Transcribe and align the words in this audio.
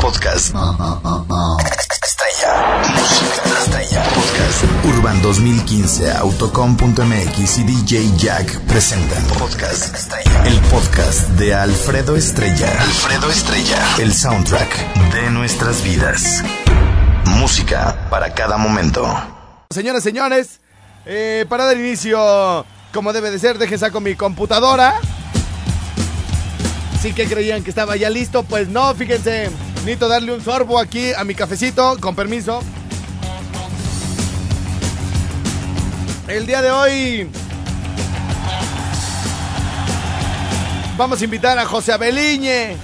Podcast. 0.00 0.54
Estrella. 2.02 2.82
Música 2.94 3.42
estrella. 3.60 4.02
Podcast. 4.14 4.64
Urban 4.86 5.20
2015, 5.22 6.12
Autocom.mx 6.12 7.58
y 7.58 7.64
DJ 7.64 8.10
Jack 8.16 8.58
presentan 8.60 9.22
Podcast 9.38 9.94
Estrella. 9.94 10.46
El 10.46 10.58
podcast 10.62 11.28
de 11.30 11.54
Alfredo 11.54 12.16
Estrella. 12.16 12.70
Alfredo 12.80 13.30
Estrella. 13.30 13.78
El 13.98 14.14
soundtrack 14.14 14.94
de 15.12 15.30
nuestras 15.30 15.84
vidas. 15.84 16.42
Música 17.26 18.08
para 18.08 18.32
cada 18.32 18.56
momento. 18.56 19.06
Señoras, 19.70 20.02
señores, 20.02 20.60
eh, 21.04 21.44
para 21.48 21.66
dar 21.66 21.76
inicio, 21.76 22.64
como 22.94 23.12
debe 23.12 23.30
de 23.30 23.38
ser, 23.38 23.58
deje 23.58 23.76
saco 23.76 24.00
mi 24.00 24.14
computadora. 24.14 24.94
Sí 27.02 27.12
que 27.12 27.26
creían 27.26 27.62
que 27.62 27.70
estaba 27.70 27.96
ya 27.96 28.10
listo, 28.10 28.42
pues 28.42 28.68
no, 28.68 28.94
fíjense. 28.94 29.50
Necesito 29.80 30.08
darle 30.08 30.34
un 30.34 30.44
sorbo 30.44 30.78
aquí 30.78 31.12
a 31.14 31.24
mi 31.24 31.34
cafecito, 31.34 31.96
con 32.00 32.14
permiso. 32.14 32.62
El 36.28 36.46
día 36.46 36.60
de 36.60 36.70
hoy 36.70 37.30
vamos 40.98 41.20
a 41.20 41.24
invitar 41.24 41.58
a 41.58 41.64
José 41.64 41.92
Abeliñe 41.92 42.76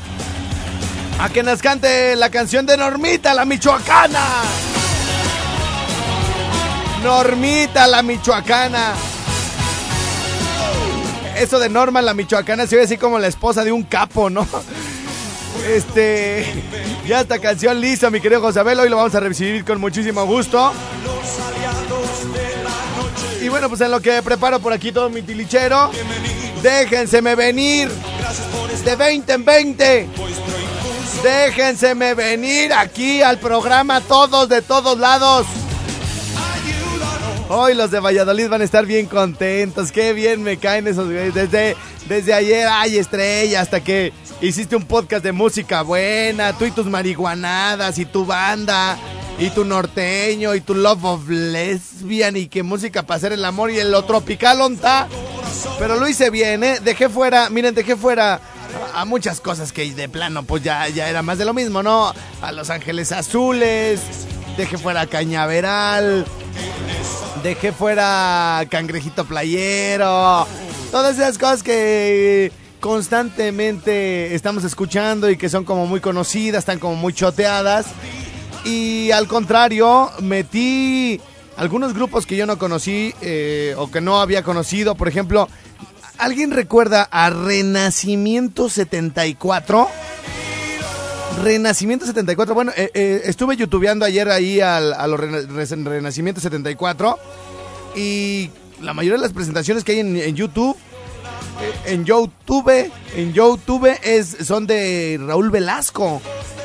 a 1.21 1.29
que 1.29 1.43
nos 1.43 1.61
cante 1.61 2.17
la 2.17 2.31
canción 2.31 2.65
de 2.65 2.79
Normita, 2.79 3.35
la 3.35 3.45
michoacana. 3.45 4.25
Normita, 7.05 7.87
la 7.87 8.03
michoacana. 8.03 8.95
Eso 11.37 11.59
de 11.59 11.69
Norma, 11.69 12.01
la 12.01 12.15
michoacana, 12.15 12.67
se 12.67 12.77
ve 12.77 12.85
así 12.85 12.97
como 12.97 13.19
la 13.19 13.27
esposa 13.27 13.65
de 13.65 13.71
un 13.71 13.83
capo, 13.83 14.31
¿no? 14.31 14.49
Este, 15.69 16.47
ya 17.07 17.21
esta 17.21 17.39
canción 17.39 17.81
lista, 17.81 18.11
mi 18.11 18.21
querido 18.21 18.41
José 18.41 18.61
Abel, 18.61 18.79
hoy 18.81 18.89
lo 18.89 18.97
vamos 18.97 19.15
a 19.15 19.21
recibir 19.21 19.65
con 19.65 19.81
muchísimo 19.81 20.25
gusto. 20.27 20.73
Y 23.43 23.49
bueno, 23.49 23.69
pues 23.69 23.81
en 23.81 23.91
lo 23.91 24.01
que 24.01 24.23
preparo 24.23 24.61
por 24.61 24.73
aquí 24.73 24.93
todo 24.93 25.09
mi 25.09 25.23
tilichero, 25.23 25.91
déjenseme 26.63 27.35
venir 27.35 27.91
de 28.85 28.97
20 28.97 29.33
en 29.33 29.45
20. 29.45 30.09
Déjenseme 31.23 32.15
venir 32.15 32.73
aquí 32.73 33.23
al 33.23 33.39
programa 33.39 34.01
todos 34.01 34.49
de 34.49 34.63
todos 34.63 34.99
lados. 34.99 35.47
Hoy 37.49 37.75
los 37.75 37.93
de 37.93 38.01
Valladolid 38.01 38.49
van 38.49 38.61
a 38.61 38.65
estar 38.65 38.87
bien 38.87 39.07
contentos. 39.07 39.93
Qué 39.93 40.13
bien 40.13 40.43
me 40.43 40.57
caen 40.57 40.89
esos 40.89 41.07
güeyes. 41.07 41.33
Desde, 41.33 41.77
desde 42.09 42.35
ayer, 42.35 42.67
ay, 42.69 42.99
estrella, 42.99 43.61
hasta 43.61 43.85
que 43.85 44.13
hiciste 44.41 44.75
un 44.75 44.85
podcast 44.85 45.23
de 45.23 45.31
música 45.31 45.83
buena. 45.83 46.55
Tú 46.59 46.65
y 46.65 46.73
tus 46.73 46.87
marihuanadas, 46.87 47.99
y 47.99 48.05
tu 48.05 48.27
banda, 48.27 48.99
y 49.39 49.51
tu 49.51 49.65
norteño, 49.65 50.57
y 50.57 50.61
tu 50.61 50.75
love 50.75 51.05
of 51.05 51.29
lesbian, 51.29 52.37
y 52.37 52.49
qué 52.49 52.65
música 52.65 53.05
para 53.05 53.19
hacer 53.19 53.33
el 53.33 53.45
amor, 53.45 53.71
y 53.71 53.79
el 53.79 53.93
lo 53.93 54.05
tropical 54.05 54.61
onta. 54.61 55.07
Pero 55.79 56.01
lo 56.01 56.09
hice 56.09 56.31
bien, 56.31 56.65
¿eh? 56.65 56.81
Dejé 56.83 57.09
fuera, 57.09 57.49
miren, 57.49 57.77
dejé 57.77 57.95
fuera 57.95 58.41
a, 58.93 59.05
muchas 59.05 59.41
cosas 59.41 59.71
que 59.71 59.89
de 59.95 60.09
plano, 60.09 60.43
pues 60.43 60.65
ya, 60.65 60.89
ya 60.89 61.09
era 61.09 61.23
más 61.23 61.39
de 61.39 61.45
lo 61.45 61.55
mismo, 61.55 61.85
¿no? 61.85 62.13
A 62.43 62.51
Los 62.51 62.71
Ángeles 62.71 63.13
Azules, 63.13 64.01
dejé 64.57 64.79
fuera 64.79 65.03
a 65.03 65.07
Cañaveral. 65.07 66.27
Dejé 67.47 67.71
fuera 67.71 68.67
Cangrejito 68.69 69.25
Playero. 69.25 70.49
Todas 70.91 71.17
esas 71.17 71.39
cosas 71.39 71.63
que 71.63 72.51
constantemente 72.81 74.35
estamos 74.35 74.65
escuchando 74.65 75.31
y 75.31 75.37
que 75.37 75.49
son 75.49 75.63
como 75.63 75.87
muy 75.87 76.01
conocidas, 76.01 76.59
están 76.59 76.81
como 76.81 76.97
muy 76.97 77.13
choteadas. 77.13 77.87
Y 78.65 79.13
al 79.13 79.29
contrario, 79.29 80.11
metí 80.21 81.21
algunos 81.57 81.95
grupos 81.95 82.27
que 82.27 82.35
yo 82.35 82.47
no 82.47 82.59
conocí 82.59 83.15
eh, 83.21 83.77
o 83.79 83.93
que 83.93 84.01
no 84.01 84.21
había 84.21 84.43
conocido. 84.43 84.97
Por 84.97 85.07
ejemplo, 85.07 85.49
¿alguien 86.19 86.51
recuerda 86.51 87.07
a 87.09 87.31
Renacimiento 87.31 88.69
74? 88.69 89.87
Renacimiento 91.43 92.07
74. 92.07 92.55
Bueno, 92.55 92.73
eh, 92.77 92.91
eh, 92.95 93.23
estuve 93.25 93.57
youtubeando 93.57 94.05
ayer 94.05 94.29
ahí 94.29 94.61
al, 94.61 94.93
a 94.93 95.07
los 95.07 95.21
Renacimiento 95.21 96.41
74 96.41 97.19
y 97.95 98.51
la 98.81 98.95
mayoría 98.95 99.17
de 99.19 99.23
las 99.23 99.33
presentaciones 99.33 99.85
que 99.85 99.93
hay 99.93 100.01
en, 100.01 100.17
en 100.17 100.35
YouTube, 100.35 100.77
eh, 101.61 101.93
en 101.93 102.05
YouTube, 102.05 102.91
en 103.15 103.33
YouTube 103.33 103.91
es, 104.03 104.37
son 104.43 104.67
de 104.67 105.19
Raúl 105.21 105.51
Velasco, 105.51 106.21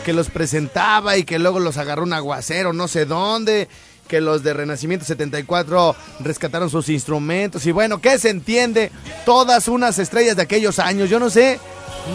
que 0.05 0.13
los 0.13 0.29
presentaba 0.29 1.17
y 1.17 1.23
que 1.23 1.39
luego 1.39 1.59
los 1.59 1.77
agarró 1.77 2.03
un 2.03 2.13
aguacero, 2.13 2.73
no 2.73 2.87
sé 2.87 3.05
dónde, 3.05 3.67
que 4.11 4.19
los 4.19 4.43
de 4.43 4.53
Renacimiento 4.53 5.05
74 5.05 5.95
rescataron 6.19 6.69
sus 6.69 6.89
instrumentos 6.89 7.65
y 7.65 7.71
bueno, 7.71 8.01
¿qué 8.01 8.19
se 8.19 8.29
entiende? 8.29 8.91
Todas 9.25 9.69
unas 9.69 9.99
estrellas 9.99 10.35
de 10.35 10.41
aquellos 10.41 10.79
años, 10.79 11.09
yo 11.09 11.17
no 11.17 11.29
sé 11.29 11.61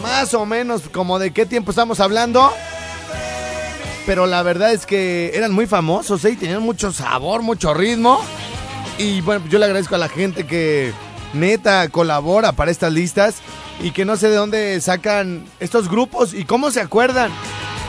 más 0.02 0.34
o 0.34 0.44
menos 0.44 0.82
como 0.92 1.18
de 1.18 1.30
qué 1.30 1.46
tiempo 1.46 1.70
estamos 1.70 1.98
hablando. 2.00 2.52
Pero 4.04 4.26
la 4.26 4.42
verdad 4.42 4.74
es 4.74 4.84
que 4.84 5.32
eran 5.34 5.52
muy 5.52 5.66
famosos, 5.66 6.22
¿eh? 6.26 6.32
Y 6.32 6.36
tenían 6.36 6.62
mucho 6.62 6.92
sabor, 6.92 7.40
mucho 7.40 7.72
ritmo. 7.72 8.20
Y 8.98 9.22
bueno, 9.22 9.46
yo 9.48 9.58
le 9.58 9.64
agradezco 9.64 9.94
a 9.94 9.98
la 9.98 10.10
gente 10.10 10.46
que 10.46 10.92
neta 11.32 11.88
colabora 11.88 12.52
para 12.52 12.70
estas 12.70 12.92
listas 12.92 13.36
y 13.80 13.92
que 13.92 14.04
no 14.04 14.18
sé 14.18 14.28
de 14.28 14.36
dónde 14.36 14.82
sacan 14.82 15.46
estos 15.60 15.88
grupos 15.88 16.34
y 16.34 16.44
cómo 16.44 16.70
se 16.70 16.82
acuerdan. 16.82 17.32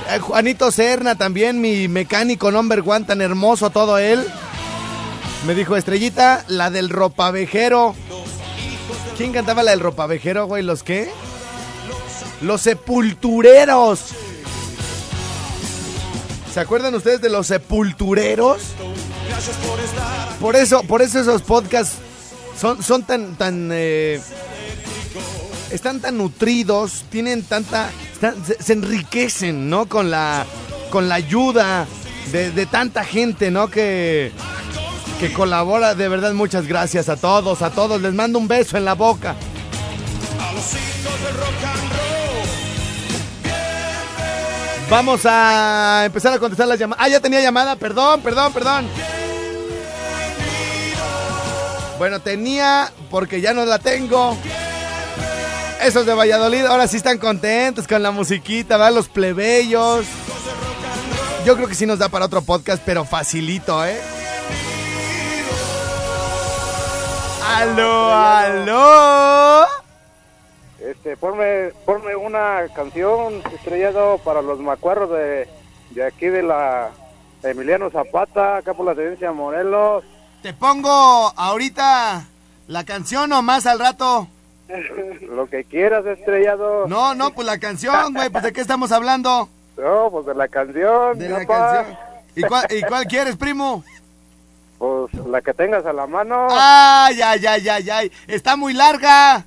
Eh, 0.09 0.19
Juanito 0.19 0.71
Serna 0.71 1.15
también, 1.15 1.59
mi 1.59 1.87
mecánico 1.87 2.51
number 2.51 2.81
one, 2.85 3.05
tan 3.05 3.21
hermoso 3.21 3.69
todo 3.69 3.97
él. 3.97 4.25
Me 5.45 5.53
dijo, 5.53 5.75
Estrellita, 5.75 6.45
la 6.47 6.69
del 6.69 6.89
ropavejero. 6.89 7.95
¿Quién 9.17 9.33
cantaba 9.33 9.63
la 9.63 9.71
del 9.71 9.79
ropavejero, 9.79 10.45
güey? 10.45 10.63
¿Los 10.63 10.83
qué? 10.83 11.09
Los 12.41 12.61
sepultureros. 12.61 13.99
¿Se 16.53 16.59
acuerdan 16.59 16.95
ustedes 16.95 17.21
de 17.21 17.29
los 17.29 17.47
sepultureros? 17.47 18.61
Por 20.39 20.55
eso, 20.55 20.83
por 20.83 21.01
eso 21.01 21.19
esos 21.19 21.41
podcasts 21.41 21.97
son, 22.59 22.81
son 22.81 23.03
tan, 23.03 23.35
tan, 23.35 23.69
eh, 23.71 24.21
están 25.71 25.99
tan 25.99 26.17
nutridos, 26.17 27.05
tienen 27.09 27.43
tanta, 27.43 27.89
se, 28.59 28.73
enriquecen, 28.73 29.69
¿no? 29.69 29.87
Con 29.87 30.11
la, 30.11 30.45
con 30.89 31.09
la 31.09 31.15
ayuda 31.15 31.87
de, 32.31 32.51
de 32.51 32.65
tanta 32.65 33.03
gente, 33.03 33.51
¿no? 33.51 33.69
Que, 33.69 34.31
que 35.19 35.33
colabora. 35.33 35.95
De 35.95 36.07
verdad, 36.07 36.33
muchas 36.33 36.67
gracias 36.67 37.09
a 37.09 37.17
todos, 37.17 37.61
a 37.61 37.71
todos. 37.71 38.01
Les 38.01 38.13
mando 38.13 38.39
un 38.39 38.47
beso 38.47 38.77
en 38.77 38.85
la 38.85 38.93
boca. 38.93 39.35
Vamos 44.89 45.21
a 45.25 46.03
empezar 46.05 46.33
a 46.33 46.39
contestar 46.39 46.67
las 46.67 46.79
llamadas. 46.79 47.05
Ah, 47.05 47.09
ya 47.09 47.19
tenía 47.19 47.41
llamada, 47.41 47.75
perdón, 47.75 48.21
perdón, 48.21 48.53
perdón. 48.53 48.87
Bueno, 51.97 52.21
tenía 52.21 52.91
porque 53.09 53.41
ya 53.41 53.53
no 53.53 53.65
la 53.65 53.79
tengo. 53.79 54.37
Esos 55.87 56.05
de 56.05 56.13
Valladolid 56.13 56.65
ahora 56.65 56.85
sí 56.85 56.97
están 56.97 57.17
contentos 57.17 57.87
con 57.87 58.03
la 58.03 58.11
musiquita, 58.11 58.75
¿verdad? 58.75 58.93
Los 58.93 59.07
plebeyos. 59.07 60.05
Yo 61.45 61.55
creo 61.55 61.69
que 61.69 61.75
sí 61.75 61.85
nos 61.85 61.97
da 61.97 62.09
para 62.09 62.25
otro 62.25 62.41
podcast, 62.41 62.83
pero 62.85 63.05
facilito, 63.05 63.85
¿eh? 63.85 63.97
¡Aló, 67.55 68.13
aló! 68.13 69.65
Este, 70.77 71.15
ponme, 71.15 71.69
ponme 71.85 72.17
una 72.17 72.65
canción 72.75 73.41
estrellado 73.55 74.17
para 74.17 74.41
los 74.41 74.59
macuarros 74.59 75.09
de, 75.11 75.47
de 75.91 76.05
aquí 76.05 76.25
de 76.25 76.43
la 76.43 76.89
Emiliano 77.43 77.89
Zapata, 77.91 78.57
acá 78.57 78.73
por 78.73 78.85
la 78.87 78.93
tenencia 78.93 79.31
Morelos. 79.31 80.03
Te 80.43 80.51
pongo 80.51 81.31
ahorita 81.37 82.25
la 82.67 82.83
canción 82.83 83.31
o 83.31 83.41
más 83.41 83.65
al 83.65 83.79
rato. 83.79 84.27
Lo 85.29 85.49
que 85.49 85.63
quieras, 85.63 86.05
estrellado. 86.05 86.87
No, 86.87 87.15
no, 87.15 87.31
pues 87.31 87.47
la 87.47 87.59
canción, 87.59 88.13
güey, 88.13 88.29
pues 88.29 88.43
de 88.43 88.53
qué 88.53 88.61
estamos 88.61 88.91
hablando. 88.91 89.49
No, 89.77 90.09
pues 90.11 90.25
de 90.25 90.35
la 90.35 90.47
canción. 90.47 91.17
De 91.17 91.29
la 91.29 91.45
canción. 91.45 91.97
¿Y 92.35 92.41
cuál, 92.43 92.65
¿Y 92.69 92.81
cuál 92.83 93.05
quieres, 93.07 93.35
primo? 93.37 93.83
Pues 94.77 95.13
la 95.27 95.41
que 95.41 95.53
tengas 95.53 95.85
a 95.85 95.93
la 95.93 96.05
mano. 96.05 96.47
¡Ay, 96.51 97.21
ay, 97.21 97.45
ay, 97.45 97.69
ay, 97.69 97.89
ay! 97.89 98.11
Está 98.27 98.55
muy 98.55 98.73
larga. 98.73 99.45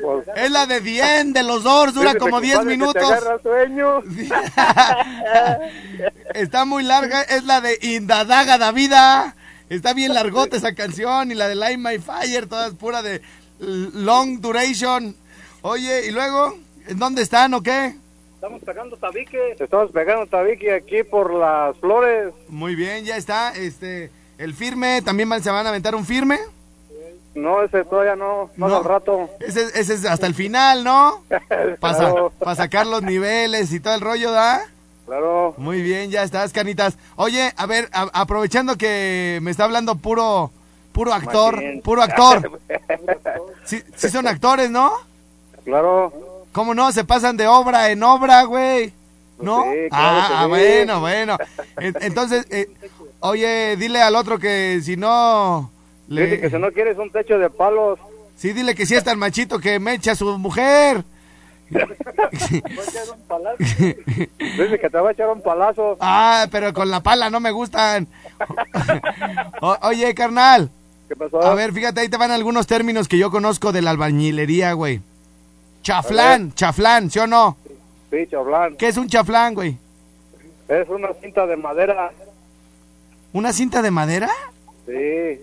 Pues, 0.00 0.26
Es 0.36 0.50
la 0.50 0.66
de 0.66 0.80
10 0.80 1.32
de 1.32 1.42
los 1.42 1.64
Doors, 1.64 1.94
dura 1.94 2.14
como 2.14 2.40
10 2.40 2.58
compadre, 2.58 2.78
que 2.78 2.78
te 2.78 2.84
minutos. 2.84 3.10
agarra 3.10 3.38
sueño. 3.42 4.02
Está 6.34 6.64
muy 6.64 6.84
larga, 6.84 7.22
es 7.22 7.44
la 7.44 7.60
de 7.60 7.78
Indadaga 7.82 8.58
Davida. 8.58 9.34
Está 9.68 9.92
bien 9.92 10.14
largota 10.14 10.56
esa 10.56 10.74
canción 10.74 11.30
y 11.30 11.34
la 11.34 11.48
de 11.48 11.54
Light 11.54 11.78
My 11.78 11.98
Fire, 11.98 12.46
todas 12.48 12.72
pura 12.74 13.02
de 13.02 13.20
long 13.60 14.40
duration. 14.40 15.14
Oye, 15.62 16.06
¿y 16.06 16.10
luego? 16.10 16.54
¿En 16.86 16.98
dónde 16.98 17.22
están 17.22 17.52
o 17.54 17.62
qué? 17.62 17.94
Estamos 18.34 18.62
pegando 18.62 18.96
tabique. 18.96 19.56
Estamos 19.58 19.90
pegando 19.90 20.26
tabique 20.26 20.72
aquí 20.74 21.02
por 21.02 21.34
las 21.34 21.76
flores. 21.78 22.32
Muy 22.48 22.74
bien, 22.76 23.04
ya 23.04 23.16
está. 23.16 23.54
Este, 23.56 24.10
el 24.38 24.54
firme, 24.54 25.02
también 25.02 25.28
se 25.42 25.50
van 25.50 25.66
a 25.66 25.70
aventar 25.70 25.94
un 25.94 26.04
firme. 26.06 26.38
No, 27.34 27.62
ese 27.62 27.84
todavía 27.84 28.16
no. 28.16 28.50
Más 28.56 28.70
No. 28.70 28.76
al 28.78 28.84
rato. 28.84 29.30
Ese, 29.40 29.66
ese 29.78 29.94
es 29.94 30.04
hasta 30.04 30.26
el 30.26 30.34
final, 30.34 30.82
¿no? 30.84 31.22
Para 31.80 32.54
sacar 32.56 32.86
los 32.86 33.02
niveles 33.02 33.72
y 33.72 33.80
todo 33.80 33.94
el 33.94 34.00
rollo, 34.00 34.30
¿da? 34.32 34.62
Claro. 35.06 35.54
Muy 35.56 35.80
bien, 35.82 36.10
ya 36.10 36.22
estás, 36.22 36.52
canitas. 36.52 36.96
Oye, 37.16 37.52
a 37.56 37.66
ver, 37.66 37.88
a- 37.92 38.10
aprovechando 38.12 38.76
que 38.76 39.38
me 39.42 39.50
está 39.50 39.64
hablando 39.64 39.96
puro, 39.96 40.50
puro 40.98 41.14
actor, 41.14 41.62
puro 41.84 42.02
actor. 42.08 42.60
Sí, 43.64 43.80
sí 43.94 44.08
son 44.08 44.26
actores, 44.26 44.68
¿no? 44.68 44.90
Claro. 45.64 46.12
¿Cómo 46.50 46.74
no? 46.74 46.90
Se 46.90 47.04
pasan 47.04 47.36
de 47.36 47.46
obra 47.46 47.90
en 47.92 48.02
obra, 48.02 48.42
güey. 48.42 48.92
¿No? 49.40 49.62
Sí, 49.62 49.88
claro 49.90 50.18
ah, 50.22 50.40
sí. 50.42 50.48
bueno, 50.48 50.98
bueno. 51.00 51.36
En- 51.76 51.94
Entonces, 52.00 52.46
eh, 52.50 52.66
oye, 53.20 53.76
dile 53.76 54.02
al 54.02 54.16
otro 54.16 54.40
que 54.40 54.80
si 54.82 54.96
no... 54.96 55.70
le- 56.08 56.24
Dice 56.26 56.40
que 56.40 56.50
si 56.50 56.58
no 56.58 56.72
quieres 56.72 56.98
un 56.98 57.10
techo 57.12 57.38
de 57.38 57.48
palos. 57.48 58.00
Sí, 58.36 58.52
dile 58.52 58.74
que 58.74 58.84
si 58.84 58.96
es 58.96 59.04
tan 59.04 59.20
machito 59.20 59.60
que 59.60 59.78
me 59.78 59.94
echa 59.94 60.10
a 60.12 60.16
su 60.16 60.36
mujer. 60.36 61.04
Dice 63.68 64.78
que 64.80 64.90
te 64.90 64.98
va 64.98 65.10
a 65.10 65.12
echar 65.12 65.28
un 65.28 65.42
palazo. 65.42 65.96
ah, 66.00 66.46
pero 66.50 66.72
con 66.72 66.90
la 66.90 67.00
pala 67.00 67.30
no 67.30 67.38
me 67.38 67.52
gustan. 67.52 68.08
O- 69.60 69.76
oye, 69.82 70.14
carnal. 70.14 70.70
¿Qué 71.08 71.16
pasó? 71.16 71.40
A 71.42 71.54
ver, 71.54 71.72
fíjate, 71.72 72.00
ahí 72.00 72.08
te 72.08 72.16
van 72.16 72.30
algunos 72.30 72.66
términos 72.66 73.08
que 73.08 73.18
yo 73.18 73.30
conozco 73.30 73.72
de 73.72 73.82
la 73.82 73.90
albañilería, 73.90 74.72
güey. 74.74 75.00
Chaflán, 75.82 76.52
chaflán, 76.54 77.10
¿sí 77.10 77.18
o 77.18 77.26
no? 77.26 77.56
Sí, 78.10 78.26
chablán. 78.30 78.76
¿Qué 78.76 78.88
es 78.88 78.96
un 78.96 79.08
chaflán, 79.08 79.54
güey? 79.54 79.76
Es 80.68 80.88
una 80.88 81.08
cinta 81.20 81.46
de 81.46 81.56
madera. 81.56 82.10
¿Una 83.32 83.52
cinta 83.52 83.80
de 83.80 83.90
madera? 83.90 84.28
Sí. 84.86 85.38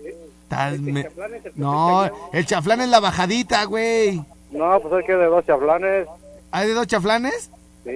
Tal 0.48 0.78
me- 0.80 1.08
No, 1.56 2.08
el 2.32 2.46
chaflán 2.46 2.80
es 2.80 2.88
la 2.88 3.00
bajadita, 3.00 3.64
güey. 3.64 4.22
No, 4.52 4.78
pues 4.80 5.00
es 5.00 5.06
que 5.06 5.14
de 5.16 5.26
dos 5.26 5.44
chablanes. 5.44 6.06
¿Hay 6.52 6.68
de 6.68 6.74
dos 6.74 6.86
chaflanes? 6.86 7.50
Sí. 7.84 7.92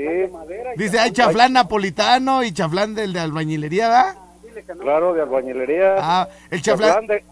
Dice, 0.77 0.99
hay 0.99 1.13
chaflán 1.13 1.53
napolitano 1.53 2.43
y 2.43 2.53
chaflán 2.53 2.95
del 2.95 3.13
de 3.13 3.21
albañilería, 3.21 3.89
¿verdad? 3.89 4.17
Claro, 4.81 5.15
de 5.15 5.23
albañilería. 5.23 5.97
Ah, 5.99 6.29
el 6.51 6.63
chaflán... 6.63 7.07
De, 7.07 7.25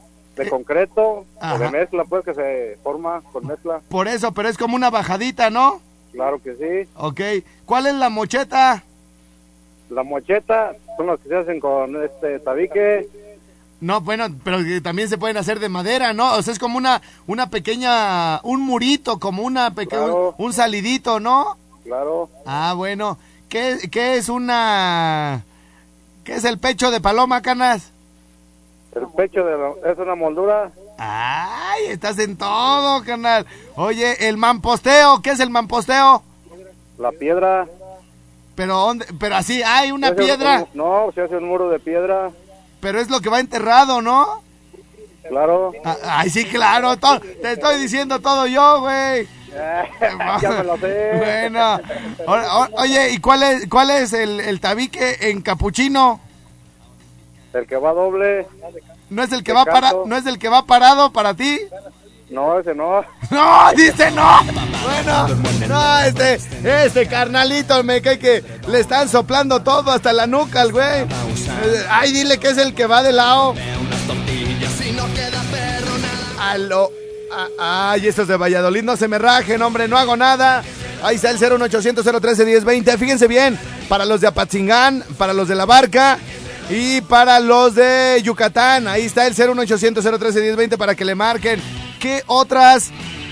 de 0.45 0.51
concreto. 0.51 1.25
O 1.41 1.59
de 1.59 1.71
mezcla, 1.71 2.05
pues, 2.05 2.25
que 2.25 2.35
se 2.35 2.79
forma 2.83 3.21
con 3.33 3.47
mezcla. 3.47 3.81
Por 3.89 4.09
eso, 4.09 4.33
pero 4.33 4.49
es 4.49 4.57
como 4.59 4.77
una 4.77 4.91
bajadita, 4.91 5.51
¿no? 5.51 5.81
Claro 6.13 6.41
que 6.43 6.55
sí. 6.55 6.89
Ok. 6.97 7.21
¿Cuál 7.67 7.87
es 7.87 7.95
la 7.95 8.09
mocheta? 8.09 8.83
La 9.91 10.03
mocheta 10.03 10.73
son 10.97 11.07
las 11.09 11.19
que 11.21 11.29
se 11.29 11.37
hacen 11.37 11.61
con 11.61 12.03
este 12.03 12.39
tabique. 12.41 13.09
No, 13.81 14.01
bueno, 14.01 14.27
pero 14.43 14.59
también 14.83 15.09
se 15.09 15.19
pueden 15.19 15.37
hacer 15.37 15.61
de 15.61 15.69
madera, 15.69 16.13
¿no? 16.13 16.35
O 16.35 16.43
sea, 16.43 16.53
es 16.53 16.59
como 16.59 16.79
una, 16.79 17.01
una 17.29 17.49
pequeña, 17.49 18.41
un 18.43 18.61
murito, 18.63 19.19
como 19.21 19.43
una 19.45 19.73
pequeña, 19.73 20.03
Claro. 20.07 20.35
un 20.39 20.53
salidito, 20.53 21.21
¿no? 21.21 21.57
Claro. 21.85 22.29
Ah, 22.45 22.75
bueno. 22.77 23.19
¿Qué, 23.49 23.79
qué 23.91 24.17
es 24.17 24.29
una, 24.29 25.43
qué 26.25 26.35
es 26.35 26.45
el 26.45 26.59
pecho 26.59 26.91
de 26.91 27.01
paloma, 27.01 27.41
canas? 27.41 27.93
El 29.01 29.07
pecho 29.17 29.45
de 29.45 29.57
la- 29.57 29.93
es 29.93 29.99
una 29.99 30.15
moldura. 30.15 30.71
Ay, 30.99 31.87
estás 31.87 32.19
en 32.19 32.37
todo, 32.37 33.05
canal. 33.05 33.47
Oye, 33.77 34.29
el 34.29 34.37
mamposteo, 34.37 35.23
¿qué 35.23 35.31
es 35.31 35.41
el 35.41 35.51
mamposteo? 35.51 36.23
La 36.99 37.13
piedra. 37.13 37.67
Pero, 38.57 38.75
¿dónde? 38.77 39.07
pero 39.21 39.37
así, 39.37 39.63
hay 39.63 39.93
una 39.93 40.13
piedra, 40.15 40.65
un- 40.65 40.69
no, 40.79 41.13
se 41.15 41.23
hace 41.23 41.37
un 41.37 41.45
muro 41.47 41.69
de 41.71 41.79
piedra. 41.79 42.31
pero 42.81 42.99
es 43.01 43.09
lo 43.11 43.21
que 43.21 43.29
va 43.29 43.39
enterrado, 43.41 44.03
¿no? 44.03 44.43
Claro. 45.29 45.73
Ah, 45.85 45.97
Ay, 46.05 46.31
sí, 46.31 46.45
claro, 46.47 46.97
te 46.97 47.53
estoy 47.53 47.79
diciendo 47.81 48.19
todo 48.21 48.47
yo, 48.47 48.81
güey. 48.81 49.29
ya 50.43 50.51
me 50.51 50.65
lo 50.65 50.77
sé. 50.79 51.13
Bueno, 51.47 51.79
o- 52.27 52.81
oye, 52.83 53.11
¿y 53.13 53.19
cuál 53.21 53.43
es, 53.45 53.69
cuál 53.69 53.91
es 53.91 54.13
el, 54.13 54.41
el 54.41 54.59
tabique 54.61 55.17
en 55.31 55.41
capuchino? 55.43 56.21
El 57.53 57.67
que 57.67 57.77
va 57.77 57.93
doble. 57.93 58.47
¿No 59.11 59.23
es 59.23 59.33
el 59.33 59.43
que 59.43 59.53
va 59.53 59.65
para, 59.65 59.93
no 60.05 60.17
es 60.17 60.27
el 60.27 60.39
que 60.39 60.49
va 60.49 60.67
parado 60.67 61.11
para 61.13 61.35
ti? 61.35 61.61
No, 62.31 62.59
ese 62.59 62.75
no. 62.75 63.05
No, 63.31 63.71
dice 63.75 64.11
no. 64.11 64.41
Bueno, 64.83 65.29
no, 65.67 65.99
este, 66.01 66.39
este 66.87 67.07
carnalito 67.09 67.83
me 67.85 68.03
cae 68.03 68.19
que 68.19 68.45
le 68.67 68.81
están 68.81 69.09
soplando 69.09 69.63
todo 69.63 69.91
hasta 69.91 70.13
la 70.13 70.27
nuca 70.27 70.61
al 70.61 70.73
güey. 70.73 71.03
Eh, 71.03 71.87
Ay, 71.91 72.13
dile 72.13 72.39
que 72.39 72.49
es 72.49 72.59
el 72.59 72.75
que 72.75 72.87
va 72.87 73.03
de 73.03 73.13
lado. 73.13 73.55
Aló. 76.39 76.91
Ah, 77.33 77.91
Ay, 77.93 78.07
estos 78.07 78.29
de 78.29 78.37
Valladolid 78.37 78.83
no 78.83 78.97
se 78.97 79.09
me 79.09 79.19
rajen, 79.19 79.61
hombre, 79.63 79.89
no 79.89 79.97
hago 79.99 80.17
nada. 80.17 80.63
Ahí 81.03 81.17
está 81.17 81.31
el 81.31 81.39
01800 81.39 82.05
013 82.05 82.45
1020. 82.45 82.99
Fíjense 82.99 83.27
bien, 83.27 83.59
para 83.89 84.05
los 84.05 84.21
de 84.21 84.27
Apatzingán, 84.27 85.05
para 85.17 85.33
los 85.33 85.49
de 85.49 85.55
La 85.55 85.65
Barca 85.65 86.19
y 86.71 87.01
para 87.03 87.41
los 87.41 87.75
de 87.75 88.21
Yucatán. 88.23 88.89
Ahí 88.89 89.07
está 89.07 89.27
el 89.27 89.35
01800 89.35 90.05
013 90.05 90.41
1020 90.41 90.79
para 90.79 90.95
que 90.95 91.05
le 91.05 91.15
marquen. 91.15 91.61
¿Qué 91.99 92.23
otras 92.27 92.91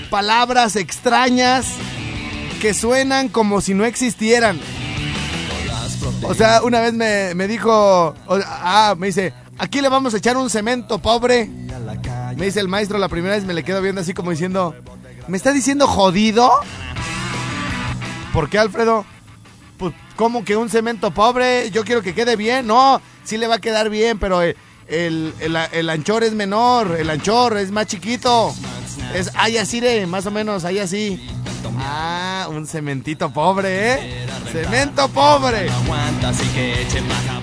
palabras 0.09 0.75
extrañas 0.75 1.67
que 2.61 2.73
suenan 2.73 3.29
como 3.29 3.61
si 3.61 3.73
no 3.73 3.85
existieran? 3.85 4.59
O 6.23 6.33
sea, 6.33 6.61
una 6.63 6.81
vez 6.81 6.93
me, 6.93 7.35
me 7.35 7.47
dijo, 7.47 8.15
ah, 8.27 8.95
me 8.97 9.07
dice, 9.07 9.33
aquí 9.57 9.81
le 9.81 9.89
vamos 9.89 10.13
a 10.13 10.17
echar 10.17 10.35
un 10.35 10.49
cemento 10.49 10.99
pobre. 10.99 11.49
Me 12.35 12.45
dice 12.45 12.59
el 12.59 12.67
maestro 12.67 12.97
la 12.97 13.07
primera 13.07 13.35
vez, 13.35 13.45
me 13.45 13.53
le 13.53 13.63
quedo 13.63 13.81
viendo 13.81 14.01
así 14.01 14.13
como 14.13 14.31
diciendo, 14.31 14.75
¿me 15.27 15.37
está 15.37 15.53
diciendo 15.53 15.87
jodido? 15.87 16.51
¿Por 18.33 18.49
qué, 18.49 18.59
Alfredo? 18.59 19.05
Pues, 19.77 19.93
¿cómo 20.15 20.43
que 20.43 20.55
un 20.55 20.69
cemento 20.69 21.11
pobre? 21.11 21.69
Yo 21.71 21.83
quiero 21.83 22.01
que 22.01 22.13
quede 22.13 22.35
bien. 22.35 22.67
No, 22.67 23.01
sí 23.27 23.37
le 23.37 23.47
va 23.47 23.55
a 23.55 23.59
quedar 23.59 23.89
bien, 23.89 24.17
pero 24.19 24.41
el, 24.41 24.55
el, 24.87 25.33
el- 25.39 25.57
el 25.71 25.89
anchor 25.89 26.23
es 26.23 26.33
menor, 26.33 26.95
el 26.99 27.09
anchor 27.09 27.57
es 27.57 27.71
más 27.71 27.85
chiquito. 27.87 28.53
Es, 29.13 29.31
ay, 29.35 29.57
así 29.57 29.81
más 30.07 30.25
o 30.25 30.31
menos, 30.31 30.65
ahí 30.65 30.79
así. 30.79 31.29
Ah, 31.79 32.47
un 32.49 32.65
cementito 32.67 33.31
pobre, 33.31 33.93
¿eh? 33.93 34.25
Cemento 34.51 35.07
pobre. 35.09 35.67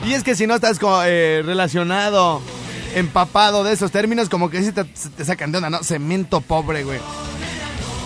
Y 0.06 0.14
es 0.14 0.22
que 0.24 0.34
si 0.34 0.46
no 0.46 0.54
estás 0.54 0.78
eh, 1.06 1.42
relacionado, 1.44 2.40
empapado 2.94 3.62
de 3.64 3.72
esos 3.72 3.90
términos, 3.90 4.28
como 4.28 4.50
que 4.50 4.62
sí 4.62 4.72
te, 4.72 4.84
te 4.84 5.24
sacan 5.24 5.52
de 5.52 5.58
onda, 5.58 5.70
¿no? 5.70 5.82
Cemento 5.82 6.40
pobre, 6.40 6.84
güey. 6.84 6.98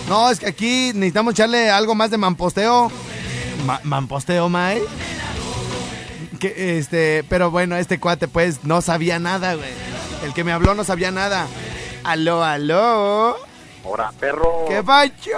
No, 0.09 0.31
es 0.31 0.39
que 0.41 0.47
aquí 0.47 0.93
necesitamos 0.95 1.35
echarle 1.35 1.71
algo 1.71 1.95
más 1.95 2.11
de 2.11 2.19
mamposteo. 2.19 2.91
Ma- 3.67 3.81
mamposteo, 3.85 4.49
May. 4.49 4.81
Que, 6.39 6.79
este, 6.79 7.25
pero 7.29 7.51
bueno, 7.51 7.77
este 7.77 7.99
cuate 7.99 8.29
pues 8.29 8.65
no 8.65 8.81
sabía 8.81 9.19
nada, 9.19 9.55
güey. 9.55 9.71
El 10.25 10.33
que 10.35 10.45
me 10.45 10.53
habló 10.53 10.75
no 10.75 10.85
sabía 10.85 11.11
nada. 11.11 11.47
Aló, 12.05 12.45
aló. 12.45 13.37
Ahora, 13.85 14.13
perro. 14.19 14.65
¿Qué 14.69 14.83
pacho? 14.83 15.31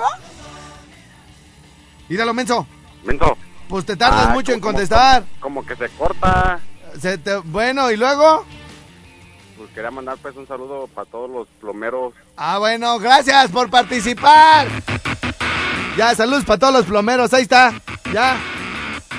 Míralo, 2.09 2.35
menso. 2.35 2.66
Menso. 3.04 3.37
Pues 3.69 3.87
te 3.87 3.97
tardas 3.97 4.26
Ah, 4.28 4.33
mucho 4.33 4.52
en 4.52 4.61
como- 4.61 4.73
contestar. 4.73 5.25
Como 5.38 5.64
que 5.64 5.76
se 5.76 5.88
corta. 5.90 6.59
Se 7.00 7.19
te- 7.19 7.37
bueno, 7.37 7.90
¿y 7.90 7.97
luego? 7.97 8.45
Pues 9.57 9.71
quería 9.71 9.90
mandar 9.90 10.16
pues 10.21 10.35
un 10.37 10.47
saludo 10.49 10.88
para 10.88 11.09
todos 11.09 11.30
los 11.30 11.47
plomeros. 11.61 12.14
Ah, 12.37 12.59
bueno, 12.59 12.99
gracias 12.99 13.50
por 13.50 13.71
participar. 13.71 14.66
Ya, 15.97 16.14
saludos 16.14 16.45
para 16.45 16.59
todos 16.59 16.73
los 16.75 16.87
plomeros, 16.87 17.33
ahí 17.33 17.42
está. 17.42 17.73
Ya, 18.12 18.37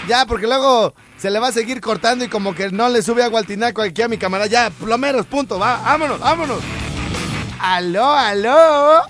ya, 0.08 0.26
porque 0.26 0.48
luego 0.48 0.94
se 1.22 1.30
le 1.30 1.40
va 1.40 1.50
a 1.50 1.52
seguir 1.52 1.82
cortando 1.82 2.26
y 2.26 2.30
como 2.30 2.56
que 2.56 2.72
no 2.72 2.90
le 2.90 3.04
sube 3.04 3.24
agua 3.24 3.40
al 3.40 3.46
tinaco 3.46 3.84
aquí 3.84 4.02
a 4.02 4.08
mi 4.08 4.18
camarada. 4.18 4.50
Ya, 4.50 4.72
plomeros, 4.72 5.28
punto, 5.28 5.60
va, 5.60 5.78
vámonos, 5.78 6.20
vámonos. 6.20 6.64
Aló, 7.60 8.12
aló. 8.12 9.04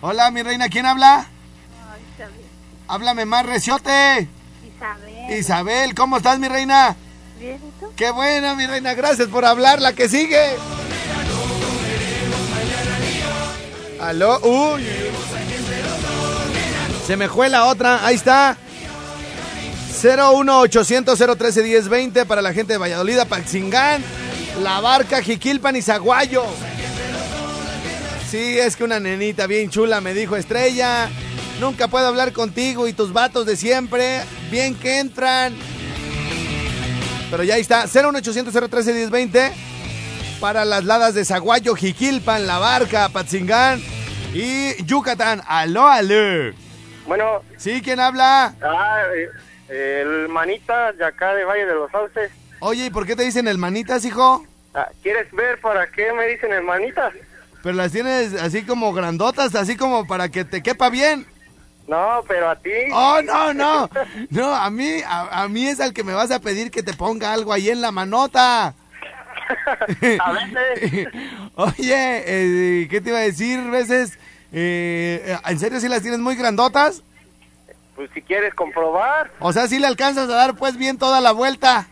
Hola, 0.00 0.30
mi 0.30 0.44
reina, 0.44 0.68
¿quién 0.68 0.86
habla? 0.86 1.26
Háblame 2.86 3.24
más, 3.24 3.44
reciote. 3.44 4.28
Isabel. 4.64 5.36
Isabel, 5.36 5.94
¿cómo 5.96 6.18
estás, 6.18 6.38
mi 6.38 6.46
reina? 6.46 6.94
Bien, 7.40 7.56
¿y 7.56 7.80
tú? 7.80 7.92
Qué 7.96 8.12
buena, 8.12 8.54
mi 8.54 8.64
reina. 8.68 8.94
Gracias 8.94 9.26
por 9.26 9.44
hablar. 9.44 9.82
La 9.82 9.92
que 9.92 10.08
sigue. 10.08 10.54
Aló. 14.00 14.38
Uy. 14.38 14.86
Se 17.08 17.16
me 17.16 17.28
fue 17.28 17.48
la 17.48 17.64
otra. 17.64 18.06
Ahí 18.06 18.14
está. 18.14 18.56
01800 20.06 21.18
013 21.18 21.62
1020 21.64 22.26
para 22.26 22.40
la 22.40 22.52
gente 22.52 22.74
de 22.74 22.78
Valladolid, 22.78 23.18
Paxingán, 23.28 24.04
La 24.62 24.80
Barca, 24.80 25.20
Jiquilpan 25.20 25.74
y 25.74 25.82
Zaguayo. 25.82 26.44
Sí, 28.30 28.58
es 28.58 28.76
que 28.76 28.84
una 28.84 29.00
nenita 29.00 29.48
bien 29.48 29.68
chula 29.68 30.00
me 30.00 30.14
dijo 30.14 30.36
Estrella. 30.36 31.08
Nunca 31.60 31.88
puedo 31.88 32.06
hablar 32.06 32.32
contigo 32.32 32.86
y 32.86 32.92
tus 32.92 33.12
vatos 33.12 33.46
de 33.46 33.56
siempre. 33.56 34.22
Bien 34.50 34.76
que 34.76 35.00
entran. 35.00 35.56
Pero 37.28 37.42
ya 37.42 37.54
ahí 37.54 37.60
está. 37.62 37.86
01800 37.86 38.54
013 38.70 38.92
1020 38.92 39.52
para 40.40 40.64
las 40.64 40.84
ladas 40.84 41.14
de 41.14 41.24
Zaguayo, 41.24 41.74
Jiquilpan, 41.74 42.46
La 42.46 42.58
Barca, 42.58 43.08
Patzingán 43.08 43.82
y 44.32 44.80
Yucatán. 44.84 45.42
Aló, 45.48 45.88
aló. 45.88 46.54
Bueno, 47.08 47.42
¿Sí? 47.56 47.80
¿Quién 47.82 47.98
habla? 47.98 48.54
ah, 48.62 48.98
eh, 49.16 49.28
el 49.68 50.28
manita 50.28 50.92
de 50.92 51.04
acá 51.04 51.34
de 51.34 51.44
Valle 51.44 51.66
de 51.66 51.74
los 51.74 51.90
Sauces. 51.90 52.30
Oye, 52.60 52.86
¿y 52.86 52.90
por 52.90 53.06
qué 53.06 53.16
te 53.16 53.22
dicen 53.22 53.48
el 53.48 53.58
manitas, 53.58 54.04
hijo? 54.04 54.44
Ah, 54.74 54.88
¿Quieres 55.02 55.30
ver 55.32 55.60
para 55.60 55.86
qué 55.86 56.12
me 56.12 56.26
dicen 56.28 56.52
el? 56.52 56.64
Pero 57.62 57.74
las 57.74 57.92
tienes 57.92 58.34
así 58.34 58.62
como 58.62 58.92
grandotas, 58.92 59.54
así 59.54 59.76
como 59.76 60.06
para 60.06 60.28
que 60.28 60.44
te 60.44 60.62
quepa 60.62 60.90
bien. 60.90 61.26
No, 61.88 62.22
pero 62.26 62.50
a 62.50 62.56
ti. 62.56 62.70
Oh, 62.92 63.20
no, 63.22 63.54
no. 63.54 63.90
No, 64.30 64.54
a 64.54 64.70
mí, 64.70 65.00
a, 65.06 65.42
a 65.42 65.48
mí 65.48 65.66
es 65.66 65.80
al 65.80 65.92
que 65.92 66.04
me 66.04 66.14
vas 66.14 66.30
a 66.30 66.40
pedir 66.40 66.70
que 66.70 66.82
te 66.82 66.92
ponga 66.92 67.32
algo 67.32 67.52
ahí 67.52 67.70
en 67.70 67.80
la 67.80 67.90
manota. 67.92 68.74
a 70.20 70.32
veces. 70.32 71.08
Oye, 71.54 72.22
eh, 72.26 72.88
¿qué 72.90 73.00
te 73.00 73.10
iba 73.10 73.18
a 73.18 73.22
decir? 73.22 73.60
Veces, 73.70 74.18
eh, 74.52 75.36
¿en 75.46 75.58
serio 75.58 75.80
si 75.80 75.88
las 75.88 76.02
tienes 76.02 76.20
muy 76.20 76.36
grandotas? 76.36 77.02
Pues 77.96 78.10
si 78.14 78.22
quieres 78.22 78.54
comprobar. 78.54 79.30
O 79.40 79.52
sea, 79.52 79.66
si 79.66 79.78
le 79.78 79.86
alcanzas 79.86 80.28
a 80.28 80.34
dar 80.34 80.54
pues 80.54 80.76
bien 80.76 80.98
toda 80.98 81.20
la 81.20 81.32
vuelta. 81.32 81.88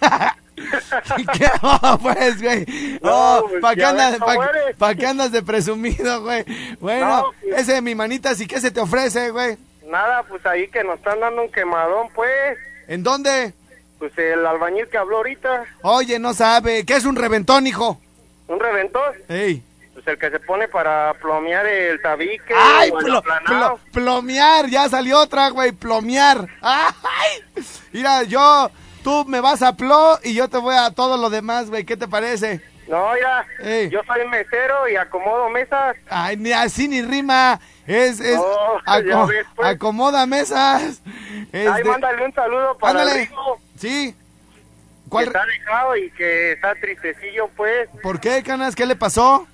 ¿Qué? 1.36 1.50
Oh, 1.62 1.98
pues, 2.00 2.40
güey. 2.42 2.64
No, 3.02 3.38
Oh, 3.38 3.46
pues, 3.48 3.60
¿para 3.60 3.74
qué, 3.76 3.84
andas, 3.84 4.18
pa- 4.18 4.50
pa' 4.78 4.94
qué 4.94 5.06
andas 5.06 5.30
de 5.30 5.42
presumido, 5.42 6.22
güey? 6.22 6.44
Bueno, 6.80 7.06
No, 7.08 7.32
pues. 7.42 7.60
ese 7.60 7.74
de 7.74 7.82
mi 7.82 7.94
manita, 7.94 8.34
¿sí 8.34 8.46
qué 8.46 8.58
se 8.60 8.70
te 8.70 8.80
ofrece, 8.80 9.30
güey? 9.30 9.58
Nada, 9.86 10.22
pues 10.22 10.44
ahí 10.46 10.66
que 10.68 10.82
nos 10.82 10.96
están 10.96 11.20
dando 11.20 11.42
un 11.42 11.52
quemadón, 11.52 12.08
pues. 12.14 12.56
¿En 12.88 13.02
dónde? 13.02 13.52
Pues 13.98 14.16
el 14.18 14.44
albañil 14.46 14.88
que 14.88 14.96
habló 14.98 15.18
ahorita. 15.18 15.64
Oye, 15.82 16.18
no 16.18 16.32
sabe. 16.34 16.84
¿Qué 16.86 16.96
es 16.96 17.04
un 17.04 17.16
reventón, 17.16 17.66
hijo? 17.66 18.00
Un 18.48 18.58
reventón. 18.60 19.12
Ey. 19.28 19.62
Pues 20.06 20.14
el 20.14 20.18
que 20.20 20.30
se 20.30 20.38
pone 20.44 20.68
para 20.68 21.14
plomear 21.14 21.66
el 21.66 22.00
tabique. 22.00 22.54
¡Ay, 22.56 22.90
o 22.90 22.98
plo- 23.00 23.22
plo- 23.44 23.78
plomear! 23.92 24.66
Ya 24.68 24.88
salió 24.88 25.18
otra, 25.18 25.48
güey, 25.50 25.72
plomear. 25.72 26.46
¡Ay! 26.62 27.64
Mira, 27.92 28.22
yo, 28.22 28.70
tú 29.02 29.24
me 29.26 29.40
vas 29.40 29.62
a 29.62 29.76
plo 29.76 30.18
y 30.22 30.32
yo 30.34 30.48
te 30.48 30.58
voy 30.58 30.76
a 30.76 30.92
todo 30.92 31.16
lo 31.16 31.28
demás, 31.28 31.70
güey. 31.70 31.84
¿Qué 31.84 31.96
te 31.96 32.06
parece? 32.06 32.60
No, 32.86 33.12
mira, 33.14 33.44
Ey. 33.58 33.90
yo 33.90 33.98
soy 34.06 34.24
mesero 34.28 34.88
y 34.88 34.94
acomodo 34.94 35.48
mesas. 35.50 35.96
Ay, 36.08 36.36
ni 36.36 36.52
así 36.52 36.86
ni 36.86 37.02
rima. 37.02 37.58
Es, 37.84 38.20
es, 38.20 38.38
Oh, 38.38 38.78
aco- 38.86 39.02
ya 39.08 39.24
ves, 39.24 39.46
pues. 39.56 39.68
acomoda 39.68 40.24
mesas. 40.26 41.02
Ay, 41.04 41.48
Este, 41.52 41.82
mándale 41.84 42.24
un 42.24 42.32
saludo 42.32 42.78
para 42.78 43.00
ándale. 43.00 43.22
el 43.22 43.28
Rigo, 43.28 43.60
Sí. 43.76 44.12
que 44.14 45.10
¿Cuál? 45.10 45.26
está 45.26 45.44
dejado 45.46 45.96
y 45.96 46.10
que 46.12 46.52
está 46.52 46.76
tristecillo, 46.76 47.48
pues. 47.56 47.88
¿Por 48.04 48.20
qué, 48.20 48.44
canas? 48.44 48.76
¿Qué 48.76 48.86
le 48.86 48.94
pasó? 48.94 49.48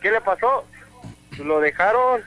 ¿Qué 0.00 0.10
le 0.10 0.20
pasó? 0.20 0.64
Lo 1.38 1.60
dejaron. 1.60 2.22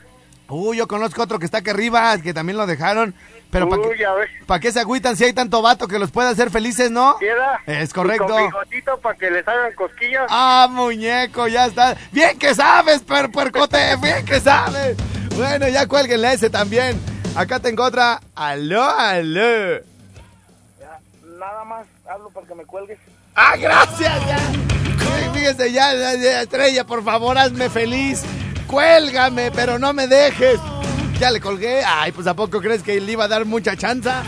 Uy, 0.48 0.78
yo 0.78 0.88
conozco 0.88 1.22
otro 1.22 1.40
que 1.40 1.46
está 1.46 1.60
acá 1.60 1.72
arriba, 1.72 2.18
que 2.22 2.34
también 2.34 2.58
lo 2.58 2.68
dejaron. 2.68 3.16
Pero 3.52 3.68
¿para 3.68 3.82
qué, 3.82 3.98
ya 3.98 4.14
ves. 4.14 4.30
pa' 4.46 4.60
qué 4.60 4.72
se 4.72 4.80
agüitan 4.80 5.18
si 5.18 5.26
hay 5.26 5.34
tanto 5.34 5.62
vato 5.62 5.88
que 5.88 6.00
los 6.00 6.12
puede 6.12 6.30
hacer 6.30 6.50
felices, 6.50 6.90
no? 6.90 7.18
¿Queda? 7.20 7.60
Es 7.66 7.94
correcto. 7.94 8.26
Y 8.26 8.28
con 8.30 8.46
bigotito 8.46 8.98
para 9.00 9.18
que 9.18 9.30
les 9.30 9.46
hagan 9.48 9.74
cosquillas. 9.74 10.28
Ah, 10.30 10.68
muñeco, 10.70 11.48
ya 11.48 11.66
está. 11.66 11.98
Bien 12.12 12.40
que 12.40 12.56
sabes, 12.56 13.02
per 13.02 13.30
puercote, 13.30 13.96
bien 14.02 14.26
que 14.26 14.40
sabes. 14.40 14.98
Bueno, 15.36 15.68
ya 15.68 15.86
cuélguenle 15.88 16.34
ese 16.34 16.50
también. 16.50 17.00
Acá 17.36 17.60
tengo 17.60 17.84
otra. 17.84 18.22
Aló, 18.36 18.84
aló. 18.84 19.82
Nada 21.38 21.64
más 21.66 21.88
hablo 22.10 22.30
para 22.30 22.48
que 22.48 22.56
me 22.56 22.66
cuelgues. 22.66 23.00
Ah, 23.36 23.56
gracias, 23.58 24.28
ya. 24.28 24.81
Fíjese, 25.34 25.72
ya, 25.72 26.14
Estrella, 26.42 26.86
por 26.86 27.04
favor, 27.04 27.38
hazme 27.38 27.70
feliz. 27.70 28.24
Cuélgame, 28.68 29.52
pero 29.52 29.80
no 29.80 29.92
me 29.94 30.08
dejes. 30.08 30.60
Ya 31.20 31.32
le 31.32 31.40
colgué. 31.40 31.84
Ay, 31.86 32.12
pues 32.12 32.28
¿a 32.28 32.36
poco 32.36 32.62
crees 32.62 32.84
que 32.84 33.00
le 33.00 33.12
iba 33.12 33.26
a 33.26 33.28
dar 33.28 33.46
mucha 33.46 33.76
chanza? 33.76 34.24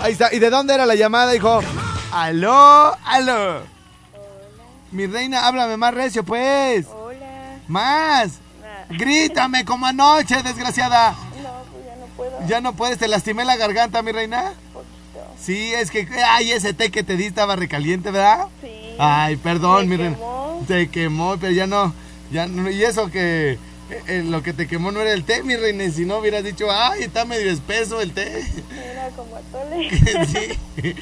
Ahí 0.00 0.12
está. 0.12 0.32
¿Y 0.32 0.38
de 0.38 0.50
dónde 0.50 0.74
era 0.74 0.86
la 0.86 0.94
llamada, 0.94 1.34
hijo? 1.34 1.60
Aló, 2.12 2.96
aló. 3.04 3.62
Mi 4.92 5.06
reina, 5.06 5.46
háblame 5.46 5.76
más 5.76 5.94
recio, 5.94 6.24
pues. 6.24 6.86
Hola. 6.86 7.58
Más. 7.66 8.32
Grítame 8.90 9.64
como 9.64 9.86
anoche, 9.86 10.42
desgraciada. 10.42 11.10
No, 11.10 11.16
pues 11.72 11.84
ya 11.84 11.96
no 11.96 12.06
puedo. 12.16 12.46
Ya 12.46 12.60
no 12.60 12.72
puedes, 12.74 12.98
te 12.98 13.08
lastimé 13.08 13.44
la 13.44 13.56
garganta, 13.56 14.02
mi 14.02 14.12
reina. 14.12 14.52
Poquito. 14.72 15.26
Sí, 15.38 15.74
es 15.74 15.90
que, 15.90 16.08
ay, 16.28 16.52
ese 16.52 16.72
té 16.72 16.90
que 16.90 17.02
te 17.02 17.16
di 17.16 17.24
estaba 17.24 17.56
recaliente, 17.56 18.10
¿verdad? 18.10 18.46
Ay, 18.98 19.36
perdón, 19.36 19.88
mi 19.88 19.96
reina. 19.96 20.14
quemó. 20.16 20.64
Te 20.66 20.88
quemó, 20.88 21.36
pero 21.38 21.52
ya 21.52 21.66
no, 21.66 21.94
ya 22.30 22.46
no, 22.46 22.70
y 22.70 22.82
eso 22.82 23.10
que 23.10 23.58
eh, 23.88 24.02
eh, 24.08 24.22
lo 24.24 24.42
que 24.42 24.52
te 24.52 24.66
quemó 24.66 24.90
no 24.90 25.00
era 25.00 25.12
el 25.12 25.24
té, 25.24 25.42
mi 25.44 25.54
reina, 25.54 25.84
y 25.84 25.92
si 25.92 26.04
no 26.04 26.18
hubieras 26.18 26.42
dicho, 26.42 26.66
ay, 26.70 27.04
está 27.04 27.24
medio 27.24 27.50
espeso 27.50 28.00
el 28.00 28.12
té. 28.12 28.44
Era 28.82 29.08
como 29.10 29.36
atole. 29.36 29.90
sí. 30.26 30.94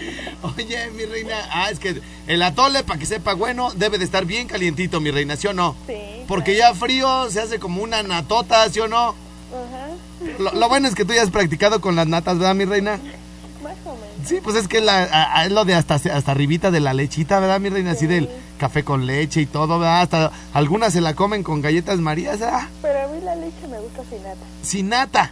Oye, 0.42 0.90
mi 0.90 1.04
reina, 1.06 1.36
ah, 1.50 1.70
es 1.70 1.78
que 1.78 2.00
el 2.26 2.42
atole, 2.42 2.84
para 2.84 2.98
que 2.98 3.06
sepa 3.06 3.32
bueno, 3.34 3.70
debe 3.74 3.96
de 3.98 4.04
estar 4.04 4.26
bien 4.26 4.48
calientito, 4.48 5.00
mi 5.00 5.10
reina, 5.10 5.36
¿sí 5.36 5.46
o 5.46 5.54
no? 5.54 5.74
Sí. 5.86 6.24
Porque 6.28 6.56
ya 6.56 6.74
frío 6.74 7.30
se 7.30 7.40
hace 7.40 7.58
como 7.58 7.82
una 7.82 8.02
natota, 8.02 8.68
¿sí 8.68 8.80
o 8.80 8.88
no? 8.88 9.08
Ajá. 9.08 9.88
Lo, 10.38 10.52
lo 10.52 10.68
bueno 10.68 10.86
es 10.86 10.94
que 10.94 11.04
tú 11.04 11.14
ya 11.14 11.22
has 11.22 11.30
practicado 11.30 11.80
con 11.80 11.96
las 11.96 12.06
natas, 12.06 12.38
¿verdad, 12.38 12.54
mi 12.54 12.66
reina? 12.66 13.00
Sí, 14.26 14.40
pues 14.42 14.56
es 14.56 14.68
que 14.68 14.80
la, 14.80 15.02
a- 15.04 15.40
a- 15.40 15.44
es 15.46 15.52
lo 15.52 15.64
de 15.64 15.74
hasta, 15.74 15.94
hasta 15.96 16.30
arribita 16.30 16.70
de 16.70 16.80
la 16.80 16.94
lechita, 16.94 17.40
¿verdad, 17.40 17.60
mi 17.60 17.68
reina? 17.68 17.92
Así 17.92 18.06
del 18.06 18.28
café 18.58 18.82
con 18.84 19.06
leche 19.06 19.40
y 19.42 19.46
todo, 19.46 19.78
¿verdad? 19.78 20.02
Hasta 20.02 20.30
algunas 20.52 20.92
se 20.92 21.00
la 21.00 21.14
comen 21.14 21.42
con 21.42 21.60
galletas 21.60 21.98
marías, 21.98 22.38
¿verdad? 22.38 22.68
Pero 22.82 23.04
a 23.04 23.06
mí 23.08 23.20
la 23.22 23.34
leche 23.36 23.66
me 23.70 23.78
gusta 23.80 24.02
sin 24.08 24.22
nata. 24.22 24.40
Sin 24.62 24.88
nata. 24.88 25.30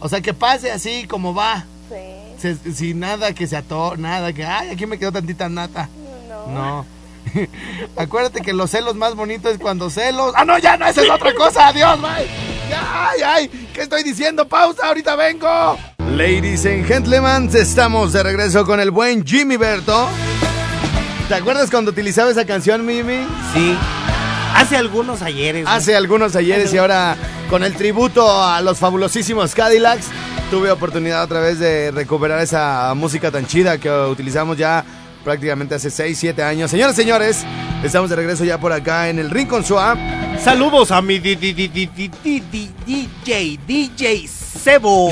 O 0.00 0.08
sea, 0.08 0.20
que 0.20 0.32
pase 0.34 0.70
así 0.70 1.06
como 1.06 1.34
va. 1.34 1.64
Sí. 1.90 1.96
Se- 2.40 2.72
sin 2.74 3.00
nada 3.00 3.32
que 3.34 3.46
se 3.46 3.56
ató, 3.56 3.96
nada 3.96 4.32
que, 4.32 4.44
ay, 4.44 4.70
aquí 4.70 4.86
me 4.86 4.98
quedó 4.98 5.12
tantita 5.12 5.48
nata. 5.48 5.88
No. 6.28 6.52
No. 6.54 6.86
Acuérdate 7.96 8.40
que 8.40 8.52
los 8.52 8.70
celos 8.70 8.94
más 8.94 9.14
bonitos 9.14 9.52
es 9.52 9.58
cuando 9.58 9.90
celos. 9.90 10.32
Ah, 10.36 10.44
no, 10.44 10.56
ya 10.58 10.76
no, 10.76 10.86
esa 10.86 11.02
es 11.02 11.10
otra 11.10 11.34
cosa. 11.34 11.68
Adiós, 11.68 12.00
bye. 12.00 12.26
Ay, 12.74 13.20
ay, 13.24 13.68
¿qué 13.74 13.82
estoy 13.82 14.02
diciendo? 14.02 14.46
Pausa, 14.48 14.86
ahorita 14.86 15.16
vengo. 15.16 15.76
Ladies 16.16 16.66
and 16.66 16.86
gentlemen, 16.86 17.50
estamos 17.54 18.12
de 18.12 18.22
regreso 18.22 18.64
con 18.64 18.80
el 18.80 18.90
buen 18.90 19.24
Jimmy 19.24 19.56
Berto. 19.56 20.08
¿Te 21.28 21.34
acuerdas 21.34 21.70
cuando 21.70 21.90
utilizaba 21.90 22.30
esa 22.30 22.44
canción, 22.44 22.84
Mimi? 22.84 23.26
Sí. 23.54 23.76
Hace 24.54 24.76
algunos 24.76 25.22
ayeres. 25.22 25.66
Hace 25.68 25.94
algunos 25.94 26.34
ayeres 26.34 26.72
y 26.72 26.78
ahora 26.78 27.16
con 27.48 27.62
el 27.62 27.74
tributo 27.74 28.42
a 28.42 28.60
los 28.62 28.78
fabulosísimos 28.78 29.54
Cadillacs, 29.54 30.06
tuve 30.50 30.70
oportunidad 30.70 31.22
otra 31.22 31.40
vez 31.40 31.58
de 31.58 31.90
recuperar 31.90 32.40
esa 32.40 32.92
música 32.94 33.30
tan 33.30 33.46
chida 33.46 33.78
que 33.78 33.90
utilizamos 33.90 34.56
ya 34.56 34.84
prácticamente 35.22 35.74
hace 35.74 35.90
6, 35.90 36.18
7 36.18 36.42
años. 36.42 36.70
Señoras, 36.70 36.96
señores, 36.96 37.44
estamos 37.84 38.10
de 38.10 38.16
regreso 38.16 38.44
ya 38.44 38.58
por 38.58 38.72
acá 38.72 39.08
en 39.08 39.18
el 39.18 39.30
Rincon 39.30 39.64
Swap. 39.64 39.98
Saludos 40.42 40.90
a 40.90 41.02
mi 41.02 41.18
DJ, 41.18 41.52
DJ 43.66 44.28
Sebo. 44.58 45.10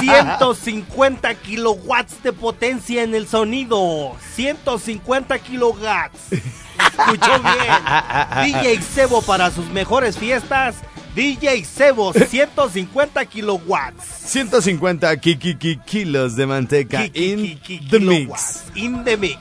150 0.00 1.34
kilowatts 1.34 2.22
de 2.22 2.32
potencia 2.32 3.02
en 3.02 3.14
el 3.14 3.26
sonido. 3.26 4.16
150 4.34 5.38
kilowatts. 5.38 6.32
Escuchó 6.32 7.40
bien. 7.40 8.54
DJ 8.62 8.82
Sebo 8.82 9.22
para 9.22 9.50
sus 9.50 9.66
mejores 9.68 10.18
fiestas. 10.18 10.76
DJ 11.14 11.64
Sebo, 11.64 12.12
150 12.30 13.24
kilowatts. 13.26 14.04
150 14.26 15.16
ki- 15.18 15.36
ki- 15.38 15.56
ki- 15.56 15.80
kilos 15.84 16.34
de 16.36 16.46
manteca 16.46 17.04
in 17.14 17.60
the 17.90 18.00
mix. 18.00 18.64
In 18.74 19.04
the 19.04 19.16
mix. 19.16 19.38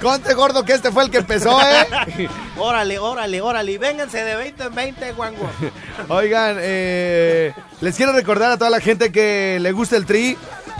Conte 0.00 0.34
gordo 0.34 0.64
que 0.64 0.72
este 0.74 0.90
fue 0.92 1.04
el 1.04 1.10
que 1.10 1.18
empezó, 1.18 1.60
¿eh? 1.60 2.28
Órale, 2.58 2.98
órale, 2.98 3.40
órale. 3.40 3.78
Vénganse 3.78 4.22
de 4.24 4.36
20 4.36 4.64
en 4.64 4.74
20, 4.74 5.12
guango. 5.12 5.50
Oigan, 6.08 6.56
eh, 6.60 7.52
les 7.80 7.96
quiero 7.96 8.12
recordar 8.12 8.52
a 8.52 8.58
toda 8.58 8.70
la 8.70 8.80
gente 8.80 9.10
que 9.12 9.58
le 9.60 9.72
gusta 9.72 9.96
el 9.96 10.06
tri 10.06 10.36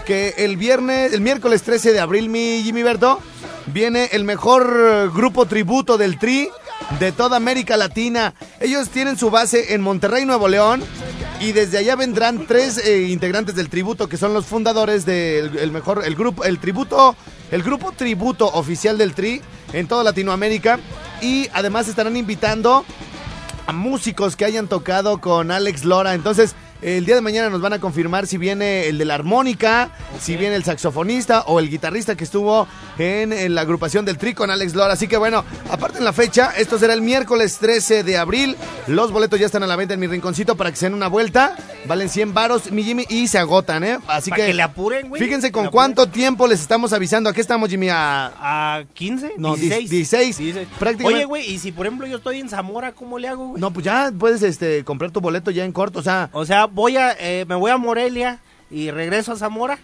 que 0.06 0.34
el 0.38 0.56
viernes, 0.56 1.12
el 1.12 1.20
miércoles 1.20 1.62
13 1.62 1.92
de 1.92 2.00
abril, 2.00 2.28
mi 2.30 2.62
Jimmy 2.62 2.82
Berto, 2.82 3.20
viene 3.66 4.08
el 4.12 4.24
mejor 4.24 4.74
eh, 4.80 5.08
grupo 5.14 5.46
tributo 5.46 5.98
del 5.98 6.18
tri 6.18 6.48
de 6.98 7.12
toda 7.12 7.36
América 7.36 7.76
Latina. 7.76 8.34
Ellos 8.60 8.88
tienen 8.88 9.18
su 9.18 9.30
base 9.30 9.74
en 9.74 9.80
Monterrey, 9.80 10.24
Nuevo 10.24 10.48
León. 10.48 10.82
Y 11.40 11.52
desde 11.52 11.78
allá 11.78 11.94
vendrán 11.94 12.46
tres 12.46 12.78
eh, 12.78 13.08
integrantes 13.08 13.54
del 13.54 13.68
tributo 13.68 14.08
que 14.08 14.16
son 14.16 14.34
los 14.34 14.46
fundadores 14.46 15.06
del 15.06 15.56
el 15.56 15.70
mejor, 15.70 16.02
el 16.04 16.16
grupo, 16.16 16.44
el 16.44 16.58
tributo, 16.58 17.14
el 17.52 17.62
grupo 17.62 17.92
tributo 17.92 18.46
oficial 18.46 18.98
del 18.98 19.14
Tri 19.14 19.40
en 19.72 19.86
toda 19.86 20.02
Latinoamérica. 20.02 20.80
Y 21.20 21.48
además 21.52 21.88
estarán 21.88 22.16
invitando 22.16 22.84
a 23.66 23.72
músicos 23.72 24.34
que 24.34 24.46
hayan 24.46 24.66
tocado 24.66 25.20
con 25.20 25.50
Alex 25.50 25.84
Lora. 25.84 26.14
Entonces, 26.14 26.56
el 26.82 27.04
día 27.06 27.14
de 27.16 27.20
mañana 27.20 27.50
nos 27.50 27.60
van 27.60 27.72
a 27.72 27.78
confirmar 27.80 28.26
si 28.26 28.38
viene 28.38 28.86
el 28.86 28.98
de 28.98 29.04
la 29.04 29.14
armónica, 29.14 29.90
si 30.20 30.36
viene 30.36 30.54
el 30.54 30.64
saxofonista 30.64 31.42
o 31.42 31.58
el 31.58 31.68
guitarrista 31.70 32.16
que 32.16 32.24
estuvo 32.24 32.66
en, 32.98 33.32
en 33.32 33.54
la 33.54 33.62
agrupación 33.62 34.04
del 34.04 34.18
Tri 34.18 34.34
con 34.34 34.50
Alex 34.50 34.74
Lora. 34.74 34.92
Así 34.94 35.08
que 35.08 35.16
bueno, 35.16 35.44
aparte 35.70 35.98
en 35.98 36.04
la 36.04 36.12
fecha, 36.12 36.52
esto 36.56 36.78
será 36.78 36.94
el 36.94 37.02
miércoles 37.02 37.58
13 37.58 38.04
de 38.04 38.16
abril. 38.18 38.56
Los 38.86 39.10
boletos 39.10 39.40
ya 39.40 39.46
están 39.46 39.62
a 39.62 39.66
la 39.66 39.76
venta 39.76 39.94
en 39.94 40.00
mi 40.00 40.06
rinconcito 40.06 40.56
para 40.56 40.70
que 40.70 40.76
se 40.76 40.86
den 40.86 40.94
una 40.94 41.08
vuelta. 41.08 41.56
Valen 41.86 42.08
100 42.08 42.34
varos, 42.34 42.70
mi 42.70 42.82
Jimmy, 42.84 43.06
y 43.08 43.28
se 43.28 43.38
agotan, 43.38 43.82
¿eh? 43.84 43.98
Así 44.06 44.30
que, 44.30 44.46
que 44.46 44.54
le 44.54 44.62
apuren, 44.62 45.08
güey. 45.08 45.22
fíjense 45.22 45.50
con 45.50 45.68
cuánto 45.68 46.08
tiempo 46.08 46.46
les 46.46 46.60
estamos 46.60 46.92
avisando. 46.92 47.30
Aquí 47.30 47.40
estamos, 47.40 47.70
Jimmy, 47.70 47.88
a... 47.88 48.32
¿A 48.38 48.84
15? 48.94 49.32
No, 49.38 49.56
16. 49.56 49.90
16. 50.38 50.68
Prácticamente- 50.78 51.04
Oye, 51.16 51.24
güey, 51.24 51.50
y 51.50 51.58
si 51.58 51.72
por 51.72 51.86
ejemplo 51.86 52.06
yo 52.06 52.18
estoy 52.18 52.40
en 52.40 52.48
Zamora, 52.48 52.92
¿cómo 52.92 53.18
le 53.18 53.28
hago, 53.28 53.48
güey? 53.48 53.60
No, 53.60 53.72
pues 53.72 53.84
ya 53.84 54.12
puedes 54.16 54.42
este, 54.42 54.84
comprar 54.84 55.10
tu 55.10 55.20
boleto 55.20 55.50
ya 55.50 55.64
en 55.64 55.72
corto, 55.72 55.98
o 55.98 56.02
sea... 56.02 56.30
O 56.32 56.44
sea, 56.44 56.67
voy 56.68 56.96
a, 56.96 57.12
eh, 57.18 57.44
me 57.48 57.54
voy 57.54 57.70
a 57.70 57.76
Morelia 57.76 58.38
y 58.70 58.90
regreso 58.90 59.32
a 59.32 59.36
Zamora. 59.36 59.78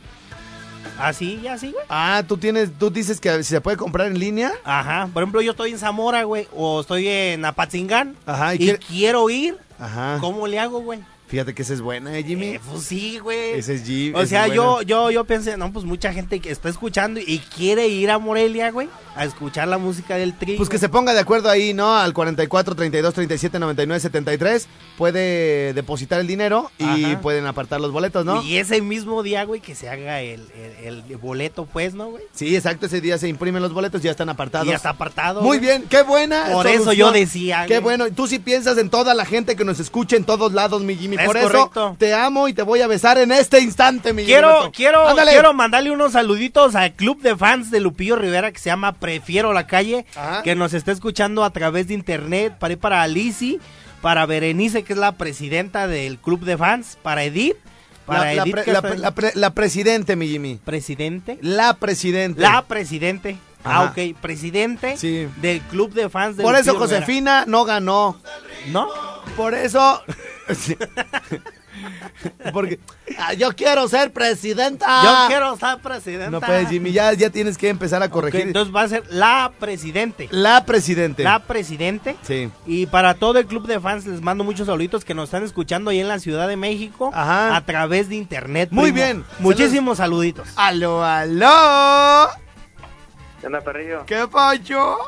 Así, 0.99 1.41
ya 1.43 1.55
así, 1.55 1.73
güey. 1.73 1.85
Ah, 1.89 2.23
tú 2.27 2.37
tienes, 2.37 2.71
tú 2.79 2.89
dices 2.91 3.21
que 3.21 3.43
se 3.43 3.61
puede 3.61 3.77
comprar 3.77 4.07
en 4.07 4.19
línea. 4.19 4.53
Ajá. 4.65 5.09
Por 5.13 5.23
ejemplo, 5.23 5.41
yo 5.41 5.51
estoy 5.53 5.73
en 5.73 5.79
Zamora, 5.79 6.23
güey, 6.23 6.47
o 6.55 6.81
estoy 6.83 7.09
en 7.09 7.45
Apatzingán. 7.45 8.15
Ajá, 8.27 8.55
y 8.55 8.57
y 8.57 8.59
quiere- 8.61 8.79
quiero 8.79 9.29
ir. 9.31 9.59
Ajá. 9.79 10.19
¿Cómo 10.21 10.47
le 10.47 10.61
hago, 10.61 10.81
güey? 10.81 11.01
Fíjate 11.27 11.55
que 11.55 11.63
esa 11.63 11.73
es 11.73 11.81
buena, 11.81 12.17
¿eh, 12.17 12.23
Jimmy? 12.23 12.49
Eh, 12.49 12.61
pues 12.71 12.85
sí, 12.85 13.19
güey. 13.19 13.53
Ese 13.53 13.75
es 13.75 13.85
Jimmy. 13.85 14.13
O 14.15 14.27
sea, 14.27 14.47
yo, 14.47 14.83
yo, 14.83 15.11
yo 15.11 15.25
pensé, 15.25 15.57
no, 15.57 15.73
pues 15.73 15.85
mucha 15.85 16.13
gente 16.13 16.39
que 16.41 16.51
está 16.51 16.69
escuchando 16.69 17.19
y 17.19 17.39
quiere 17.57 17.89
ir 17.89 18.11
a 18.11 18.19
Morelia, 18.19 18.71
güey, 18.71 18.89
a 19.17 19.25
escuchar 19.25 19.67
la 19.69 19.79
música 19.79 20.17
del 20.17 20.37
tri. 20.37 20.57
Pues 20.57 20.69
que 20.69 20.79
se 20.79 20.89
ponga 20.89 21.15
de 21.15 21.21
acuerdo 21.21 21.49
ahí, 21.49 21.73
¿no? 21.73 21.97
Al 21.97 22.13
44 22.13 22.75
32 22.75 23.15
37 23.15 23.59
99 23.59 24.01
73. 24.01 24.69
Puede 24.99 25.73
depositar 25.73 26.21
el 26.21 26.27
dinero 26.27 26.71
y 26.79 26.85
Ajá. 27.05 27.21
pueden 27.21 27.47
apartar 27.47 27.81
los 27.81 27.91
boletos, 27.91 28.25
¿no? 28.25 28.43
Y 28.43 28.59
ese 28.59 28.81
mismo 28.81 29.23
día, 29.23 29.45
güey, 29.45 29.61
que 29.61 29.75
se 29.75 29.89
haga 29.89 30.21
el, 30.21 30.47
el, 30.83 31.03
el 31.09 31.17
boleto, 31.17 31.65
pues, 31.67 31.95
¿no, 31.95 32.11
güey? 32.11 32.23
Sí, 32.33 32.55
exacto. 32.55 32.87
Ese 32.87 33.01
día 33.01 33.19
se 33.19 33.29
imprimen 33.29 33.63
los 33.63 33.73
boletos, 33.73 34.03
ya 34.03 34.11
están 34.11 34.29
apartados. 34.29 34.67
Y 34.67 34.71
ya 34.71 34.77
está 34.77 34.91
apartado. 34.91 35.41
Muy 35.41 35.59
güey. 35.59 35.69
bien, 35.71 35.87
qué 35.89 36.03
buena. 36.03 36.49
Por 36.53 36.67
eso 36.67 36.93
yo 36.93 37.11
decía, 37.11 37.65
Qué 37.67 37.81
güey. 37.81 37.97
bueno. 37.97 38.15
Tú 38.15 38.27
sí 38.29 38.39
piensas 38.39 38.79
en 38.79 38.91
toda 38.91 39.15
la 39.15 39.25
gente 39.25 39.57
que 39.57 39.65
nos 39.65 39.81
escucha 39.81 40.17
en 40.17 40.25
todos 40.25 40.53
lados, 40.53 40.83
mi 40.83 40.95
Jimmy. 40.97 41.14
Es 41.19 41.27
Por 41.27 41.37
eso 41.37 41.97
te 41.99 42.15
amo 42.15 42.49
y 42.49 42.53
te 42.55 42.63
voy 42.63 42.81
a 42.81 42.87
besar 42.87 43.19
en 43.19 43.33
este 43.33 43.61
instante, 43.61 44.13
mi 44.13 44.25
Quiero, 44.25 44.49
Gilberto. 44.49 44.73
quiero, 44.73 45.09
Ándale. 45.09 45.33
quiero 45.33 45.53
mandarle 45.55 45.91
unos 45.91 46.13
saluditos 46.13 46.75
al 46.75 46.93
club 46.93 47.21
de 47.23 47.37
fans 47.37 47.71
de 47.71 47.81
Lupillo 47.81 48.17
Rivera 48.17 48.53
que 48.53 48.59
se 48.59 48.71
llama 48.71 48.93
Prefiero 48.93 49.53
la 49.53 49.67
calle, 49.67 50.07
Ajá. 50.17 50.43
que 50.43 50.55
nos 50.55 50.75
está 50.75 50.93
escuchando 50.93 51.45
a 51.45 51.51
través 51.51 51.89
de 51.89 51.95
internet, 51.95 52.55
para 52.59 52.73
ir 52.73 52.79
para 52.79 53.03
Alicia, 53.03 53.59
para 54.01 54.27
Berenice, 54.27 54.83
que 54.83 54.93
es 54.93 54.99
la 54.99 55.13
presidenta 55.13 55.87
del 55.87 56.19
club 56.19 56.41
de 56.45 56.57
fans, 56.59 56.99
para 57.03 57.25
Edith, 57.25 57.57
para 58.07 58.21
La, 58.21 58.35
la 58.35 58.43
Edith, 58.43 58.53
pre- 58.55 58.67
la 58.67 58.73
está- 58.79 58.83
pre- 58.89 58.99
la 58.99 59.11
pre- 59.15 59.33
la 59.35 59.51
presidente, 59.55 60.15
mi 60.17 60.29
Jimmy. 60.29 60.61
presidente, 60.63 61.39
La 61.41 61.73
presidente. 61.75 62.39
la 62.41 62.61
presidente, 62.63 63.39
ah, 63.65 63.85
ok, 63.85 64.15
presidente 64.21 64.99
Sí. 64.99 65.27
del 65.41 65.63
club 65.63 65.95
de 65.95 66.11
fans 66.11 66.37
de 66.37 66.43
Por 66.43 66.55
eso 66.55 66.73
Rivera. 66.73 66.79
Josefina 66.87 67.45
no 67.47 67.65
ganó. 67.65 68.21
¿No? 68.67 68.89
Por 69.37 69.55
eso. 69.55 70.03
Sí. 70.55 70.77
Porque 72.53 72.79
ah, 73.19 73.33
yo 73.33 73.51
quiero 73.57 73.89
ser 73.89 74.13
presidenta. 74.13 75.03
Yo 75.03 75.29
quiero 75.29 75.57
ser 75.57 75.79
presidenta. 75.79 76.31
No 76.31 76.41
puedes, 76.41 76.69
Jimmy, 76.69 76.93
ya, 76.93 77.13
ya 77.15 77.31
tienes 77.31 77.59
que 77.59 77.69
empezar 77.69 78.03
a 78.03 78.11
corregir. 78.11 78.43
entonces 78.43 78.75
va 78.75 78.83
a 78.83 78.89
ser 78.89 79.03
la 79.11 79.53
presidente. 79.59 80.29
la 80.31 80.65
presidente. 80.65 81.23
La 81.23 81.41
presidente. 81.41 82.17
Sí. 82.23 82.51
Y 82.67 82.87
para 82.87 83.15
todo 83.15 83.39
el 83.39 83.47
club 83.47 83.67
de 83.67 83.81
fans 83.81 84.07
les 84.07 84.21
mando 84.21 84.45
muchos 84.45 84.67
saluditos 84.67 85.05
que 85.05 85.15
nos 85.15 85.25
están 85.25 85.43
escuchando 85.45 85.91
ahí 85.91 86.01
en 86.01 86.09
la 86.09 86.19
Ciudad 86.19 86.47
de 86.47 86.57
México 86.57 87.11
Ajá. 87.15 87.57
a 87.57 87.61
través 87.65 88.09
de 88.09 88.17
internet. 88.17 88.69
Muy 88.71 88.93
primo. 88.93 88.97
bien. 88.97 89.25
Muchísimos 89.39 89.99
saluditos. 89.99 90.49
Aló, 90.57 91.03
aló. 91.03 92.29
¿Qué 93.41 93.47
onda, 93.47 93.61
perrillo? 93.63 94.05
¿Qué 94.07 94.27
pacho? 94.29 94.99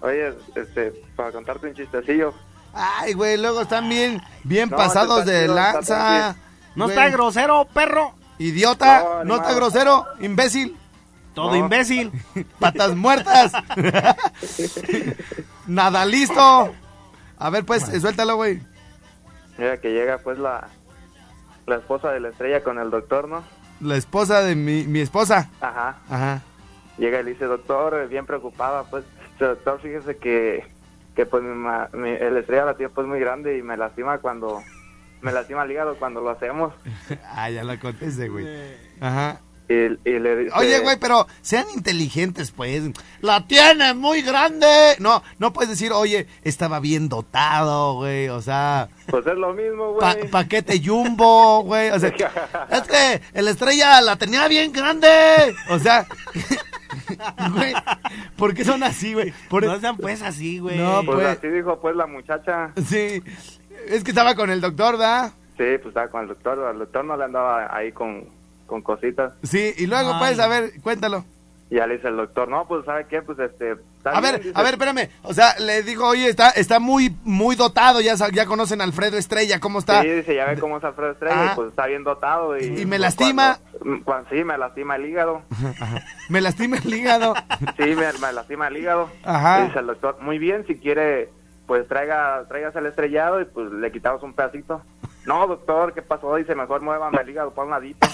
Oye, 0.00 0.34
este, 0.54 0.92
para 1.14 1.32
contarte 1.32 1.66
un 1.66 1.74
chistecillo. 1.74 2.34
Ay, 2.74 3.12
güey, 3.14 3.36
luego 3.36 3.62
están 3.62 3.88
bien, 3.88 4.20
bien 4.42 4.68
No, 4.70 4.76
pasados 4.76 5.20
está 5.20 5.30
de 5.32 5.40
chido, 5.42 5.58
está 5.58 5.72
lanza. 5.72 6.36
No 6.74 6.84
Güey. 6.86 6.96
está 6.96 7.08
grosero, 7.10 7.68
perro. 7.72 8.14
Idiota, 8.38 9.22
No, 9.24 9.36
está 9.36 9.52
grosero, 9.54 10.06
imbécil, 10.20 10.76
Todo 11.34 11.50
No. 11.50 11.56
imbécil. 11.56 12.10
patas 12.58 12.94
muertas. 12.96 13.52
Nada 15.66 16.04
listo. 16.06 16.74
A 17.38 17.50
ver, 17.50 17.64
pues, 17.64 17.84
suéltalo, 18.00 18.36
güey. 18.36 18.60
Mira 19.58 19.80
que 19.80 19.90
llega 19.92 20.18
pues 20.18 20.38
la, 20.38 20.68
la 21.66 21.76
esposa 21.76 22.10
de 22.10 22.20
la 22.20 22.28
estrella 22.30 22.62
con 22.62 22.78
el 22.78 22.90
doctor, 22.90 23.28
¿no? 23.28 23.44
La 23.80 23.96
esposa 23.96 24.40
de 24.42 24.54
mi, 24.56 24.84
mi 24.84 25.00
esposa. 25.00 25.48
Ajá. 25.60 25.96
Ajá. 26.08 26.42
Llega 26.98 27.20
y 27.20 27.24
le 27.24 27.30
dice, 27.32 27.44
doctor, 27.46 27.94
eh, 28.02 28.06
bien 28.06 28.26
preocupada, 28.26 28.84
pues, 28.84 29.04
doctor, 29.38 29.80
fíjese 29.80 30.16
que, 30.16 30.64
que 31.14 31.26
pues 31.26 31.42
mi, 31.42 31.54
ma- 31.54 31.88
mi- 31.92 32.10
el 32.10 32.36
estrella 32.36 32.64
la 32.66 32.76
tiene 32.76 32.92
pues 32.92 33.06
muy 33.06 33.20
grande 33.20 33.56
y 33.58 33.62
me 33.62 33.76
lastima 33.76 34.18
cuando, 34.18 34.62
me 35.22 35.32
lastima 35.32 35.62
el 35.64 35.70
hígado 35.72 35.96
cuando 35.98 36.20
lo 36.20 36.30
hacemos. 36.30 36.72
Ah, 37.36 37.50
ya 37.50 37.64
la 37.64 37.78
contesté, 37.78 38.28
güey. 38.28 38.46
Ajá. 39.00 39.40
Y, 39.66 39.74
y 39.74 40.18
le 40.18 40.36
dice, 40.36 40.52
Oye, 40.56 40.78
güey, 40.80 40.98
pero 41.00 41.26
sean 41.40 41.64
inteligentes, 41.74 42.50
pues. 42.50 42.82
La 43.22 43.46
tiene 43.46 43.94
muy 43.94 44.20
grande. 44.20 44.66
No, 44.98 45.22
no 45.38 45.54
puedes 45.54 45.70
decir, 45.70 45.90
oye, 45.92 46.26
estaba 46.42 46.80
bien 46.80 47.08
dotado, 47.08 47.94
güey. 47.94 48.28
O 48.28 48.42
sea, 48.42 48.90
Pues 49.06 49.26
es 49.26 49.36
lo 49.38 49.54
mismo, 49.54 49.96
pa- 49.98 50.16
güey. 50.16 50.28
paquete 50.30 50.82
jumbo, 50.84 51.62
güey. 51.62 51.88
O 51.90 51.98
sea, 51.98 52.10
es 52.70 52.82
que 52.82 53.22
el 53.32 53.48
estrella 53.48 54.02
la 54.02 54.16
tenía 54.16 54.46
bien 54.48 54.70
grande. 54.70 55.08
O 55.70 55.78
sea, 55.78 56.06
güey, 57.54 57.74
¿por 58.36 58.54
qué 58.54 58.64
son 58.64 58.82
así, 58.82 59.14
güey? 59.14 59.32
Por- 59.48 59.64
No 59.64 59.78
sean 59.80 59.96
pues 59.96 60.22
así, 60.22 60.58
güey. 60.58 60.78
No, 60.78 61.02
Pues 61.04 61.16
pues- 61.18 61.38
así 61.38 61.48
dijo 61.48 61.80
pues 61.80 61.96
la 61.96 62.06
muchacha. 62.06 62.72
Sí, 62.86 63.22
es 63.88 64.04
que 64.04 64.10
estaba 64.10 64.34
con 64.34 64.50
el 64.50 64.60
doctor, 64.60 64.98
¿da? 64.98 65.28
Sí, 65.56 65.64
pues 65.78 65.86
estaba 65.88 66.08
con 66.08 66.22
el 66.22 66.28
doctor, 66.28 66.58
al 66.66 66.78
doctor 66.78 67.04
no 67.04 67.16
le 67.16 67.24
andaba 67.24 67.74
ahí 67.74 67.92
con, 67.92 68.24
con 68.66 68.82
cositas. 68.82 69.32
Sí, 69.42 69.72
y 69.76 69.86
luego, 69.86 70.12
Ay. 70.14 70.18
pues, 70.18 70.38
a 70.40 70.48
ver, 70.48 70.72
cuéntalo. 70.82 71.24
Y 71.74 71.78
ya 71.78 71.88
le 71.88 71.96
dice 71.96 72.06
el 72.06 72.16
doctor, 72.16 72.46
no, 72.48 72.68
pues 72.68 72.84
¿sabe 72.84 73.06
qué? 73.08 73.20
Pues 73.20 73.36
este... 73.40 73.72
A 74.04 74.20
bien", 74.20 74.22
ver, 74.22 74.42
dice. 74.42 74.52
a 74.54 74.62
ver, 74.62 74.74
espérame. 74.74 75.08
O 75.22 75.34
sea, 75.34 75.58
le 75.58 75.82
dijo, 75.82 76.06
oye, 76.06 76.28
está, 76.28 76.50
está 76.50 76.78
muy, 76.78 77.16
muy 77.24 77.56
dotado. 77.56 78.00
Ya, 78.00 78.14
ya 78.32 78.46
conocen 78.46 78.80
a 78.80 78.84
Alfredo 78.84 79.16
Estrella, 79.16 79.58
¿cómo 79.58 79.80
está? 79.80 80.02
Sí, 80.02 80.08
dice, 80.08 80.36
ya 80.36 80.44
ve 80.46 80.56
cómo 80.60 80.76
es 80.78 80.84
Alfredo 80.84 81.10
Estrella, 81.10 81.34
Ah. 81.36 81.50
y 81.52 81.56
pues 81.56 81.68
está 81.70 81.86
bien 81.86 82.04
dotado. 82.04 82.56
Y, 82.56 82.64
Y 82.66 82.70
me 82.84 82.90
pues, 82.90 83.00
lastima. 83.00 83.58
cuando- 83.80 84.04
cuando- 84.04 84.30
sí, 84.30 84.44
me 84.44 84.56
lastima 84.56 84.94
el 84.94 85.06
hígado. 85.06 85.42
Me 86.28 86.40
lastima 86.40 86.76
el 86.76 86.94
hígado. 86.94 87.34
Sí, 87.76 87.94
me, 87.96 88.12
me 88.20 88.32
lastima 88.32 88.68
el 88.68 88.76
hígado. 88.76 89.10
Ajá. 89.24 89.62
Y 89.62 89.66
dice 89.66 89.80
el 89.80 89.86
doctor, 89.88 90.18
muy 90.20 90.38
bien, 90.38 90.64
si 90.68 90.76
quiere, 90.76 91.30
pues 91.66 91.86
traiga, 91.88 92.44
traigas 92.48 92.74
el 92.76 92.86
estrellado 92.86 93.40
y 93.40 93.44
pues 93.46 93.70
le 93.72 93.90
quitamos 93.92 94.22
un 94.22 94.34
pedacito. 94.34 94.82
No, 95.26 95.46
doctor, 95.46 95.94
¿qué 95.94 96.02
pasó? 96.02 96.34
Dice, 96.36 96.54
mejor 96.54 96.82
muévame 96.82 97.18
el 97.22 97.30
hígado 97.30 97.50
para 97.54 97.64
un 97.64 97.70
ladito. 97.70 98.06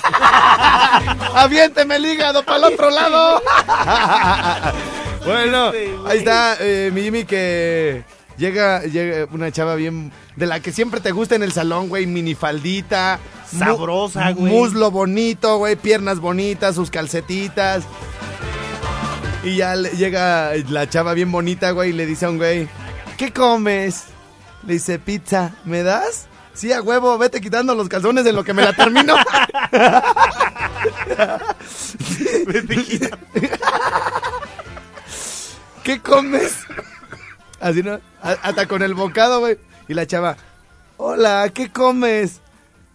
Aviénteme 1.34 1.96
el 1.96 2.06
hígado 2.06 2.44
para 2.44 2.58
el 2.58 2.64
otro 2.74 2.88
lado. 2.90 3.42
bueno, 5.26 5.72
ahí 6.06 6.18
está 6.18 6.56
eh, 6.60 6.90
mi 6.92 7.02
Jimmy 7.02 7.24
que 7.24 8.04
llega, 8.36 8.82
llega 8.82 9.26
una 9.32 9.50
chava 9.50 9.74
bien 9.74 10.12
de 10.36 10.46
la 10.46 10.60
que 10.60 10.70
siempre 10.72 11.00
te 11.00 11.10
gusta 11.10 11.34
en 11.34 11.42
el 11.42 11.52
salón, 11.52 11.88
güey, 11.88 12.06
minifaldita. 12.06 13.18
Sabrosa, 13.46 14.30
güey. 14.30 14.52
Muslo 14.52 14.92
bonito, 14.92 15.58
güey, 15.58 15.74
piernas 15.74 16.20
bonitas, 16.20 16.76
sus 16.76 16.90
calcetitas. 16.90 17.82
Y 19.42 19.56
ya 19.56 19.74
le- 19.74 19.90
llega 19.90 20.52
la 20.68 20.88
chava 20.88 21.14
bien 21.14 21.32
bonita, 21.32 21.72
güey, 21.72 21.90
y 21.90 21.92
le 21.92 22.06
dice 22.06 22.26
a 22.26 22.30
un 22.30 22.38
güey, 22.38 22.68
¿qué 23.20 23.32
comes? 23.34 24.04
Le 24.66 24.72
dice, 24.72 24.98
pizza, 24.98 25.52
¿me 25.66 25.82
das? 25.82 26.26
Sí, 26.54 26.72
a 26.72 26.80
huevo, 26.80 27.18
vete 27.18 27.42
quitando 27.42 27.74
los 27.74 27.86
calzones 27.86 28.24
en 28.24 28.34
lo 28.34 28.42
que 28.42 28.54
me 28.54 28.62
la 28.62 28.72
termino. 28.72 29.14
¿Qué 35.84 36.00
comes? 36.00 36.60
Así, 37.60 37.82
¿no? 37.82 38.00
Hasta 38.22 38.66
con 38.66 38.80
el 38.80 38.94
bocado, 38.94 39.40
güey. 39.40 39.58
Y 39.86 39.92
la 39.92 40.06
chava, 40.06 40.38
hola, 40.96 41.50
¿qué 41.52 41.70
comes? 41.70 42.40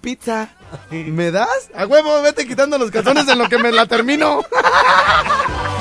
Pizza. 0.01 0.49
¿Me 0.89 1.29
das? 1.29 1.69
A 1.75 1.85
huevo, 1.85 2.23
vete 2.23 2.47
quitando 2.47 2.79
los 2.79 2.89
calzones 2.89 3.27
en 3.27 3.37
lo 3.37 3.47
que 3.47 3.59
me 3.59 3.71
la 3.71 3.85
termino. 3.85 4.43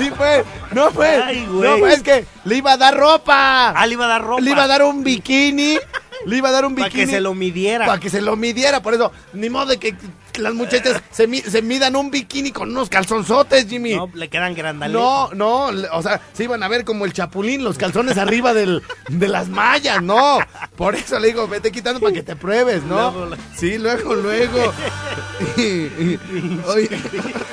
Sí, 0.00 0.10
fue. 0.16 0.44
No 0.72 0.90
fue. 0.90 1.08
Ay, 1.22 1.46
güey. 1.46 1.68
no 1.70 1.78
fue, 1.78 1.92
es 1.94 2.02
que 2.02 2.24
le 2.44 2.56
iba 2.56 2.72
a 2.72 2.76
dar 2.76 2.96
ropa. 2.96 3.70
Ah, 3.70 3.86
le 3.86 3.94
iba 3.94 4.04
a 4.06 4.08
dar 4.08 4.22
ropa. 4.22 4.40
Le 4.40 4.50
iba 4.50 4.64
a 4.64 4.66
dar 4.66 4.82
un 4.82 5.02
bikini. 5.04 5.78
Le 6.26 6.36
iba 6.36 6.50
a 6.50 6.52
dar 6.52 6.64
un 6.66 6.74
Para 6.74 6.86
bikini. 6.88 7.06
que 7.06 7.10
se 7.12 7.20
lo 7.20 7.34
midiera. 7.34 7.86
Para 7.86 7.98
que 8.00 8.10
se 8.10 8.20
lo 8.20 8.36
midiera, 8.36 8.82
por 8.82 8.92
eso. 8.94 9.10
Ni 9.32 9.48
modo 9.48 9.66
de 9.66 9.78
que 9.78 9.94
las 10.38 10.52
muchachas 10.54 11.02
se, 11.10 11.26
mi- 11.26 11.40
se 11.40 11.62
midan 11.62 11.96
un 11.96 12.10
bikini 12.10 12.50
con 12.52 12.70
unos 12.70 12.88
calzonzotes, 12.90 13.66
Jimmy. 13.68 13.94
No, 13.96 14.08
le 14.12 14.28
quedan 14.28 14.54
grandales. 14.54 14.92
No, 14.94 15.30
no, 15.32 15.70
o 15.92 16.02
sea, 16.02 16.20
se 16.34 16.44
iban 16.44 16.62
a 16.62 16.68
ver 16.68 16.84
como 16.84 17.04
el 17.06 17.12
chapulín, 17.14 17.64
los 17.64 17.78
calzones 17.78 18.18
arriba 18.18 18.52
del, 18.52 18.82
de 19.08 19.28
las 19.28 19.48
mallas, 19.48 20.02
no. 20.02 20.38
Por 20.80 20.94
eso 20.94 21.18
le 21.18 21.26
digo, 21.26 21.46
vete 21.46 21.70
quitando 21.70 22.00
para 22.00 22.14
que 22.14 22.22
te 22.22 22.34
pruebes, 22.36 22.82
¿no? 22.84 23.28
Sí, 23.54 23.76
luego, 23.76 24.14
luego. 24.14 24.72
Y- 25.58 25.62
y- 25.62 26.18
oye, 26.66 26.88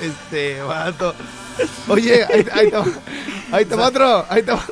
este 0.01 0.61
vato. 0.61 1.13
Oye, 1.89 2.23
ahí, 2.23 2.45
ahí 2.53 2.69
te, 2.69 2.77
va- 2.77 2.85
ahí 3.51 3.65
te 3.65 3.75
va 3.75 3.87
otro, 3.87 4.25
ahí 4.29 4.43
te 4.43 4.51
va. 4.53 4.65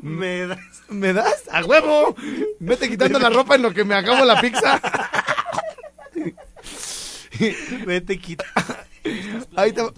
Me 0.00 0.46
das. 0.46 0.58
¿Me 0.88 1.12
das? 1.12 1.42
¡A 1.50 1.64
huevo! 1.66 2.14
Vete 2.60 2.88
quitando 2.88 3.18
la 3.18 3.28
ropa 3.28 3.56
en 3.56 3.62
lo 3.62 3.74
que 3.74 3.84
me 3.84 3.94
acabo 3.94 4.24
la 4.24 4.40
pizza. 4.40 4.80
Vete, 7.84 8.18
quita. 8.18 8.44
Ahí 9.54 9.72
te, 9.72 9.82
va- 9.82 9.92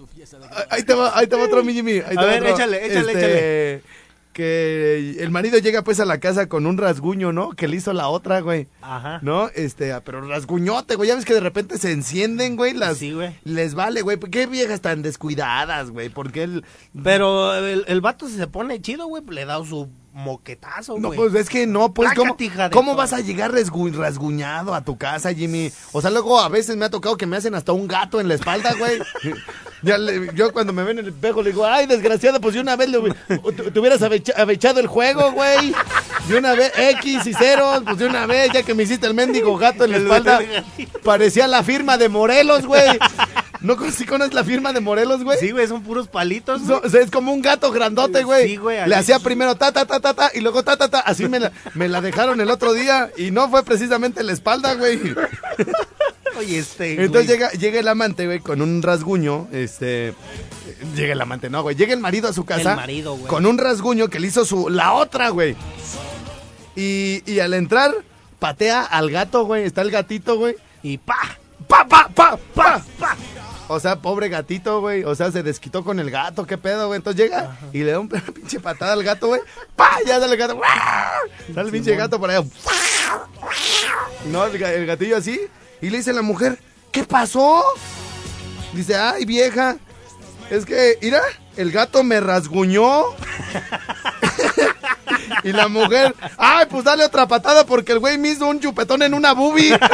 ahí 0.69 0.83
te 0.83 0.93
va, 0.95 1.17
ahí 1.17 1.27
te 1.27 1.35
va 1.37 1.43
otro 1.43 1.63
mi 1.63 1.73
Jimmy. 1.73 1.93
Ahí 2.05 2.15
te 2.15 2.19
A 2.19 2.21
va 2.23 2.25
ver, 2.25 2.41
otro. 2.41 2.55
échale, 2.55 2.85
échale, 2.85 3.11
Este, 3.13 3.81
Que 4.35 5.15
el 5.21 5.31
marido 5.31 5.57
llega 5.59 5.81
pues 5.81 6.01
a 6.01 6.05
la 6.05 6.19
casa 6.19 6.49
con 6.49 6.65
un 6.65 6.77
rasguño, 6.77 7.31
¿no? 7.31 7.51
Que 7.51 7.69
le 7.69 7.77
hizo 7.77 7.93
la 7.93 8.09
otra, 8.09 8.41
güey. 8.41 8.67
Ajá. 8.81 9.19
¿No? 9.21 9.47
Este, 9.55 9.93
ah, 9.93 10.01
pero 10.03 10.19
rasguñote, 10.27 10.95
güey. 10.95 11.07
Ya 11.07 11.15
ves 11.15 11.23
que 11.23 11.33
de 11.33 11.39
repente 11.39 11.77
se 11.77 11.93
encienden, 11.93 12.57
güey. 12.57 12.73
Las, 12.73 12.97
Sí, 12.97 13.13
güey. 13.13 13.33
Les 13.45 13.75
vale, 13.75 14.01
güey. 14.01 14.19
¿Qué 14.19 14.45
viejas 14.45 14.81
tan 14.81 15.01
descuidadas, 15.03 15.89
güey? 15.89 16.09
Porque 16.09 16.43
él... 16.43 16.65
Pero 17.01 17.55
el, 17.55 17.85
el 17.87 18.01
vato 18.01 18.27
si 18.27 18.35
se 18.35 18.47
pone 18.47 18.81
chido, 18.81 19.07
güey, 19.07 19.23
le 19.29 19.45
da 19.45 19.63
su 19.63 19.89
moquetazo, 20.11 20.97
No, 20.99 21.09
güey. 21.09 21.17
pues 21.19 21.33
es 21.35 21.49
que 21.49 21.65
no, 21.67 21.93
pues, 21.93 22.09
¿cómo, 22.13 22.37
cómo 22.71 22.95
vas 22.95 23.13
a 23.13 23.19
llegar 23.21 23.51
rasgu- 23.53 23.93
rasguñado 23.93 24.73
a 24.73 24.81
tu 24.83 24.97
casa, 24.97 25.33
Jimmy? 25.33 25.71
O 25.93 26.01
sea, 26.01 26.09
luego 26.11 26.39
a 26.41 26.49
veces 26.49 26.75
me 26.77 26.85
ha 26.85 26.89
tocado 26.89 27.15
que 27.17 27.25
me 27.25 27.35
hacen 27.37 27.55
hasta 27.55 27.71
un 27.73 27.87
gato 27.87 28.19
en 28.21 28.27
la 28.27 28.33
espalda, 28.35 28.73
güey. 28.77 28.99
Ya 29.81 29.97
le- 29.97 30.31
yo 30.33 30.51
cuando 30.51 30.73
me 30.73 30.83
ven 30.83 30.99
en 30.99 31.05
el 31.05 31.11
espejo 31.13 31.41
le 31.43 31.51
digo, 31.51 31.65
ay, 31.65 31.85
desgraciado, 31.85 32.39
pues 32.41 32.53
de 32.55 32.61
una 32.61 32.75
vez 32.75 32.89
le, 32.89 32.99
te, 33.71 33.79
hubieras 33.79 34.01
avecha- 34.01 34.33
avechado 34.37 34.79
el 34.79 34.87
juego, 34.87 35.31
güey. 35.33 35.73
De 36.27 36.37
una 36.37 36.53
vez, 36.55 36.71
X 36.77 37.27
y 37.27 37.33
ceros, 37.33 37.83
pues 37.85 37.97
de 37.97 38.07
una 38.07 38.25
vez, 38.25 38.51
ya 38.53 38.63
que 38.63 38.73
me 38.73 38.83
hiciste 38.83 39.05
el 39.07 39.13
mendigo 39.13 39.57
gato 39.57 39.85
en 39.85 39.91
la 39.91 39.97
espalda. 39.97 40.39
Parecía 41.03 41.47
la 41.47 41.63
firma 41.63 41.97
de 41.97 42.09
Morelos, 42.09 42.65
güey. 42.65 42.97
¿No 43.61 43.77
conoces 43.77 44.33
la 44.33 44.43
firma 44.43 44.73
de 44.73 44.79
Morelos, 44.79 45.23
güey? 45.23 45.39
Sí, 45.39 45.51
güey, 45.51 45.67
son 45.67 45.81
puros 45.83 46.07
palitos. 46.07 46.61
So- 46.61 46.79
güey. 46.79 46.81
o 46.85 46.89
sea, 46.89 47.01
es 47.01 47.09
como 47.11 47.33
un 47.33 47.41
gato 47.41 47.71
grandote, 47.71 48.23
güey. 48.23 48.47
Sí, 48.47 48.55
güey, 48.57 48.87
Le 48.87 48.95
hacía 48.95 49.19
primero 49.19 49.55
ta, 49.55 49.71
ta, 49.71 49.85
ta, 49.85 49.99
ta, 49.99 50.13
ta, 50.13 50.31
y 50.33 50.41
luego 50.41 50.63
ta, 50.63 50.77
ta, 50.77 50.87
ta. 50.87 50.99
Así 50.99 51.27
me 51.27 51.39
la, 51.39 51.51
me 51.73 51.87
la 51.87 52.01
dejaron 52.01 52.39
el 52.41 52.49
otro 52.51 52.73
día. 52.73 53.11
Y 53.17 53.31
no 53.31 53.49
fue 53.49 53.63
precisamente 53.63 54.19
en 54.21 54.27
la 54.27 54.33
espalda, 54.33 54.73
güey. 54.75 54.99
Oye, 56.37 56.59
este. 56.59 57.03
Entonces 57.03 57.29
llega, 57.29 57.51
llega 57.51 57.79
el 57.79 57.87
amante, 57.87 58.25
güey, 58.25 58.39
con 58.39 58.61
un 58.61 58.81
rasguño. 58.81 59.47
Este. 59.51 60.13
Llega 60.95 61.13
el 61.13 61.21
amante, 61.21 61.49
no, 61.49 61.61
güey. 61.63 61.75
Llega 61.75 61.93
el 61.93 61.99
marido 61.99 62.29
a 62.29 62.33
su 62.33 62.45
casa. 62.45 62.71
El 62.71 62.75
marido, 62.77 63.15
güey. 63.15 63.27
Con 63.27 63.45
un 63.45 63.57
rasguño 63.57 64.09
que 64.09 64.19
le 64.19 64.27
hizo 64.27 64.45
su. 64.45 64.69
La 64.69 64.93
otra, 64.93 65.29
güey. 65.29 65.55
Y, 66.75 67.23
y 67.25 67.39
al 67.39 67.53
entrar, 67.53 67.93
patea 68.39 68.83
al 68.83 69.09
gato, 69.11 69.45
güey. 69.45 69.63
Está 69.63 69.81
el 69.81 69.91
gatito, 69.91 70.37
güey. 70.37 70.55
Y 70.83 70.97
pa. 70.97 71.37
¡Pa, 71.67 71.87
pa, 71.87 72.07
pa, 72.13 72.37
pa, 72.53 72.81
pa! 72.99 73.15
O 73.67 73.79
sea, 73.79 73.95
pobre 73.95 74.29
gatito, 74.29 74.81
güey. 74.81 75.03
O 75.03 75.15
sea, 75.15 75.31
se 75.31 75.41
desquitó 75.41 75.83
con 75.83 75.99
el 75.99 76.11
gato. 76.11 76.45
¿Qué 76.45 76.57
pedo, 76.57 76.87
güey? 76.87 76.97
Entonces 76.97 77.23
llega 77.23 77.57
y 77.73 77.79
le 77.79 77.91
da 77.91 77.99
un 77.99 78.09
pinche 78.33 78.59
patada 78.59 78.93
al 78.93 79.03
gato, 79.03 79.27
güey. 79.27 79.41
¡Pa! 79.75 79.97
Ya 80.05 80.19
sale 80.19 80.33
el 80.33 80.37
gato. 80.37 80.59
Sale 81.53 81.67
el 81.67 81.71
pinche 81.71 81.95
gato 81.95 82.19
por 82.19 82.29
allá. 82.29 82.45
No, 84.27 84.45
el 84.45 84.85
gatillo 84.85 85.17
así. 85.17 85.39
Y 85.81 85.89
le 85.89 85.97
dice 85.97 86.13
la 86.13 86.21
mujer, 86.21 86.57
¿qué 86.91 87.03
pasó? 87.03 87.63
Dice, 88.73 88.95
ay, 88.95 89.25
vieja. 89.25 89.77
Es 90.49 90.65
que, 90.65 90.97
mira, 91.01 91.21
el 91.57 91.71
gato 91.71 92.03
me 92.03 92.19
rasguñó. 92.19 93.03
y 95.43 95.51
la 95.51 95.67
mujer, 95.67 96.15
ay, 96.37 96.65
pues 96.69 96.83
dale 96.83 97.05
otra 97.05 97.27
patada 97.27 97.65
porque 97.65 97.93
el 97.93 97.99
güey 97.99 98.17
me 98.17 98.29
hizo 98.29 98.47
un 98.47 98.59
chupetón 98.59 99.01
en 99.01 99.13
una 99.13 99.33
boobie. 99.33 99.77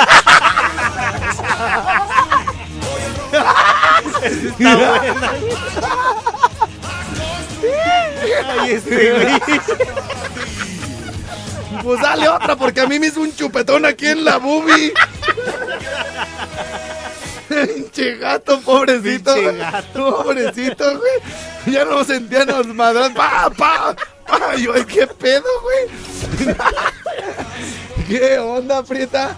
Ay, 8.60 8.72
este, 8.72 9.12
güey. 9.12 9.42
Pues 11.84 12.02
dale 12.02 12.30
otra 12.30 12.56
porque 12.56 12.82
a 12.82 12.88
mí 12.88 13.00
me 13.00 13.08
hizo 13.08 13.22
un 13.22 13.36
chupetón 13.36 13.86
aquí 13.86 14.08
en 14.08 14.24
la 14.24 14.38
boobie. 14.38 14.94
Pinche 17.50 18.16
gato, 18.16 18.62
pobrecito. 18.62 19.34
Pinche 19.34 19.58
gato. 19.58 20.24
Pobrecito, 20.24 20.98
güey. 20.98 21.74
Ya 21.76 21.86
no 21.86 22.04
sentían 22.04 22.48
los 22.48 22.68
madras. 22.68 23.12
Pa, 23.12 23.50
pa, 23.58 23.96
pa. 24.26 24.56
Yo, 24.56 24.74
qué 24.88 25.08
pedo, 25.08 25.44
güey. 25.62 26.56
¿Qué 28.08 28.40
onda, 28.40 28.84
Prieta? 28.84 29.36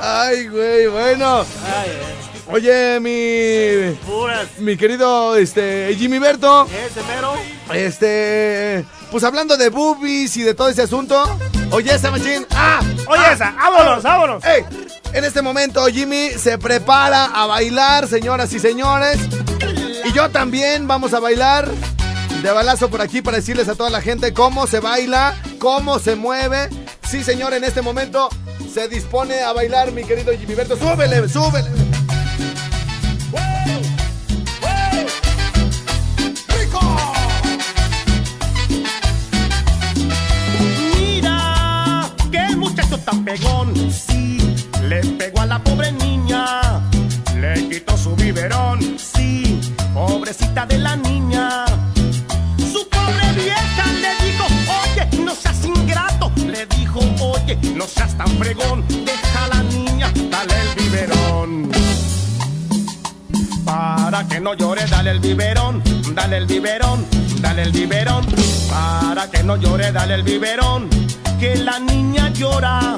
Ay, 0.00 0.48
güey, 0.48 0.86
bueno. 0.88 1.40
Ay, 1.40 1.90
ay, 1.90 2.31
Oye, 2.50 2.98
mi. 3.00 3.94
puras. 4.06 4.48
Mi 4.58 4.76
querido 4.76 5.36
este, 5.36 5.94
Jimmy 5.96 6.18
Berto. 6.18 6.66
Ese 6.66 7.02
mero. 7.04 7.34
Este. 7.72 8.84
Pues 9.10 9.24
hablando 9.24 9.56
de 9.56 9.68
boobies 9.68 10.36
y 10.36 10.42
de 10.42 10.54
todo 10.54 10.68
ese 10.68 10.82
asunto. 10.82 11.38
Oye, 11.70 11.94
esa 11.94 12.10
machín. 12.10 12.46
¡Ah! 12.50 12.80
Oye, 13.06 13.32
esa. 13.32 13.52
Vámonos, 13.52 14.02
vámonos. 14.02 14.44
¡Ey! 14.44 14.64
En 15.12 15.24
este 15.24 15.42
momento 15.42 15.86
Jimmy 15.86 16.30
se 16.30 16.58
prepara 16.58 17.26
a 17.26 17.46
bailar, 17.46 18.08
señoras 18.08 18.52
y 18.52 18.58
señores. 18.58 19.18
Y 20.04 20.12
yo 20.12 20.30
también 20.30 20.88
vamos 20.88 21.14
a 21.14 21.20
bailar 21.20 21.68
de 22.42 22.50
balazo 22.50 22.90
por 22.90 23.00
aquí 23.00 23.22
para 23.22 23.36
decirles 23.36 23.68
a 23.68 23.74
toda 23.74 23.90
la 23.90 24.00
gente 24.00 24.32
cómo 24.32 24.66
se 24.66 24.80
baila, 24.80 25.36
cómo 25.58 25.98
se 25.98 26.16
mueve. 26.16 26.68
Sí, 27.08 27.22
señor, 27.22 27.52
en 27.54 27.64
este 27.64 27.82
momento 27.82 28.30
se 28.72 28.88
dispone 28.88 29.42
a 29.42 29.52
bailar 29.52 29.92
mi 29.92 30.02
querido 30.04 30.32
Jimmy 30.32 30.54
Berto. 30.54 30.76
¡Súbele, 30.76 31.28
súbele! 31.28 31.81
Pobre 45.72 45.92
niña. 45.92 46.44
Le 47.40 47.68
quitó 47.68 47.96
su 47.96 48.14
biberón. 48.14 48.78
Sí, 48.98 49.60
pobrecita 49.94 50.66
de 50.66 50.78
la 50.78 50.96
niña. 50.96 51.64
Su 52.58 52.86
pobre 52.88 53.26
vieja 53.34 53.84
le 54.04 54.12
dijo, 54.24 54.44
oye, 54.82 55.24
no 55.24 55.34
seas 55.34 55.64
ingrato. 55.64 56.30
Le 56.36 56.66
dijo, 56.66 57.00
oye, 57.20 57.58
no 57.74 57.86
seas 57.86 58.16
tan 58.16 58.28
fregón. 58.38 58.84
Deja 58.88 59.44
a 59.44 59.48
la 59.48 59.62
niña, 59.62 60.12
dale 60.30 60.54
el 60.64 60.70
biberón. 60.82 61.70
Para 63.64 64.26
que 64.28 64.40
no 64.40 64.54
llore, 64.54 64.84
dale 64.86 65.10
el 65.12 65.20
biberón, 65.20 65.82
dale 66.14 66.36
el 66.36 66.46
biberón, 66.46 67.06
dale 67.40 67.62
el 67.62 67.72
biberón. 67.72 68.26
Para 68.70 69.30
que 69.30 69.42
no 69.42 69.56
llore, 69.56 69.90
dale 69.92 70.14
el 70.14 70.22
biberón, 70.22 70.90
que 71.40 71.56
la 71.56 71.78
niña 71.78 72.30
llora. 72.30 72.96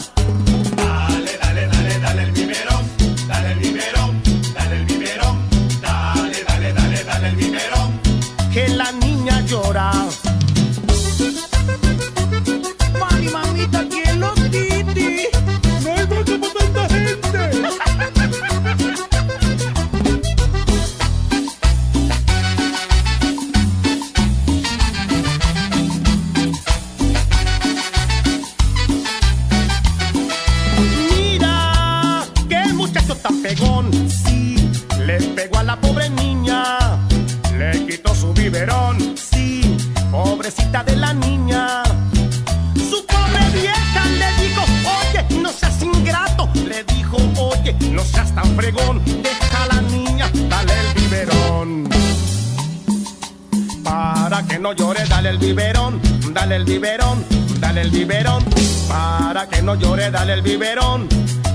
Biberón, 55.44 56.00
dale 56.33 56.57
el 56.57 56.64
biberón, 56.64 57.24
dale 57.61 57.83
el 57.83 57.90
biberón. 57.90 58.42
Para 58.88 59.46
que 59.46 59.61
no 59.62 59.74
llore, 59.74 60.11
dale 60.11 60.33
el 60.33 60.42
biberón, 60.42 61.07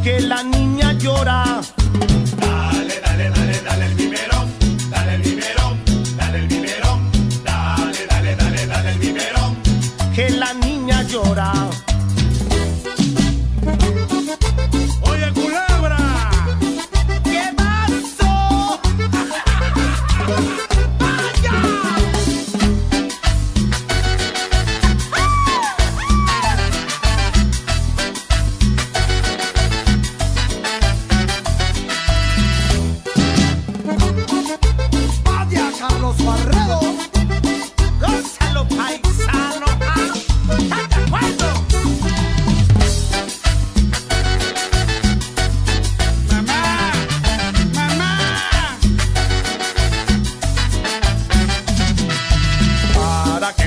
que 0.03 0.19
la 0.19 0.43
niña 0.43 0.93
llora. 0.93 1.61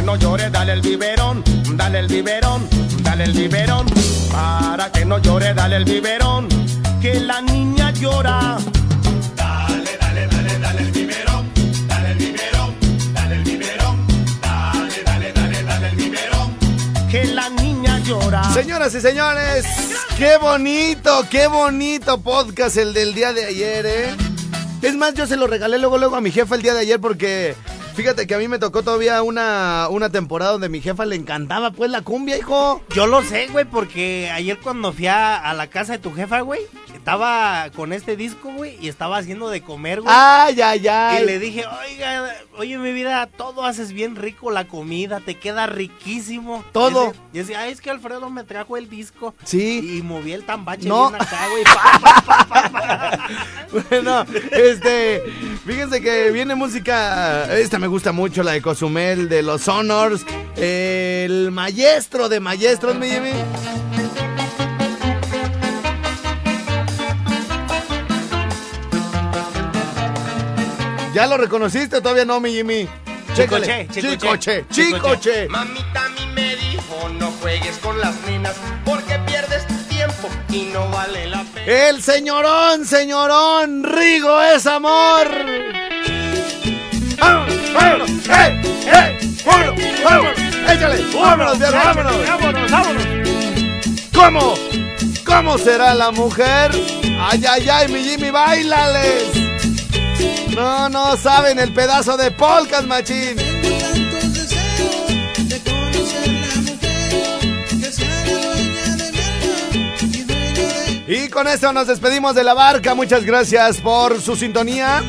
No 0.03 0.17
llore, 0.17 0.51
dale 0.51 0.73
el 0.73 0.81
biberón, 0.81 1.43
dale 1.77 2.01
el 2.01 2.09
biberón, 2.09 2.69
dale 3.03 3.25
el 3.25 3.33
biberón. 3.33 3.87
Para 4.31 4.91
que 4.91 5.05
no 5.05 5.19
llore, 5.19 5.55
dale 5.55 5.77
el 5.77 5.85
biberón, 5.85 6.49
que 7.01 7.21
la 7.21 7.41
niña 7.41 7.91
llora. 7.93 8.59
Dale, 9.37 9.97
dale, 10.01 10.27
dale, 10.27 10.59
dale 10.59 10.83
el 10.83 10.93
biberón, 10.93 11.53
dale 11.89 12.11
el 12.13 12.19
biberón, 12.19 12.75
dale 13.15 13.35
el 13.37 13.45
biberón, 13.45 14.07
dale, 14.41 15.03
dale, 15.05 15.33
dale, 15.33 15.63
dale 15.63 15.89
el 15.89 15.97
biberón, 15.97 16.57
que 17.11 17.25
la 17.27 17.49
niña 17.51 17.99
llora. 18.01 18.43
Señoras 18.55 18.95
y 18.95 19.01
señores, 19.01 19.65
qué 20.17 20.37
bonito, 20.39 21.27
qué 21.31 21.47
bonito 21.47 22.21
podcast 22.21 22.77
el 22.77 22.95
del 22.95 23.15
día 23.15 23.33
de 23.33 23.45
ayer, 23.45 23.87
¿eh? 23.87 24.17
Es 24.81 24.97
más, 24.97 25.15
yo 25.15 25.27
se 25.29 25.37
lo 25.37 25.47
regalé 25.47 25.79
luego, 25.79 25.97
luego 25.97 26.17
a 26.17 26.21
mi 26.21 26.33
jefa 26.33 26.57
el 26.57 26.63
día 26.63 26.75
de 26.75 26.81
ayer 26.81 27.01
porque 27.01 27.55
fíjate 27.95 28.27
que 28.27 28.35
a 28.35 28.39
mí 28.39 28.49
me 28.49 28.59
tocó 28.59 28.83
todavía 28.83 29.23
una, 29.23 29.89
una 29.91 30.11
temporada 30.11 30.53
donde 30.53 30.69
mi 30.69 30.81
jefa 30.81 31.05
le 31.05 31.17
encantaba 31.17 31.71
pues 31.71 31.91
la 31.91 32.03
cumbia, 32.03 32.37
hijo. 32.37 32.83
Yo 32.95 33.07
lo 33.07 33.23
sé, 33.23 33.49
güey, 33.49 33.65
porque 33.65 34.31
ayer 34.33 34.59
cuando 34.59 34.93
fui 34.93 35.07
a, 35.07 35.37
a 35.37 35.55
la 35.55 35.69
casa 35.69 35.93
de 35.93 35.99
tu 35.99 36.13
jefa, 36.13 36.41
güey, 36.41 36.61
estaba 37.03 37.69
con 37.75 37.93
este 37.93 38.15
disco, 38.17 38.53
güey, 38.53 38.79
y 38.81 38.87
estaba 38.87 39.17
haciendo 39.19 39.51
de 39.51 39.61
comer, 39.61 40.03
güey. 40.03 40.15
Ay, 40.17 40.61
ay, 40.61 40.87
ay. 40.87 41.23
Y 41.23 41.27
le 41.27 41.41
dije, 41.41 41.65
oiga, 41.67 42.33
oye, 42.57 42.79
mi 42.79 42.93
vida, 42.93 43.27
todo 43.27 43.65
haces 43.65 43.93
bien 43.93 44.15
rico 44.15 44.53
la 44.53 44.69
comida, 44.69 45.19
te 45.19 45.35
queda 45.35 45.67
riquísimo. 45.67 46.65
Todo. 46.71 47.13
Y 47.33 47.39
decía, 47.39 47.63
ay, 47.63 47.73
es 47.73 47.81
que 47.81 47.91
Alfredo 47.91 48.31
me 48.31 48.45
trajo 48.45 48.77
el 48.77 48.89
disco. 48.89 49.35
Sí. 49.43 49.97
Y 49.99 50.03
moví 50.03 50.33
el 50.33 50.45
tambache 50.45 50.87
No. 50.89 51.11
bien 51.11 51.21
acá, 51.21 51.49
güey. 51.51 51.65
Bueno, 53.91 54.25
este, 54.53 55.25
fíjense 55.67 56.01
que 56.03 56.31
viene 56.31 56.55
música, 56.55 57.53
esta 57.59 57.79
me 57.81 57.87
gusta 57.89 58.13
mucho, 58.13 58.43
la 58.45 58.53
de 58.53 58.63
Cozumel, 58.63 59.29
de 59.29 59.43
los 59.43 59.67
Honors, 59.67 60.25
el 60.57 61.51
maestro 61.51 62.29
de 62.29 62.39
maestros, 62.39 62.95
mi 62.97 63.09
Jimmy. 63.09 63.31
¿Ya 71.15 71.27
lo 71.27 71.37
reconociste 71.37 71.97
o 71.97 72.03
todavía 72.03 72.25
no, 72.25 72.41
mi 72.41 72.53
Jimmy? 72.53 72.89
Chécale. 73.35 73.87
Chicoche, 73.93 74.11
Chicoche, 74.11 74.65
chicoche. 74.71 75.49
Mamita 75.49 76.07
a 76.07 76.09
mí 76.09 76.27
me 76.35 76.57
dijo, 76.57 77.09
no 77.19 77.31
juegues 77.41 77.77
con 77.79 77.99
las 78.01 78.15
nenas 78.27 78.55
porque 78.85 79.19
pierdes 79.27 79.67
tu 79.67 79.75
tiempo 79.89 80.29
y 80.49 80.71
no 80.73 80.89
vale 80.91 81.27
la 81.27 81.45
pena. 81.45 81.67
El 81.67 82.03
señorón, 82.03 82.87
señorón, 82.87 83.85
Rigo 83.85 84.41
es 84.43 84.67
amor. 84.67 85.29
¡Vámonos, 87.19 87.73
vámonos! 87.75 88.11
¡Hey, 88.29 88.63
hey! 88.91 89.43
¡Vámonos, 89.45 89.81
vámonos! 90.05 90.39
¡Échale! 90.71 91.05
¡Vámonos, 91.15 91.59
vámonos! 91.59 92.29
Vámonos, 92.29 92.71
vámonos. 92.71 93.05
¿Cómo? 94.15 94.55
¿Cómo 95.25 95.59
será 95.59 95.95
la 95.95 96.11
mujer? 96.11 96.71
¡Ay, 97.19 97.43
ay, 97.49 97.69
ay, 97.69 97.89
mi 97.89 98.03
Jimmy, 98.03 98.31
bailales! 98.31 99.42
No, 100.55 100.89
no 100.89 101.17
saben 101.17 101.59
el 101.59 101.73
pedazo 101.73 102.17
de 102.17 102.31
polcas, 102.31 102.87
machín. 102.87 103.37
Y 111.07 111.29
con 111.29 111.47
esto 111.47 111.73
nos 111.73 111.87
despedimos 111.87 112.35
de 112.35 112.45
la 112.45 112.55
barca. 112.55 112.95
Muchas 112.95 113.25
gracias 113.25 113.79
por 113.79 114.21
su 114.21 114.37
sintonía. 114.37 115.03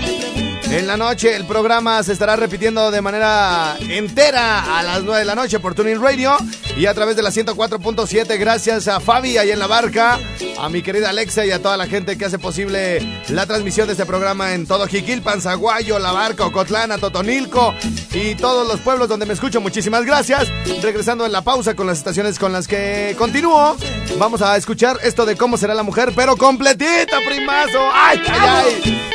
En 0.66 0.88
la 0.88 0.98
noche 0.98 1.36
el 1.36 1.46
programa 1.46 2.02
se 2.04 2.14
estará 2.14 2.36
repitiendo 2.36 2.90
de 2.90 3.02
manera 3.02 3.78
entera 3.80 4.80
a 4.80 4.84
las 4.84 5.04
9 5.04 5.20
de 5.20 5.26
la 5.26 5.36
noche 5.36 5.60
por 5.60 5.76
Tuning 5.76 6.02
Radio 6.02 6.36
y 6.76 6.86
a 6.86 6.94
través 6.94 7.16
de 7.16 7.24
la 7.24 7.30
104.7. 7.30 8.40
Gracias 8.40 8.88
a 8.88 9.00
Fabi 9.00 9.38
ahí 9.38 9.52
en 9.52 9.60
la 9.60 9.68
barca, 9.68 10.20
a 10.60 10.70
mi 10.70 10.82
querida 10.82 11.10
Alexa 11.10 11.46
y 11.46 11.52
a 11.52 11.62
toda 11.62 11.78
la 11.78 11.88
gente 11.88 12.18
que 12.18 12.26
hace 12.26 12.40
posible 12.40 13.00
la 13.30 13.46
transmisión 13.46 13.88
de 13.88 13.94
este 13.94 14.06
programa 14.06 14.54
en 14.54 14.66
todo 14.66 14.88
Jiquilpan, 14.88 15.42
Zaguayo, 15.42 16.00
La 16.00 16.12
Barca, 16.12 16.46
Ocotlán, 16.46 17.00
Totonilco 17.00 17.74
y 18.14 18.36
todos 18.36 18.68
los 18.68 18.80
pueblos 18.80 19.08
donde 19.08 19.26
me 19.26 19.34
escucho. 19.34 19.62
Muchísimas 19.62 20.06
gracias. 20.06 20.52
Regresando 20.82 21.26
en 21.26 21.32
la 21.32 21.42
pausa 21.42 21.76
con 21.76 21.88
las 21.88 21.98
estaciones 21.98 22.40
con 22.40 22.52
las 22.52 22.68
que 22.68 23.16
continúo, 23.18 23.76
vamos 24.18 24.42
a 24.42 24.56
escuchar 24.58 24.98
esto 25.04 25.26
de 25.26 25.36
cómo 25.36 25.58
será 25.58 25.74
la 25.74 25.84
mujer, 25.84 26.14
pero 26.16 26.36
completita, 26.38 27.20
primazo. 27.26 27.80
¡Ay, 27.94 28.22
ay, 28.28 28.40
ay! 28.46 29.10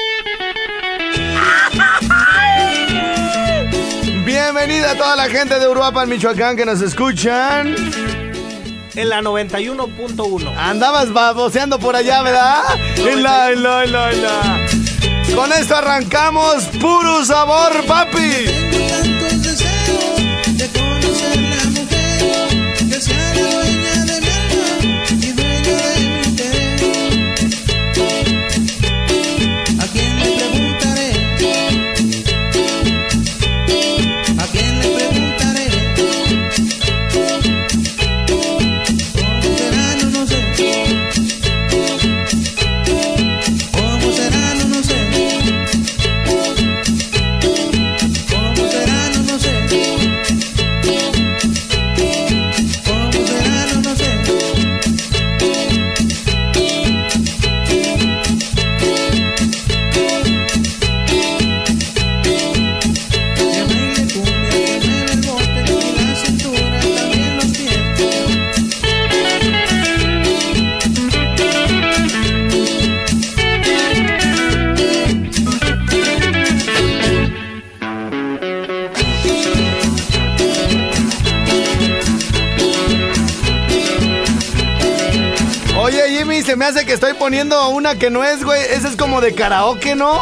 Bienvenida 4.40 4.92
a 4.92 4.94
toda 4.94 5.16
la 5.16 5.28
gente 5.28 5.58
de 5.58 5.66
Uruapan, 5.66 6.08
Michoacán, 6.08 6.56
que 6.56 6.64
nos 6.64 6.80
escuchan. 6.80 7.74
En 8.94 9.08
la 9.08 9.20
91.1. 9.20 10.56
Andabas 10.56 11.12
baboseando 11.12 11.80
por 11.80 11.96
allá, 11.96 12.22
¿verdad? 12.22 12.62
En 12.98 13.24
la, 13.24 13.50
en 13.50 13.62
la, 13.64 13.84
en 13.84 13.92
la, 13.92 14.12
en 14.12 14.22
la. 14.22 14.66
Con 15.34 15.52
esto 15.52 15.74
arrancamos, 15.74 16.66
puro 16.80 17.24
sabor, 17.24 17.84
papi. 17.88 19.17
Que 87.98 88.10
no 88.10 88.24
es, 88.24 88.44
güey. 88.44 88.62
Esa 88.62 88.88
es 88.88 88.96
como 88.96 89.20
de 89.20 89.34
karaoke, 89.34 89.94
¿no? 89.94 90.20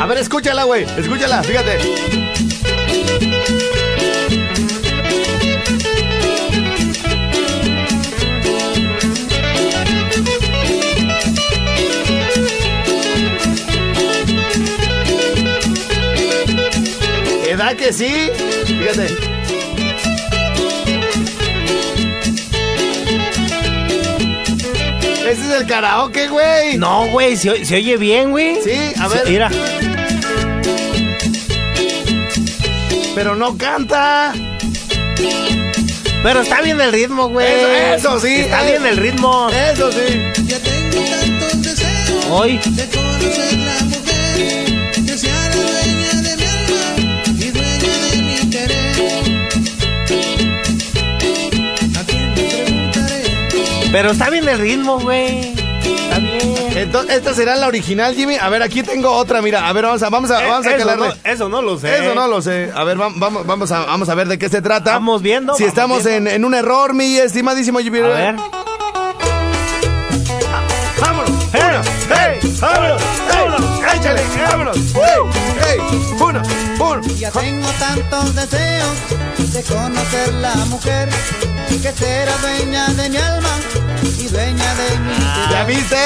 A 0.00 0.06
ver, 0.06 0.18
escúchala, 0.18 0.64
güey. 0.64 0.84
Escúchala, 0.96 1.42
fíjate. 1.42 1.78
¿Edad 17.46 17.76
que 17.76 17.92
sí? 17.92 18.30
Fíjate. 18.66 19.29
Ese 25.50 25.56
es 25.56 25.62
el 25.62 25.66
karaoke, 25.68 26.28
güey. 26.28 26.78
No, 26.78 27.08
güey, 27.08 27.36
se, 27.36 27.64
se 27.64 27.74
oye 27.74 27.96
bien, 27.96 28.30
güey. 28.30 28.62
Sí, 28.62 28.70
a 29.00 29.08
Se- 29.08 29.14
ver. 29.16 29.28
Mira. 29.28 29.50
Pero 33.16 33.34
no 33.34 33.58
canta. 33.58 34.32
Pero 36.22 36.42
está 36.42 36.62
bien 36.62 36.80
el 36.80 36.92
ritmo, 36.92 37.30
güey. 37.30 37.48
Eso, 37.48 38.16
eso 38.16 38.20
sí. 38.20 38.32
Está 38.42 38.62
eh. 38.64 38.70
bien 38.70 38.86
el 38.86 38.96
ritmo. 38.96 39.48
Eso 39.50 39.90
sí. 39.90 40.22
Ya 40.46 40.58
tengo 40.60 41.04
tantos 41.04 41.62
deseos 41.62 42.26
Hoy. 42.30 42.60
de 42.66 42.86
conocer 42.86 43.89
Pero 53.92 54.10
está 54.12 54.30
bien 54.30 54.48
el 54.48 54.58
ritmo, 54.58 55.00
güey. 55.00 55.52
Está 55.52 56.18
bien. 56.18 56.54
Entonces, 56.76 57.16
esta 57.16 57.34
será 57.34 57.56
la 57.56 57.66
original, 57.66 58.14
Jimmy. 58.14 58.36
A 58.40 58.48
ver, 58.48 58.62
aquí 58.62 58.82
tengo 58.82 59.10
otra, 59.10 59.42
mira. 59.42 59.68
A 59.68 59.72
ver, 59.72 59.84
vamos 59.84 60.02
a, 60.02 60.08
vamos 60.10 60.30
a, 60.30 60.44
Eh, 60.44 60.48
vamos 60.48 60.66
a 60.66 60.70
eso, 60.70 60.78
calarle. 60.78 61.08
no, 61.08 61.14
eso 61.30 61.48
no 61.48 61.62
lo 61.62 61.78
sé. 61.78 61.98
Eso 61.98 62.14
no 62.14 62.28
lo 62.28 62.40
sé. 62.40 62.70
A 62.74 62.84
ver, 62.84 62.96
vam- 62.96 63.14
vamos, 63.16 63.44
vamos, 63.46 63.72
a, 63.72 63.80
vamos 63.86 64.08
a 64.08 64.14
ver 64.14 64.28
de 64.28 64.38
qué 64.38 64.48
se 64.48 64.62
trata. 64.62 64.92
Vamos 64.92 65.22
viendo, 65.22 65.54
Si 65.56 65.64
vamos 65.64 65.68
estamos 65.74 65.98
en, 66.06 66.10
viendo. 66.24 66.30
en 66.30 66.44
un 66.44 66.54
error, 66.54 66.94
mi 66.94 67.16
estimadísimo 67.16 67.80
Jimmy. 67.80 67.98
A 67.98 68.02
ver. 68.08 68.36
¡Vámonos! 71.00 71.30
¡Hey! 71.52 71.60
¡Uno! 71.62 71.82
¡Hey! 72.14 72.50
¡Vámonos! 72.60 73.02
¡Hey! 73.30 73.98
¡Échale! 74.00 74.22
¡Vámonos! 74.50 74.76
¡Hey! 74.94 75.22
¡Hey! 75.62 75.78
Ya 77.18 77.30
tengo 77.30 77.68
tantos 77.78 78.34
deseos 78.34 79.52
de 79.52 79.62
conocer 79.64 80.32
la 80.40 80.54
mujer 80.66 81.10
que 81.68 81.92
será 81.92 82.34
dueña 82.38 82.86
de 82.94 83.10
mi 83.10 83.16
alma 83.18 83.50
y 84.18 84.26
dueña 84.28 84.74
de 84.76 84.98
mi 85.00 85.12
¿Ya 85.50 85.66
querer. 85.66 85.66
viste? 85.66 85.96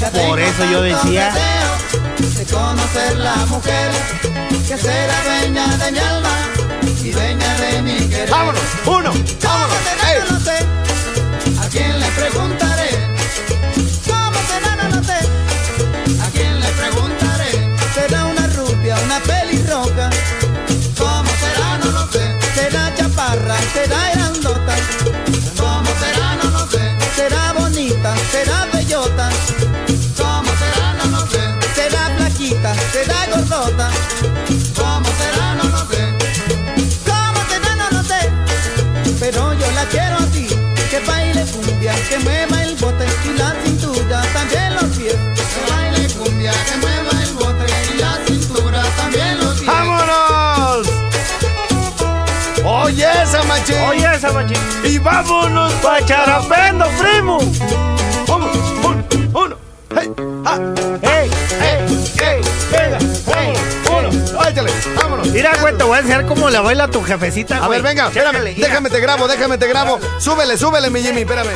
Ya 0.00 0.10
Por 0.10 0.40
eso 0.40 0.64
yo 0.72 0.82
decía. 0.82 1.32
de 2.36 2.44
conocer 2.46 3.16
la 3.18 3.36
mujer 3.46 3.92
que 4.66 4.76
será 4.76 5.14
dueña 5.24 5.68
de 5.76 5.92
mi 5.92 5.98
alma 6.00 6.36
y 7.04 7.10
dueña 7.12 7.54
de 7.60 7.82
mi 7.82 8.08
querer. 8.08 8.28
¡Vámonos! 8.28 8.62
¡Uno! 8.86 9.12
¿Cómo 9.12 9.24
¡Vámonos! 9.40 9.76
será? 9.84 10.02
¡Hey! 10.08 10.18
No 10.28 10.34
lo 10.34 10.40
sé. 10.40 11.64
¿A 11.64 11.68
quién 11.70 12.00
le 12.00 12.06
preguntaré? 12.08 12.73
¿Será 23.74 24.10
grandota? 24.14 24.74
¿Cómo 25.58 25.90
será? 26.00 26.36
No 26.42 26.50
lo 26.50 26.66
sé. 26.68 26.96
¿Será 27.16 27.52
bonita? 27.52 28.14
¿Será 28.30 28.66
bellota? 28.72 29.28
¿Cómo 30.16 30.50
será? 30.60 30.94
No 30.98 31.04
lo 31.10 31.26
sé. 31.26 31.42
¿Será 31.74 32.02
flaquita? 32.16 32.74
¿Será 32.92 33.26
gordota? 33.32 33.90
¿Cómo 34.76 35.08
será? 35.18 35.54
No 35.56 35.64
lo 35.64 35.82
sé. 35.90 36.02
¿Cómo 37.04 37.40
será? 37.50 37.74
No 37.82 37.90
lo 37.96 38.02
sé. 38.04 38.30
Pero 39.18 39.52
yo 39.54 39.70
la 39.72 39.84
quiero 39.86 40.16
así, 40.18 40.46
que 40.90 41.00
baile 41.06 41.44
cumbia, 41.52 41.94
que 42.08 42.18
mueva 42.20 42.43
esa. 54.28 54.86
¡Y 54.88 54.98
vámonos! 54.98 55.72
¡Pacharapendo, 55.74 56.86
primo! 57.00 57.38
¡Uno! 58.28 58.50
¡Uno! 58.82 59.04
¡Uno! 59.34 59.56
¡Hey! 59.96 60.10
¡Ah! 60.44 60.58
¡Ey! 61.02 61.30
¡Ey! 61.60 61.84
¡Ey! 62.20 62.40
¡Venga! 62.70 62.98
¡Hey! 63.26 63.52
¡Uno! 63.88 64.42
¡Échale! 64.48 64.70
¡Vámonos! 64.96 65.28
Mira, 65.28 65.52
güey, 65.60 65.76
te 65.76 65.84
voy 65.84 65.96
a 65.96 66.00
enseñar 66.00 66.26
cómo 66.26 66.50
le 66.50 66.58
baila 66.60 66.88
tu 66.88 67.02
jefecita, 67.02 67.56
A 67.56 67.66
güey. 67.66 67.80
ver, 67.80 67.82
venga, 67.82 68.06
espérame. 68.08 68.32
Chécale, 68.32 68.54
mira. 68.56 68.68
Déjame 68.68 68.90
te 68.90 69.00
grabo, 69.00 69.28
déjame 69.28 69.58
te 69.58 69.66
grabo. 69.68 69.98
Súbele, 70.18 70.56
súbele, 70.56 70.90
mi 70.90 71.02
Jimmy, 71.02 71.20
espérame. 71.22 71.50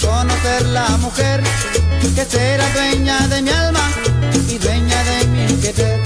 Conocer 0.00 0.66
la 0.66 0.88
mujer 0.98 1.42
que 2.14 2.24
será 2.24 2.68
dueña 2.72 3.28
de 3.28 3.42
mi 3.42 3.50
alma 3.50 3.90
y 4.48 4.58
dueña 4.58 5.04
de 5.04 5.26
mi 5.26 5.46
querer. 5.60 6.00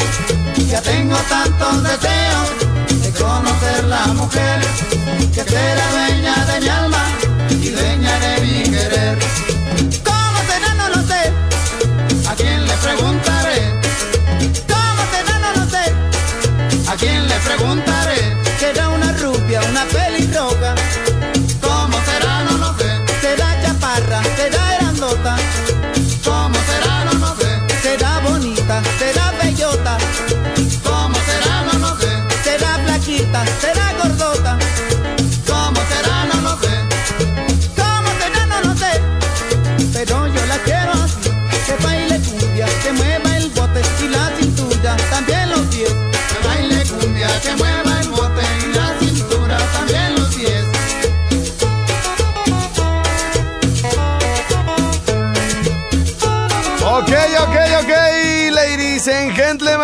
Ya 0.68 0.82
tengo 0.82 1.16
tantos 1.28 1.82
deseos 1.82 3.02
de 3.02 3.10
conocer 3.12 3.84
la 3.84 4.06
mujer 4.08 4.60
que 5.34 5.44
será 5.44 5.93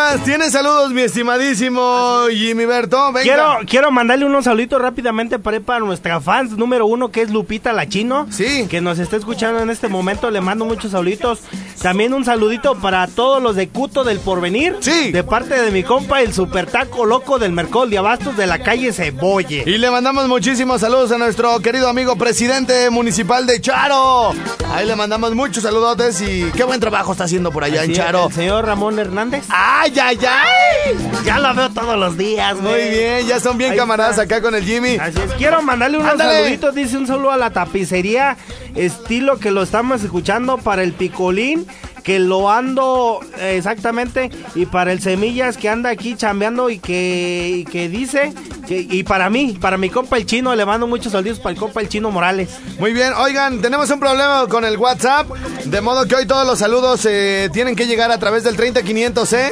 gentlemen. 0.01 0.25
¿Tienes 0.25 0.53
saludos, 0.53 0.93
mi 0.93 1.03
estimadísimo 1.03 2.27
Jimmy 2.31 2.65
Berto? 2.65 3.13
Venga. 3.13 3.23
Quiero, 3.23 3.59
quiero 3.67 3.91
mandarle 3.91 4.25
unos 4.25 4.45
saluditos 4.45 4.81
rápidamente 4.81 5.39
para, 5.39 5.61
para 5.61 5.81
nuestra 5.81 6.21
fans 6.21 6.53
número 6.53 6.87
uno, 6.87 7.11
que 7.11 7.23
es 7.23 7.31
Lupita 7.31 7.73
La 7.73 7.89
Chino. 7.89 8.27
Sí. 8.31 8.67
Que 8.69 8.81
nos 8.81 8.99
está 8.99 9.17
escuchando 9.17 9.61
en 9.61 9.71
este 9.71 9.89
momento. 9.89 10.31
Le 10.31 10.41
mando 10.41 10.65
muchos 10.65 10.93
saluditos. 10.93 11.41
También 11.83 12.13
un 12.13 12.27
saludito 12.27 12.75
para 12.75 13.07
todos 13.07 13.43
los 13.43 13.57
de 13.57 13.69
Cuto 13.71 14.05
del 14.05 14.19
Porvenir. 14.21 14.77
Sí. 14.81 15.13
De 15.13 15.25
parte 15.25 15.61
de 15.63 15.71
mi 15.71 15.83
compa, 15.83 16.21
el 16.21 16.35
super 16.35 16.67
taco 16.71 17.07
loco 17.07 17.39
del 17.39 17.53
Mercol 17.53 17.89
de 17.89 17.97
Abastos 17.97 18.37
de 18.37 18.47
la 18.47 18.59
calle 18.59 18.93
Cebolle. 18.93 19.65
Y 19.67 19.79
le 19.79 19.91
mandamos 19.91 20.29
muchísimos 20.29 20.83
saludos 20.83 21.11
a 21.13 21.17
nuestro 21.17 21.59
querido 21.61 21.89
amigo 21.89 22.17
presidente 22.17 22.91
municipal 22.91 23.47
de 23.47 23.63
Charo. 23.63 24.33
Ahí 24.75 24.87
le 24.87 24.95
mandamos 24.95 25.35
muchos 25.35 25.63
saludotes 25.63 26.21
y 26.21 26.51
qué 26.55 26.65
buen 26.65 26.81
trabajo 26.81 27.13
está 27.13 27.25
haciendo 27.25 27.51
por 27.51 27.65
allá 27.65 27.83
en 27.85 27.95
Charo. 27.95 28.27
El 28.27 28.35
señor 28.35 28.67
Ramón 28.67 28.99
Hernández. 28.99 29.45
¡Ay, 29.49 29.93
ay, 30.03 30.19
ay! 30.23 30.97
Ya 31.25 31.39
lo 31.39 31.55
veo 31.55 31.71
todos 31.71 31.99
los 31.99 32.17
días, 32.19 32.57
Muy 32.57 32.71
güey. 32.73 32.91
bien, 32.91 33.27
ya 33.27 33.41
son 33.41 33.57
bien 33.57 33.71
Ahí 33.73 33.79
camaradas 33.79 34.19
está. 34.19 34.23
acá 34.37 34.43
con 34.43 34.55
el 34.55 34.65
Jimmy. 34.65 34.97
Así 35.01 35.19
es. 35.19 35.33
Quiero 35.39 35.63
mandarle 35.63 35.97
unos 35.99 36.13
Ándale. 36.13 36.41
saluditos. 36.43 36.75
Dice 36.75 36.99
un 36.99 37.07
saludo 37.07 37.31
a 37.31 37.39
la 37.39 37.51
tapicería 37.51 38.37
estilo 38.75 39.39
que 39.39 39.51
lo 39.51 39.63
estamos 39.63 40.03
escuchando 40.03 40.59
para 40.59 40.83
el 40.83 40.93
picolín. 40.93 41.67
Que 42.11 42.19
lo 42.19 42.51
ando 42.51 43.21
exactamente. 43.41 44.33
Y 44.57 44.67
para 44.67 44.91
el 44.91 45.01
semillas 45.01 45.57
que 45.57 45.69
anda 45.69 45.91
aquí 45.91 46.17
chambeando 46.17 46.69
y 46.69 46.81
que, 46.81 47.59
y 47.59 47.65
que 47.65 47.89
dice. 47.89 48.33
Y 48.71 49.03
para 49.03 49.29
mí, 49.31 49.59
para 49.61 49.77
mi 49.77 49.91
compa 49.91 50.17
el 50.17 50.27
chino, 50.27 50.55
le 50.55 50.65
mando 50.65 50.87
muchos 50.87 51.13
saludos 51.13 51.41
para 51.41 51.53
el 51.55 51.59
compa 51.59 51.81
el 51.81 51.89
chino 51.89 52.11
Morales. 52.11 52.51
Muy 52.79 52.93
bien, 52.93 53.13
oigan, 53.15 53.61
tenemos 53.61 53.91
un 53.91 53.99
problema 53.99 54.47
con 54.49 54.65
el 54.65 54.77
WhatsApp, 54.77 55.29
de 55.65 55.81
modo 55.81 56.07
que 56.07 56.15
hoy 56.15 56.27
todos 56.27 56.47
los 56.47 56.61
saludos 56.61 57.05
eh, 57.05 57.51
tienen 57.53 57.75
que 57.75 57.87
llegar 57.87 58.13
a 58.13 58.19
través 58.19 58.45
del 58.45 58.57
30500, 58.57 59.33
¿eh? 59.33 59.51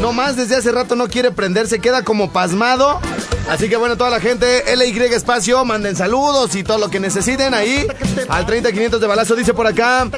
No 0.00 0.12
más 0.12 0.36
desde 0.36 0.56
hace 0.56 0.72
rato 0.72 0.96
no 0.96 1.08
quiere 1.08 1.30
prenderse, 1.30 1.78
queda 1.78 2.02
como 2.02 2.32
pasmado. 2.32 3.00
Así 3.48 3.68
que 3.68 3.76
bueno, 3.76 3.96
toda 3.96 4.10
la 4.10 4.20
gente, 4.20 4.64
LY 4.76 5.12
espacio, 5.12 5.64
manden 5.64 5.96
saludos 5.96 6.54
y 6.54 6.62
todo 6.62 6.78
lo 6.78 6.88
que 6.88 7.00
necesiten 7.00 7.52
ahí 7.52 7.84
al 8.28 8.46
30500 8.46 9.00
de 9.00 9.06
balazo, 9.08 9.34
dice 9.34 9.54
por 9.54 9.66
acá. 9.66 10.08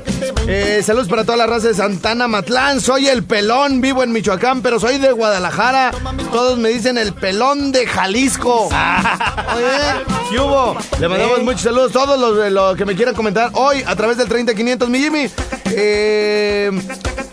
eh, 0.46 0.82
saludos 0.84 1.08
para 1.08 1.24
toda 1.24 1.38
la 1.38 1.46
raza 1.46 1.68
de 1.68 1.74
Santana 1.74 2.28
Matlán, 2.28 2.82
soy 2.82 3.08
el 3.08 3.24
pelón, 3.24 3.80
vivo 3.80 4.02
en 4.02 4.12
Michoacán, 4.12 4.60
pero 4.60 4.78
soy 4.78 4.98
de 4.98 5.12
Guadalajara. 5.12 5.92
Todos 6.30 6.58
me 6.58 6.68
dicen 6.68 6.98
el 6.98 7.14
pelón 7.14 7.72
de 7.72 7.86
Jalisco. 7.86 8.21
Oye, 9.56 10.04
¿qué 10.30 10.38
hubo? 10.38 10.76
Le 11.00 11.08
mandamos 11.08 11.38
Ey. 11.38 11.44
muchos 11.44 11.62
saludos. 11.62 11.92
Todos 11.92 12.18
los, 12.18 12.52
los 12.52 12.76
que 12.76 12.84
me 12.84 12.94
quieran 12.94 13.14
comentar 13.14 13.50
hoy 13.54 13.82
a 13.86 13.96
través 13.96 14.16
del 14.16 14.28
30500. 14.28 14.88
Mi 14.88 14.98
Jimmy, 15.00 15.28
eh, 15.66 16.70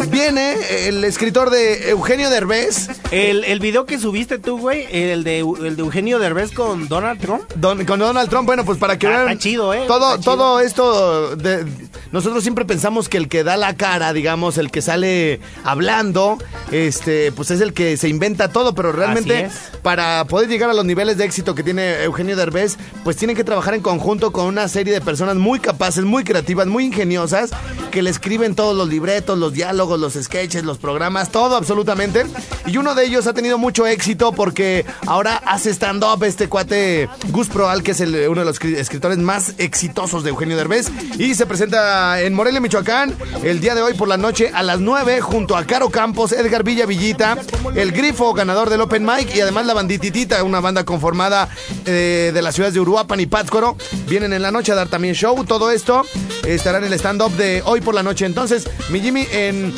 viene 0.09 0.55
el 0.87 1.03
escritor 1.03 1.49
de 1.49 1.89
Eugenio 1.91 2.29
Derbez. 2.29 2.89
El, 3.11 3.43
el 3.43 3.59
video 3.59 3.85
que 3.85 3.99
subiste 3.99 4.39
tú, 4.39 4.57
güey, 4.59 4.87
el 4.91 5.23
de, 5.23 5.39
el 5.39 5.75
de 5.75 5.81
Eugenio 5.81 6.19
Derbez 6.19 6.51
con 6.51 6.87
Donald 6.87 7.19
Trump. 7.21 7.43
Don- 7.55 7.85
con 7.85 7.99
Donald 7.99 8.29
Trump, 8.29 8.45
bueno, 8.47 8.65
pues 8.65 8.77
para 8.79 8.97
que 8.97 9.07
Está- 9.07 9.23
vean. 9.25 9.37
chido, 9.39 9.73
¿eh? 9.73 9.83
Todo, 9.87 10.15
Está 10.15 10.21
chido. 10.21 10.35
todo 10.35 10.59
esto. 10.59 11.35
de- 11.35 11.65
nosotros 12.11 12.41
siempre 12.41 12.65
pensamos 12.65 13.07
que 13.07 13.17
el 13.17 13.27
que 13.29 13.43
da 13.43 13.55
la 13.55 13.75
cara, 13.75 14.13
digamos, 14.13 14.57
el 14.57 14.71
que 14.71 14.81
sale 14.81 15.39
hablando, 15.63 16.39
este, 16.71 17.31
pues 17.31 17.51
es 17.51 17.61
el 17.61 17.73
que 17.73 17.97
se 17.97 18.09
inventa 18.09 18.49
todo, 18.51 18.73
pero 18.73 18.91
realmente 18.91 19.49
para 19.83 20.25
poder 20.25 20.49
llegar 20.49 20.71
a 20.71 20.73
los 20.79 20.85
niveles 20.85 21.17
de 21.17 21.25
éxito 21.25 21.55
que 21.55 21.61
tiene 21.63 22.03
Eugenio 22.03 22.37
Derbez, 22.37 22.77
pues 23.03 23.17
tienen 23.17 23.35
que 23.35 23.43
trabajar 23.43 23.73
en 23.73 23.81
conjunto 23.81 24.31
con 24.31 24.45
una 24.45 24.67
serie 24.69 24.93
de 24.93 25.01
personas 25.01 25.35
muy 25.35 25.59
capaces, 25.59 26.05
muy 26.05 26.23
creativas, 26.23 26.67
muy 26.67 26.85
ingeniosas, 26.85 27.49
que 27.91 28.01
le 28.01 28.09
escriben 28.09 28.55
todos 28.55 28.77
los 28.77 28.87
libretos, 28.87 29.37
los 29.37 29.51
diálogos, 29.51 29.99
los 29.99 30.13
sketches, 30.13 30.63
los 30.63 30.77
programas, 30.77 31.31
todo 31.31 31.57
absolutamente. 31.57 32.25
Y 32.65 32.77
uno 32.77 32.95
de 32.95 33.03
ellos 33.05 33.27
ha 33.27 33.33
tenido 33.33 33.57
mucho 33.57 33.85
éxito 33.87 34.31
porque 34.31 34.85
ahora 35.05 35.35
hace 35.45 35.71
stand-up 35.71 36.23
este 36.23 36.47
cuate 36.47 37.09
Gus 37.31 37.49
Proal, 37.49 37.83
que 37.83 37.91
es 37.91 37.99
el- 37.99 38.29
uno 38.29 38.39
de 38.41 38.45
los 38.45 38.57
escri- 38.61 38.77
escritores 38.77 39.17
más 39.17 39.55
exitosos 39.57 40.23
de 40.23 40.29
Eugenio 40.29 40.55
Derbez. 40.55 40.89
Y 41.17 41.35
se 41.35 41.45
presenta 41.45 42.21
en 42.21 42.33
Morelia, 42.33 42.61
Michoacán, 42.61 43.13
el 43.43 43.59
día 43.59 43.75
de 43.75 43.81
hoy 43.81 43.95
por 43.95 44.07
la 44.07 44.15
noche 44.17 44.49
a 44.53 44.63
las 44.63 44.79
9, 44.79 45.19
junto 45.19 45.57
a 45.57 45.65
Caro 45.65 45.89
Campos, 45.89 46.31
Edgar 46.31 46.63
Villa 46.63 46.85
Villita, 46.85 47.37
el 47.75 47.91
Grifo, 47.91 48.33
ganador 48.33 48.69
del 48.69 48.79
Open 48.79 49.03
Mic, 49.05 49.35
y 49.35 49.41
además 49.41 49.65
la 49.65 49.73
Bandititita, 49.73 50.41
una 50.43 50.59
banda 50.61 50.68
conformada 50.85 51.49
eh, 51.85 52.31
de 52.33 52.41
las 52.41 52.55
ciudades 52.55 52.73
de 52.73 52.79
Uruapan 52.79 53.19
y 53.19 53.25
Pátzcuaro. 53.25 53.75
Vienen 54.07 54.33
en 54.33 54.41
la 54.41 54.51
noche 54.51 54.71
a 54.71 54.75
dar 54.75 54.87
también 54.87 55.13
show. 55.15 55.43
Todo 55.45 55.71
esto 55.71 56.03
estará 56.47 56.77
en 56.79 56.85
el 56.85 56.93
stand-up 56.93 57.31
de 57.35 57.61
hoy 57.65 57.81
por 57.81 57.93
la 57.95 58.03
noche. 58.03 58.25
Entonces, 58.25 58.69
mi 58.89 58.99
Jimmy, 58.99 59.27
en 59.31 59.73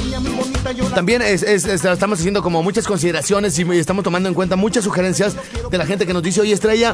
también 0.96 1.22
es- 1.22 1.44
es- 1.44 1.66
es- 1.66 1.84
estamos 1.86 2.20
haciendo 2.20 2.42
como 2.44 2.62
muchas 2.64 2.86
consideraciones 2.88 3.58
y 3.58 3.64
estamos 3.78 4.04
tomando 4.04 4.30
en 4.30 4.36
cuenta 4.36 4.56
muchas 4.56 4.84
sugerencias 4.84 5.36
de 5.70 5.78
la 5.78 5.86
gente 5.86 6.06
que 6.06 6.14
nos 6.14 6.24
dice, 6.24 6.42
oye 6.42 6.54
Estrella, 6.54 6.94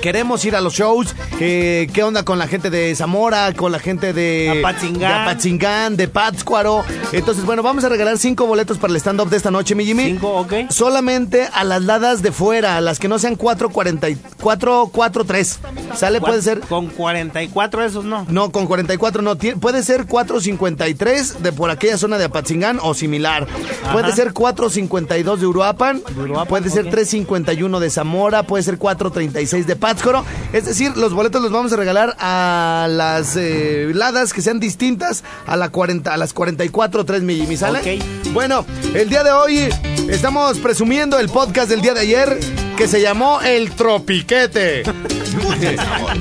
queremos 0.00 0.44
ir 0.44 0.54
a 0.56 0.60
los 0.60 0.74
shows, 0.74 1.14
eh, 1.40 1.88
¿qué 1.92 2.02
onda 2.02 2.24
con 2.24 2.38
la 2.38 2.46
gente 2.46 2.70
de 2.70 2.94
Zamora, 2.94 3.52
con 3.54 3.72
la 3.72 3.78
gente 3.78 4.12
de 4.12 4.60
Apatzingán. 4.60 4.98
de, 5.00 5.06
Apatzingán, 5.06 5.96
de 5.96 6.08
Pátzcuaro? 6.08 6.84
Entonces, 7.12 7.44
bueno, 7.44 7.62
vamos 7.62 7.84
a 7.84 7.88
regalar 7.88 8.18
cinco 8.18 8.46
boletos 8.46 8.78
para 8.78 8.92
el 8.92 8.96
stand-up 8.96 9.28
de 9.30 9.36
esta 9.36 9.50
noche, 9.50 9.74
mi 9.74 9.84
Jimmy. 9.84 10.04
Cinco, 10.04 10.28
ok. 10.40 10.52
Solamente 10.70 11.48
a 11.52 11.64
las 11.64 11.82
ladas 11.82 12.22
de 12.22 12.32
fuera, 12.32 12.76
a 12.76 12.80
las 12.88 12.98
que 12.98 13.06
no 13.06 13.18
sean 13.18 13.36
444, 13.36 14.88
43. 14.90 15.58
¿Sale? 15.94 16.20
Puede 16.22 16.40
ser... 16.40 16.60
Con 16.60 16.86
44 16.86 17.84
esos 17.84 18.04
no. 18.04 18.24
No, 18.30 18.50
con 18.50 18.66
44 18.66 19.20
no. 19.20 19.36
Puede 19.36 19.82
ser 19.82 20.06
453 20.06 21.42
de 21.42 21.52
por 21.52 21.70
aquella 21.70 21.98
zona 21.98 22.16
de 22.16 22.24
Apatzingán 22.24 22.78
o 22.82 22.94
similar. 22.94 23.46
Puede 23.92 24.12
ser 24.12 24.32
452 24.32 25.40
de 25.40 25.46
Uruapan. 25.46 26.02
Uruapan, 26.16 26.46
puede 26.48 26.70
ser 26.70 26.86
ok. 26.86 26.92
351 26.92 27.78
de 27.78 27.90
Zamora. 27.90 28.44
Puede 28.44 28.62
ser 28.62 28.78
436 28.78 29.66
de 29.66 29.76
Pátzcuaro. 29.76 30.24
Es 30.54 30.64
decir, 30.64 30.96
los 30.96 31.12
boletos 31.12 31.42
los 31.42 31.52
vamos 31.52 31.70
a 31.74 31.76
regalar 31.76 32.16
a 32.18 32.86
las 32.88 33.36
eh, 33.36 33.90
ladas 33.94 34.32
que 34.32 34.40
sean 34.40 34.60
distintas 34.60 35.24
a, 35.46 35.58
la 35.58 35.68
40, 35.68 36.14
a 36.14 36.16
las 36.16 36.32
44 36.32 37.04
3 37.04 37.22
mi 37.22 37.56
¿sale? 37.58 37.80
Ok. 37.80 38.32
Bueno, 38.32 38.64
el 38.94 39.10
día 39.10 39.24
de 39.24 39.32
hoy 39.32 39.68
estamos 40.08 40.56
presumiendo 40.58 41.18
el 41.18 41.28
podcast 41.28 41.68
del 41.68 41.82
día 41.82 41.92
de 41.92 42.00
ayer 42.00 42.67
que 42.78 42.86
se 42.86 43.00
llamó 43.00 43.40
El 43.40 43.74
Tropiquete. 43.74 44.84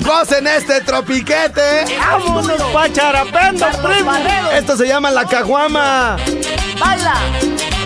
Gocen 0.03 0.47
este 0.47 0.81
tropiquete. 0.81 1.85
¡Vámonos 1.99 2.59
pa' 2.73 2.91
charapendo, 2.91 3.67
primo! 3.83 4.11
Esto 4.51 4.75
se 4.75 4.87
llama 4.87 5.11
la 5.11 5.25
caguama. 5.25 6.17
¡Baila! 6.79 7.13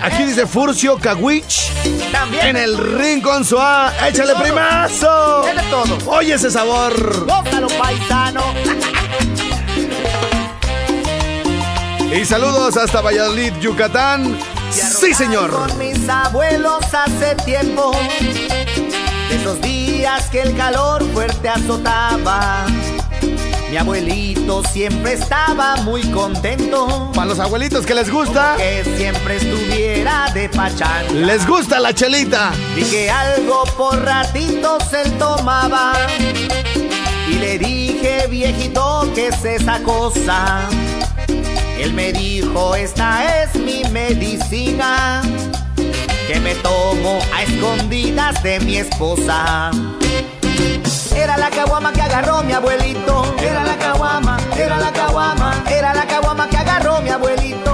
Aquí 0.01 0.23
dice 0.23 0.47
Furcio 0.47 0.97
Caguich. 0.97 1.69
También. 2.13 2.47
En 2.47 2.55
el 2.55 2.77
rincón 2.77 3.43
suá. 3.43 3.91
Échale 4.07 4.35
primazo. 4.35 5.41
Tiene 5.43 5.63
todo. 5.63 5.97
Oye 6.05 6.35
ese 6.35 6.49
sabor. 6.49 7.25
Gózalo, 7.25 7.67
paisano. 7.67 8.41
Y 12.09 12.23
saludos 12.23 12.77
hasta 12.77 13.01
Valladolid, 13.01 13.51
Yucatán. 13.59 14.37
Sí, 14.71 15.13
señor. 15.13 15.51
Con 15.51 15.77
mis 15.77 16.07
abuelos 16.07 16.81
hace 16.93 17.35
tiempo. 17.43 17.91
De 19.31 19.37
esos 19.37 19.61
días 19.61 20.29
que 20.29 20.41
el 20.41 20.57
calor 20.57 21.05
fuerte 21.13 21.47
azotaba. 21.47 22.65
Mi 23.69 23.77
abuelito 23.77 24.61
siempre 24.65 25.13
estaba 25.13 25.77
muy 25.77 26.01
contento. 26.11 27.09
Para 27.15 27.27
los 27.27 27.39
abuelitos 27.39 27.85
que 27.85 27.95
les 27.95 28.11
gusta, 28.11 28.55
Que 28.57 28.83
siempre 28.97 29.37
estuviera 29.37 30.29
de 30.33 30.49
pachanga. 30.49 31.09
les 31.13 31.47
gusta 31.47 31.79
la 31.79 31.93
chelita. 31.93 32.51
Vi 32.75 32.83
que 32.83 33.09
algo 33.09 33.63
por 33.77 34.03
ratitos 34.03 34.91
él 34.91 35.17
tomaba. 35.17 35.93
Y 37.29 37.35
le 37.35 37.57
dije, 37.57 38.27
viejito, 38.29 39.09
¿qué 39.15 39.29
es 39.29 39.45
esa 39.45 39.81
cosa? 39.83 40.67
Él 41.79 41.93
me 41.93 42.11
dijo, 42.11 42.75
esta 42.75 43.43
es 43.43 43.55
mi 43.55 43.81
medicina. 43.91 45.21
Que 46.31 46.39
me 46.39 46.55
tomo 46.55 47.19
a 47.35 47.43
escondidas 47.43 48.41
de 48.41 48.61
mi 48.61 48.77
esposa. 48.77 49.69
Era 51.13 51.35
la 51.35 51.49
caguama 51.49 51.91
que 51.91 52.01
agarró 52.01 52.41
mi 52.41 52.53
abuelito. 52.53 53.35
Era 53.37 53.65
la 53.65 53.75
caguama, 53.77 54.37
era 54.57 54.77
la 54.77 54.93
caguama, 54.93 55.61
era 55.69 55.93
la 55.93 56.05
caguama 56.07 56.47
que 56.47 56.55
agarró 56.55 57.01
mi 57.01 57.09
abuelito. 57.09 57.70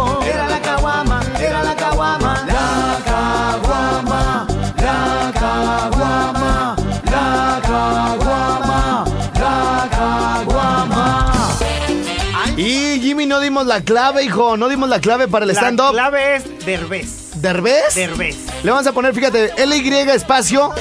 La 13.78 13.84
clave, 13.84 14.23
hijo. 14.23 14.57
No 14.57 14.69
dimos 14.69 14.89
la 14.89 14.99
clave 14.99 15.28
para 15.28 15.45
el 15.45 15.49
La 15.53 15.59
stand-up. 15.59 15.91
clave 15.91 16.38
es 16.38 16.65
Derbez. 16.65 17.28
¿Derbez? 17.36 17.93
Derbez. 17.93 18.36
Le 18.63 18.71
vamos 18.71 18.88
a 18.88 18.91
poner, 18.91 19.13
fíjate, 19.13 19.53
LY 19.67 20.09
espacio, 20.11 20.71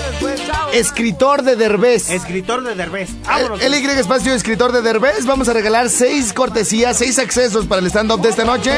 escritor 0.72 1.42
de 1.42 1.56
Derbez. 1.56 2.08
Escritor 2.08 2.62
de 2.62 2.74
Derbez. 2.74 3.10
Vámonos. 3.26 3.60
LY 3.62 3.84
espacio, 3.98 4.32
escritor 4.32 4.72
de 4.72 4.80
Derbez. 4.80 5.26
Vamos 5.26 5.48
a 5.50 5.52
regalar 5.52 5.90
seis 5.90 6.32
cortesías, 6.32 6.96
seis 6.96 7.18
accesos 7.18 7.66
para 7.66 7.80
el 7.82 7.86
stand-up 7.88 8.22
de 8.22 8.30
esta 8.30 8.44
noche. 8.46 8.72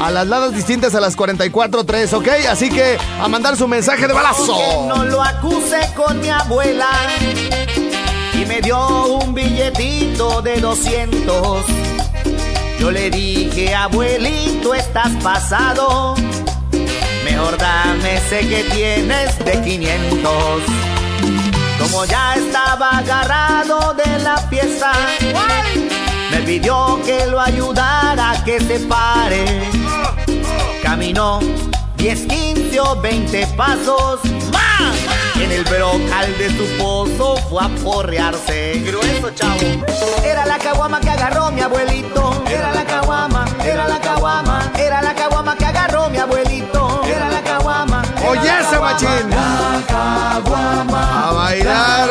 A 0.00 0.10
las 0.10 0.26
ladas 0.26 0.54
distintas 0.54 0.94
a 0.94 1.00
las 1.00 1.14
44.3, 1.18 2.12
¿ok? 2.14 2.28
Así 2.48 2.70
que 2.70 2.96
a 3.20 3.28
mandar 3.28 3.56
su 3.58 3.68
mensaje 3.68 4.02
de 4.02 4.08
Que 4.08 4.12
balazo. 4.14 4.86
no 4.88 5.04
lo 5.04 5.22
acuse 5.22 5.78
con 5.94 6.18
mi 6.20 6.30
abuela. 6.30 6.88
Y 8.32 8.46
me 8.46 8.62
dio 8.62 9.16
un 9.18 9.34
billetito 9.34 10.40
de 10.40 10.58
200. 10.58 11.64
Yo 12.80 12.90
le 12.90 13.10
dije, 13.10 13.74
abuelito, 13.74 14.74
estás 14.74 15.10
pasado. 15.22 16.14
Mejor 17.24 17.58
dame 17.58 18.16
ese 18.16 18.40
que 18.48 18.64
tienes 18.64 19.38
de 19.44 19.60
500. 19.60 20.62
Como 21.78 22.06
ya 22.06 22.36
estaba 22.36 22.98
agarrado 22.98 23.92
de 23.92 24.18
la 24.20 24.38
fiesta, 24.48 24.92
me 26.30 26.38
pidió 26.38 26.98
que 27.04 27.26
lo 27.26 27.38
ayudara 27.38 28.30
a 28.30 28.44
que 28.44 28.58
se 28.58 28.80
pare. 28.80 29.44
caminó 30.82 31.38
10, 31.98 32.26
15 32.28 32.80
o 32.80 32.98
20 32.98 33.46
pasos 33.58 34.20
más. 34.50 35.19
En 35.40 35.50
el 35.52 35.64
brocal 35.64 36.36
de 36.36 36.50
su 36.50 36.66
pozo 36.76 37.36
fue 37.48 37.64
a 37.64 37.68
porrearse. 37.82 38.82
Grueso, 38.84 39.30
chavo. 39.30 39.58
Era 40.22 40.44
la 40.44 40.58
caguama 40.58 41.00
que 41.00 41.08
agarró 41.08 41.50
mi 41.50 41.62
abuelito. 41.62 42.44
Era 42.46 42.74
la 42.74 42.84
caguama, 42.84 43.46
era 43.64 43.88
la 43.88 43.98
caguama, 44.00 44.70
era 44.78 45.00
la 45.00 45.14
caguama 45.14 45.56
que 45.56 45.64
agarró 45.64 46.10
mi 46.10 46.18
abuelito. 46.18 47.02
Era 47.06 47.30
la 47.30 47.42
caguama. 47.42 48.02
Oye, 48.28 48.50
ese 48.60 48.78
machín. 48.78 49.30
La 49.30 49.82
caguama. 49.88 51.28
A 51.28 51.32
bailar 51.32 52.10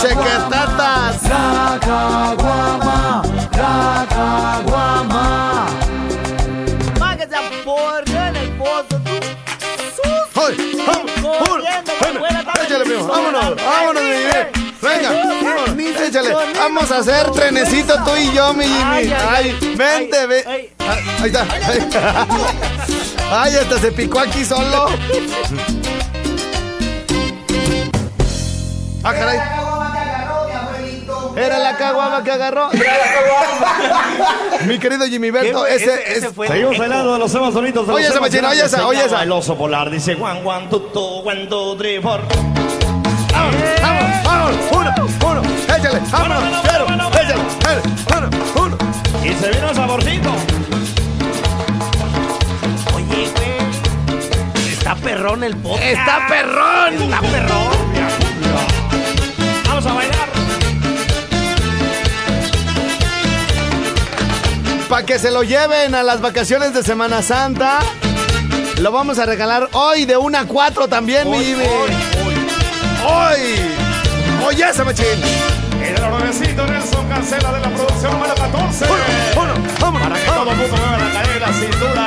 chequetatas. 0.00 1.22
La 1.22 1.78
caguama, 1.80 3.22
la 3.52 4.06
caguama. 4.10 5.66
Más 7.00 7.16
que 7.16 7.26
se 7.26 7.36
aporreó 7.36 8.26
en 8.26 8.36
el 8.36 8.50
pozo, 8.58 9.00
tú. 9.02 9.45
¡Ay! 10.46 10.82
¡Vamos! 10.86 11.10
¡Échale, 12.64 12.84
primo! 12.84 13.06
¡Vámonos! 13.06 13.56
¡Vámonos, 13.56 14.02
mi 14.02 14.10
Jimmy! 14.10 14.32
¡Venga! 14.82 15.10
¡Échale! 16.06 16.30
¡Vamos 16.56 16.90
a 16.90 16.98
hacer 16.98 17.30
trenecito 17.32 17.94
tú 18.04 18.16
y 18.16 18.32
yo, 18.32 18.52
mi 18.54 18.64
Jimmy! 18.64 19.12
Ay. 19.28 19.56
¡Vente, 19.76 20.26
ve! 20.26 20.70
Ah, 20.78 20.96
Ahí 21.22 21.28
está. 21.78 22.26
¡Ay, 23.42 23.56
hasta 23.56 23.78
se 23.80 23.90
picó 23.92 24.20
aquí 24.20 24.44
solo! 24.44 24.86
¡Ah, 29.02 29.12
caray! 29.14 29.55
Caguama 31.86 32.24
que 32.24 32.30
agarró. 32.32 32.68
Mi 34.66 34.78
querido 34.78 35.06
Jimmy 35.06 35.30
Berto, 35.30 35.64
ese, 35.66 35.84
Ese- 35.84 36.12
ese 36.16 36.26
es- 36.28 36.32
fue- 36.34 36.48
Seguimos 36.48 36.76
bailando 36.78 37.12
de 37.12 37.18
los 37.20 37.32
temas 37.32 37.54
bonitos 37.54 37.86
de 37.86 37.92
Oye 37.92 38.08
esa, 38.08 38.20
machina, 38.20 38.48
oye 38.48 38.64
esa, 38.64 38.86
oye 38.88 39.04
esa. 39.04 39.22
El 39.22 39.30
oso 39.30 39.56
polar 39.56 39.88
dice 39.90 40.16
one, 40.20 40.66
two, 40.68 40.80
two, 40.92 41.00
one, 41.24 41.46
two, 41.46 41.76
three, 41.76 42.00
four. 42.00 42.20
¡Vamos, 43.32 43.54
vamos, 43.80 44.24
vamos! 44.24 44.56
¡Uno, 44.72 44.94
uno! 45.30 45.42
¡Échale! 45.76 46.00
¡Vámonos! 46.10 46.42
¡Quiero! 46.62 46.84
¡Échale! 46.86 47.42
¡Échale! 47.60 47.82
¡Uno, 48.16 48.28
uno! 48.64 48.76
Y 49.24 49.32
se 49.34 49.50
vino 49.50 49.68
el 49.70 49.76
saborcito. 49.76 50.30
Oye, 52.96 53.30
güey. 53.36 54.72
Está 54.72 54.94
perrón 54.96 55.44
el 55.44 55.56
podcast. 55.56 55.82
¡Está 55.84 56.26
perrón! 56.28 56.94
Está 57.02 57.20
perrón. 57.20 57.86
Vamos 59.68 59.86
a 59.86 59.92
bailar. 59.92 60.25
Para 64.88 65.04
que 65.04 65.18
se 65.18 65.30
lo 65.30 65.42
lleven 65.42 65.94
a 65.94 66.02
las 66.02 66.20
vacaciones 66.20 66.72
de 66.72 66.82
Semana 66.82 67.20
Santa. 67.22 67.80
Lo 68.80 68.92
vamos 68.92 69.18
a 69.18 69.26
regalar 69.26 69.68
hoy 69.72 70.04
de 70.04 70.16
1 70.16 70.38
a 70.38 70.44
4 70.44 70.88
también, 70.88 71.28
mi 71.30 71.38
Jimmy. 71.38 71.64
Hoy. 73.04 73.40
Oye, 74.46 74.68
esa 74.68 74.84
machín. 74.84 75.04
El 75.82 76.00
nuevecito 76.10 76.66
Nelson 76.66 77.08
cancela 77.08 77.52
de 77.52 77.60
la 77.60 77.70
producción 77.70 78.12
número 78.12 78.34
14. 78.34 78.84
Uno, 78.84 79.42
uno, 79.42 79.54
vamos, 79.80 80.02
Para 80.02 80.14
que 80.14 80.26
vamos. 80.28 80.44
todo 80.44 80.50
el 80.52 80.56
mundo 80.56 80.76
mueva 80.76 80.98
la 80.98 81.12
cadera 81.12 81.52
cintura. 81.52 82.06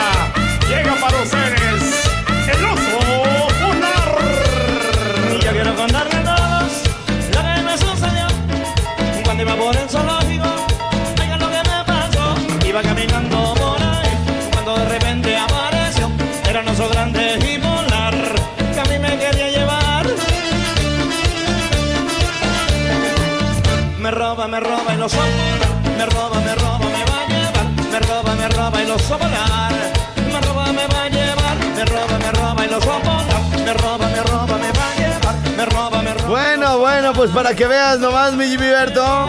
Me 25.18 26.06
roba 26.06 26.42
y 26.42 26.48
lo 26.48 26.50
sopo. 26.50 26.50
Me 26.50 26.50
roba, 26.50 26.50
me 26.50 26.56
roba, 26.56 26.80
me 26.80 27.04
va 27.06 27.18
a 27.22 27.28
llevar. 27.30 27.68
Me 27.90 28.00
roba, 28.00 28.36
me 28.36 28.48
roba 28.50 28.84
y 28.84 28.88
lo 28.88 29.00
sopo. 29.00 29.26
Me 29.28 30.42
roba, 30.42 30.72
me 30.72 30.88
va 30.88 31.04
a 31.04 31.10
llevar. 31.10 31.58
Me 31.76 31.86
roba, 31.86 32.18
me 32.20 32.32
roba 32.32 32.66
y 32.66 32.70
lo 32.70 32.82
sopo. 32.82 33.12
Me 33.66 33.74
roba, 33.74 34.08
me 34.08 34.24
roba, 34.24 34.58
me 34.58 34.72
va 34.72 34.92
a 34.92 34.96
llevar. 34.96 35.36
Me 35.58 35.66
roba, 35.66 36.02
me 36.02 36.14
roba. 36.14 36.30
Bueno, 36.30 36.80
bueno, 36.80 37.14
pues 37.14 37.32
para 37.32 37.56
que 37.56 37.66
veas 37.68 38.00
nomás, 38.00 38.34
mi 38.34 38.46
Jimmy 38.48 38.68
Berto. 38.68 39.28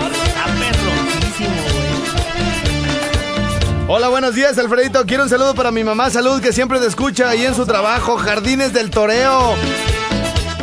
Hola, 3.89 4.09
buenos 4.09 4.35
días, 4.35 4.57
Alfredito. 4.59 5.05
Quiero 5.05 5.25
un 5.25 5.29
saludo 5.29 5.55
para 5.55 5.73
mi 5.73 5.83
mamá 5.83 6.11
Salud, 6.11 6.41
que 6.41 6.53
siempre 6.53 6.79
te 6.79 6.87
escucha 6.87 7.29
ahí 7.29 7.45
en 7.45 7.55
su 7.57 7.67
trabajo. 7.67 8.17
Jardines 8.17 8.73
del 8.73 8.91
Toreo. 8.91 9.57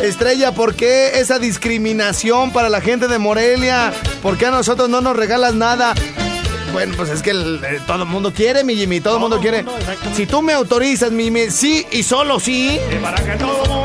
Estrella, 0.02 0.54
¿por 0.54 0.76
qué 0.76 1.20
esa 1.20 1.40
discriminación 1.40 2.52
para 2.52 2.70
la 2.70 2.82
gente 2.82 3.08
de 3.08 3.18
Morelia? 3.18 3.92
¿Por 4.22 4.38
qué 4.38 4.46
a 4.46 4.52
nosotros 4.52 4.90
no 4.90 5.02
nos 5.02 5.16
regalas 5.18 5.54
nada? 5.56 5.94
Bueno, 6.72 6.94
pues 6.96 7.10
es 7.10 7.22
que 7.24 7.32
el- 7.32 7.62
eh, 7.64 7.80
todo 7.88 8.04
el 8.04 8.10
mundo 8.10 8.32
quiere, 8.34 8.64
mi 8.64 8.76
Jimmy, 8.76 9.00
todo 9.02 9.16
el 9.16 9.22
mundo 9.22 9.40
quiere. 9.40 9.66
Si 10.16 10.26
tú 10.28 10.42
me 10.42 10.54
autorizas, 10.54 11.12
mi 11.12 11.24
Jimmy, 11.26 11.50
sí 11.50 11.86
y 11.92 12.04
solo 12.04 12.40
sí, 12.40 12.80
para 13.02 13.18
que 13.24 13.32
todo. 13.38 13.77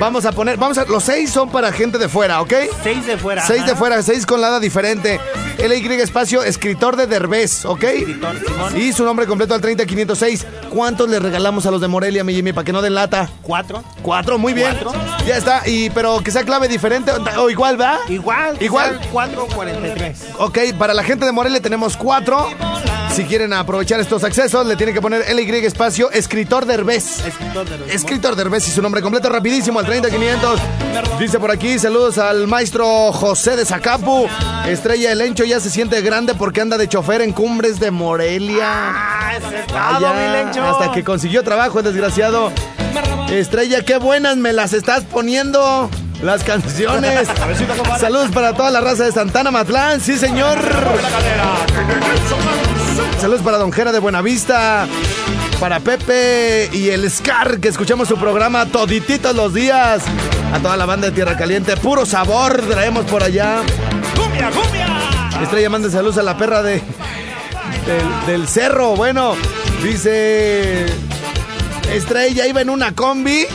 Vamos 0.00 0.24
a 0.24 0.32
poner, 0.32 0.56
vamos 0.56 0.78
a, 0.78 0.84
los 0.84 1.04
seis 1.04 1.30
son 1.30 1.50
para 1.50 1.72
gente 1.72 1.98
de 1.98 2.08
fuera, 2.08 2.40
¿ok? 2.40 2.52
Seis 2.82 3.06
de 3.06 3.16
fuera. 3.16 3.46
Seis 3.46 3.66
de 3.66 3.74
fuera, 3.74 4.02
seis 4.02 4.26
con 4.26 4.40
lada 4.40 4.60
diferente. 4.60 5.20
LY 5.58 6.00
espacio, 6.00 6.44
escritor 6.44 6.96
de 6.96 7.06
Derbez, 7.06 7.64
¿ok? 7.64 7.82
Escritor. 7.84 8.36
Y 8.76 8.92
su 8.92 9.04
nombre 9.04 9.26
completo 9.26 9.54
al 9.54 9.60
30506. 9.60 10.46
¿Cuántos 10.70 11.08
le 11.08 11.18
regalamos 11.18 11.66
a 11.66 11.70
los 11.70 11.80
de 11.80 11.88
Morelia, 11.88 12.22
mi 12.22 12.34
Jimmy, 12.34 12.52
para 12.52 12.64
que 12.64 12.72
no 12.72 12.80
den 12.80 12.94
lata? 12.94 13.28
Cuatro. 13.42 13.82
Cuatro, 14.02 14.38
muy 14.38 14.54
bien. 14.54 14.76
Cuatro. 14.80 15.00
Ya 15.26 15.36
está, 15.36 15.62
y 15.66 15.90
pero 15.90 16.20
que 16.20 16.30
sea 16.30 16.44
clave 16.44 16.68
diferente 16.68 17.10
o 17.36 17.50
igual, 17.50 17.80
¿va? 17.80 17.98
Igual. 18.08 18.56
Igual. 18.60 18.98
sean 18.98 19.10
Cuatro 19.10 19.46
cuarenta 19.54 19.88
y 19.88 19.94
tres. 19.94 20.26
Ok, 20.38 20.58
para 20.78 20.94
la 20.94 21.02
gente 21.02 21.26
de 21.26 21.32
Morelia 21.32 21.60
tenemos 21.60 21.96
cuatro. 21.96 22.48
Si 23.12 23.24
quieren 23.24 23.52
aprovechar 23.52 23.98
estos 24.00 24.22
accesos, 24.22 24.66
le 24.66 24.76
tienen 24.76 24.94
que 24.94 25.00
poner 25.00 25.24
LY 25.34 25.66
espacio, 25.66 26.10
escritor 26.10 26.66
Derbez. 26.66 27.24
Escritor 27.26 27.68
de 27.68 27.78
los 27.78 27.90
Escritor 27.90 28.36
Derbez 28.36 28.68
y 28.68 28.70
su 28.70 28.80
nombre 28.80 29.02
completo 29.02 29.28
rapidísimo 29.28 29.80
al 29.80 29.86
30500. 29.86 30.60
Dice 31.18 31.38
por 31.38 31.50
aquí, 31.50 31.78
saludos 31.78 32.18
al 32.18 32.46
maestro 32.46 33.12
José 33.12 33.56
de 33.56 33.64
Zacapu. 33.64 34.28
Estrella 34.66 35.12
El 35.12 35.18
Lencho 35.18 35.44
ya 35.44 35.58
se 35.58 35.70
siente 35.70 36.00
grande 36.00 36.34
porque 36.34 36.60
anda 36.60 36.78
de 36.78 36.88
chofer 36.88 37.22
en 37.22 37.32
cumbres 37.32 37.80
de 37.80 37.90
Morelia. 37.90 38.92
Ah, 39.74 39.98
mi 40.00 40.60
hasta 40.60 40.92
que 40.92 41.02
consiguió 41.02 41.42
trabajo 41.42 41.78
el 41.78 41.84
desgraciado. 41.86 42.52
Estrella, 43.30 43.84
qué 43.84 43.98
buenas 43.98 44.36
me 44.36 44.52
las 44.52 44.72
estás 44.72 45.04
poniendo. 45.04 45.90
Las 46.22 46.42
canciones. 46.42 47.28
Saludos 48.00 48.30
para 48.32 48.52
toda 48.54 48.70
la 48.70 48.80
raza 48.80 49.04
de 49.04 49.12
Santana 49.12 49.50
Matlán, 49.50 50.00
sí 50.00 50.16
señor. 50.18 50.58
Saludos 53.20 53.42
para 53.42 53.58
Don 53.58 53.72
Jera 53.72 53.90
de 53.90 53.98
Buenavista. 53.98 54.86
Para 55.58 55.80
Pepe 55.80 56.70
y 56.72 56.90
el 56.90 57.10
Scar, 57.10 57.58
que 57.58 57.66
escuchamos 57.66 58.06
su 58.06 58.16
programa 58.16 58.66
todititos 58.66 59.34
los 59.34 59.52
días. 59.52 60.02
A 60.52 60.60
toda 60.60 60.76
la 60.76 60.86
banda 60.86 61.08
de 61.08 61.12
Tierra 61.12 61.36
Caliente, 61.36 61.76
puro 61.76 62.06
sabor 62.06 62.62
traemos 62.68 63.04
por 63.06 63.24
allá. 63.24 63.62
¡Cumbia, 64.16 64.50
cumbia! 64.50 64.86
Estrella 65.42 65.68
manda 65.68 65.90
saludos 65.90 66.18
a 66.18 66.22
la 66.22 66.36
perra 66.36 66.62
de 66.62 66.74
del, 66.74 68.26
del 68.26 68.48
cerro. 68.48 68.94
Bueno, 68.94 69.34
dice 69.82 70.86
Estrella 71.92 72.46
iba 72.46 72.60
en 72.60 72.70
una 72.70 72.94
combi 72.94 73.46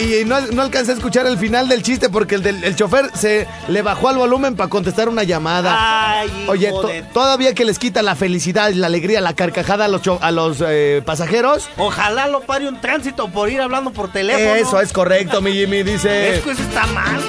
y 0.00 0.24
no, 0.24 0.40
no 0.40 0.62
alcancé 0.62 0.92
a 0.92 0.94
escuchar 0.94 1.26
el 1.26 1.38
final 1.38 1.68
del 1.68 1.82
chiste 1.82 2.08
porque 2.08 2.34
el, 2.36 2.42
del, 2.42 2.62
el 2.64 2.76
chofer 2.76 3.10
se 3.14 3.46
le 3.68 3.82
bajó 3.82 4.08
al 4.08 4.16
volumen 4.16 4.56
para 4.56 4.68
contestar 4.70 5.08
una 5.08 5.22
llamada. 5.24 5.74
Ay, 6.20 6.46
Oye, 6.48 6.70
to- 6.70 6.90
todavía 7.12 7.54
que 7.54 7.64
les 7.64 7.78
quita 7.78 8.02
la 8.02 8.14
felicidad, 8.14 8.70
la 8.72 8.86
alegría, 8.86 9.20
la 9.20 9.34
carcajada 9.34 9.86
a 9.86 9.88
los, 9.88 10.02
a 10.20 10.30
los 10.30 10.58
eh, 10.66 11.02
pasajeros. 11.04 11.68
Ojalá 11.76 12.26
lo 12.28 12.40
pare 12.40 12.68
un 12.68 12.80
tránsito 12.80 13.28
por 13.28 13.50
ir 13.50 13.60
hablando 13.60 13.90
por 13.92 14.10
teléfono. 14.12 14.54
Eso 14.54 14.80
es 14.80 14.92
correcto, 14.92 15.40
mi 15.40 15.52
Jimmy, 15.52 15.82
dice. 15.82 16.36
Es 16.36 16.42
que 16.42 16.50
eso 16.52 16.62
está 16.62 16.86
mal. 16.88 17.20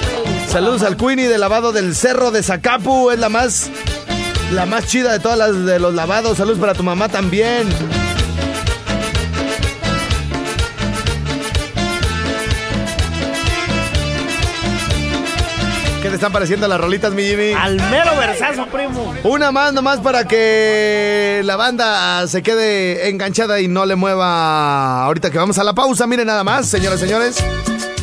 Saludos 0.48 0.82
al 0.82 0.96
Queenie 0.96 1.28
de 1.28 1.38
lavado 1.38 1.72
del 1.72 1.94
Cerro 1.94 2.30
de 2.30 2.42
Zacapu. 2.42 3.10
Es 3.10 3.18
la 3.18 3.28
más, 3.28 3.70
la 4.52 4.66
más 4.66 4.86
chida 4.86 5.12
de 5.12 5.20
todas 5.20 5.38
las 5.38 5.64
de 5.64 5.78
los 5.78 5.94
lavados. 5.94 6.38
Saludos 6.38 6.58
para 6.58 6.74
tu 6.74 6.82
mamá 6.82 7.08
también. 7.08 7.68
Están 16.20 16.32
pareciendo 16.32 16.68
las 16.68 16.78
rolitas, 16.78 17.14
mi 17.14 17.22
Jimmy? 17.22 17.54
Al 17.54 17.76
mero 17.76 18.14
versazo, 18.14 18.66
primo. 18.66 19.14
Una 19.24 19.50
más 19.52 19.72
nomás 19.72 20.00
para 20.00 20.28
que 20.28 21.40
la 21.46 21.56
banda 21.56 22.28
se 22.28 22.42
quede 22.42 23.08
enganchada 23.08 23.58
y 23.58 23.68
no 23.68 23.86
le 23.86 23.96
mueva 23.96 25.04
ahorita 25.04 25.30
que 25.30 25.38
vamos 25.38 25.56
a 25.56 25.64
la 25.64 25.72
pausa. 25.72 26.06
Miren 26.06 26.26
nada 26.26 26.44
más, 26.44 26.66
señoras 26.66 26.98
y 27.00 27.04
señores. 27.04 27.42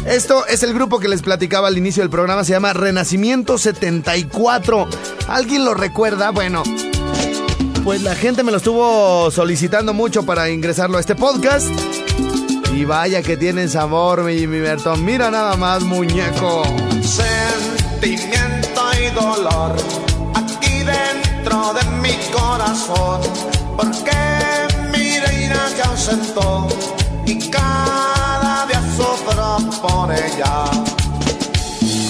Esto 0.08 0.48
es 0.48 0.64
el 0.64 0.74
grupo 0.74 1.00
que 1.00 1.08
les 1.08 1.22
platicaba 1.22 1.68
al 1.68 1.78
inicio 1.78 2.02
del 2.02 2.10
programa, 2.10 2.44
se 2.44 2.54
llama 2.54 2.74
Renacimiento 2.74 3.60
74. 3.60 4.88
¿Alguien 5.28 5.64
lo 5.64 5.76
recuerda? 5.76 6.32
Bueno, 6.32 6.64
pues 7.84 8.02
la 8.02 8.16
gente 8.16 8.42
me 8.42 8.50
lo 8.50 8.58
estuvo 8.58 9.30
solicitando 9.30 9.94
mucho 9.94 10.24
para 10.24 10.50
ingresarlo 10.50 10.98
a 10.98 11.02
este 11.02 11.14
podcast. 11.14 11.68
Y 12.74 12.84
vaya 12.84 13.22
que 13.22 13.38
tienen 13.38 13.70
sabor, 13.70 14.24
mi 14.24 14.40
Jimmy 14.40 14.60
Bertón. 14.60 15.06
Mira 15.06 15.30
nada 15.30 15.56
más, 15.56 15.84
muñeco. 15.84 16.64
Sentimiento 18.00 18.82
y 19.02 19.10
dolor 19.16 19.76
aquí 20.36 20.84
dentro 20.84 21.74
de 21.74 21.84
mi 22.00 22.14
corazón. 22.32 23.22
Porque 23.76 24.12
mi 24.92 25.18
reina 25.18 25.68
se 25.76 25.82
ausentó 25.82 26.68
y 27.26 27.50
cada 27.50 28.68
día 28.68 28.84
sufro 28.96 29.58
por 29.82 30.14
ella. 30.14 30.66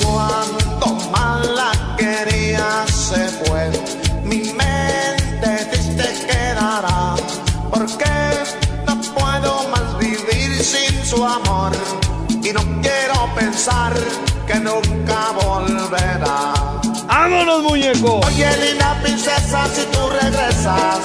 Cuanto 0.04 0.88
más 1.10 1.48
la 1.52 1.96
quería 1.96 2.86
se 2.88 3.30
fue, 3.46 3.72
mi 4.26 4.42
mente 4.52 5.68
triste 5.72 6.28
quedará. 6.28 7.16
Porque 7.72 8.12
no 8.86 9.02
puedo 9.16 9.70
más 9.70 9.98
vivir 10.00 10.62
sin 10.62 11.06
su 11.06 11.24
amor 11.24 11.72
y 12.44 12.52
no 12.52 12.62
quiero 12.82 13.34
pensar 13.36 13.94
que 14.46 14.56
nunca 14.56 14.97
volverá. 15.98 16.54
¡Vámonos, 17.08 17.64
muñeco! 17.64 18.20
Oye, 18.26 18.48
linda 18.58 19.00
princesa, 19.02 19.68
si 19.74 19.86
tú 19.92 20.00
regresas, 20.10 21.00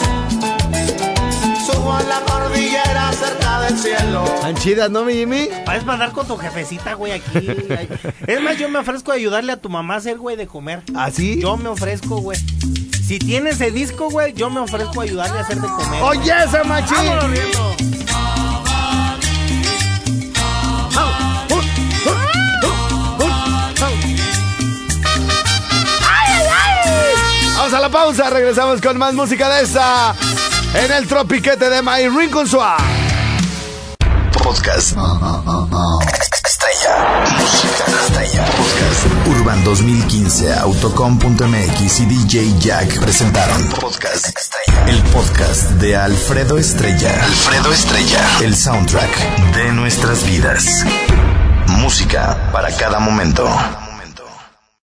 subo 1.66 1.92
a 1.94 2.02
la 2.02 2.20
cordillera 2.20 3.12
cerca 3.12 3.60
del 3.62 3.78
cielo. 3.78 4.24
¿Tan 4.40 4.54
chidas, 4.56 4.90
no, 4.90 5.04
mi 5.04 5.14
Jimmy? 5.14 5.48
Puedes 5.64 5.84
mandar 5.84 6.12
con 6.12 6.26
tu 6.26 6.36
jefecita, 6.36 6.94
güey, 6.94 7.12
aquí. 7.12 7.48
Es 8.26 8.40
más, 8.42 8.58
yo 8.58 8.68
me 8.68 8.78
ofrezco 8.78 9.12
a 9.12 9.14
ayudarle 9.14 9.52
a 9.52 9.56
tu 9.56 9.68
mamá 9.68 9.94
a 9.94 9.96
hacer, 9.98 10.18
güey, 10.18 10.36
de 10.36 10.46
comer. 10.46 10.82
¿Ah, 10.94 11.10
sí? 11.10 11.40
Yo 11.40 11.56
me 11.56 11.68
ofrezco, 11.68 12.20
güey. 12.20 12.38
Si 13.06 13.18
tienes 13.18 13.60
el 13.60 13.74
disco, 13.74 14.10
güey, 14.10 14.32
yo 14.32 14.48
me 14.48 14.60
ofrezco 14.60 15.00
a 15.00 15.04
ayudarle 15.04 15.38
a 15.38 15.40
hacer 15.42 15.60
de 15.60 15.68
comer. 15.68 16.02
¡Oye, 16.02 16.32
ese 16.44 16.64
machín! 16.64 16.96
¡Vámonos 16.96 17.30
riendo! 17.30 17.91
A 27.72 27.80
la 27.80 27.88
pausa, 27.88 28.28
regresamos 28.28 28.82
con 28.82 28.98
más 28.98 29.14
música 29.14 29.48
de 29.48 29.62
esta 29.62 30.14
en 30.74 30.92
el 30.92 31.06
tropiquete 31.06 31.70
de 31.70 31.80
My 31.80 32.06
Rincon. 32.06 32.46
Podcast. 34.32 34.94
Estrella. 36.44 37.24
Música 37.38 37.84
estrella. 38.04 38.44
Podcast. 38.44 39.26
Urban 39.26 39.64
2015, 39.64 40.52
Autocom.mx 40.52 42.00
y 42.00 42.04
DJ 42.04 42.58
Jack 42.58 43.00
presentaron 43.00 43.66
Podcast 43.70 44.26
Estrella. 44.26 44.86
El 44.88 45.02
podcast 45.04 45.70
de 45.70 45.96
Alfredo 45.96 46.58
Estrella. 46.58 47.24
Alfredo 47.24 47.72
Estrella. 47.72 48.20
El 48.42 48.54
soundtrack 48.54 49.54
de 49.54 49.72
nuestras 49.72 50.26
vidas. 50.26 50.84
Música 51.68 52.50
para 52.52 52.70
cada 52.76 52.98
momento. 52.98 53.48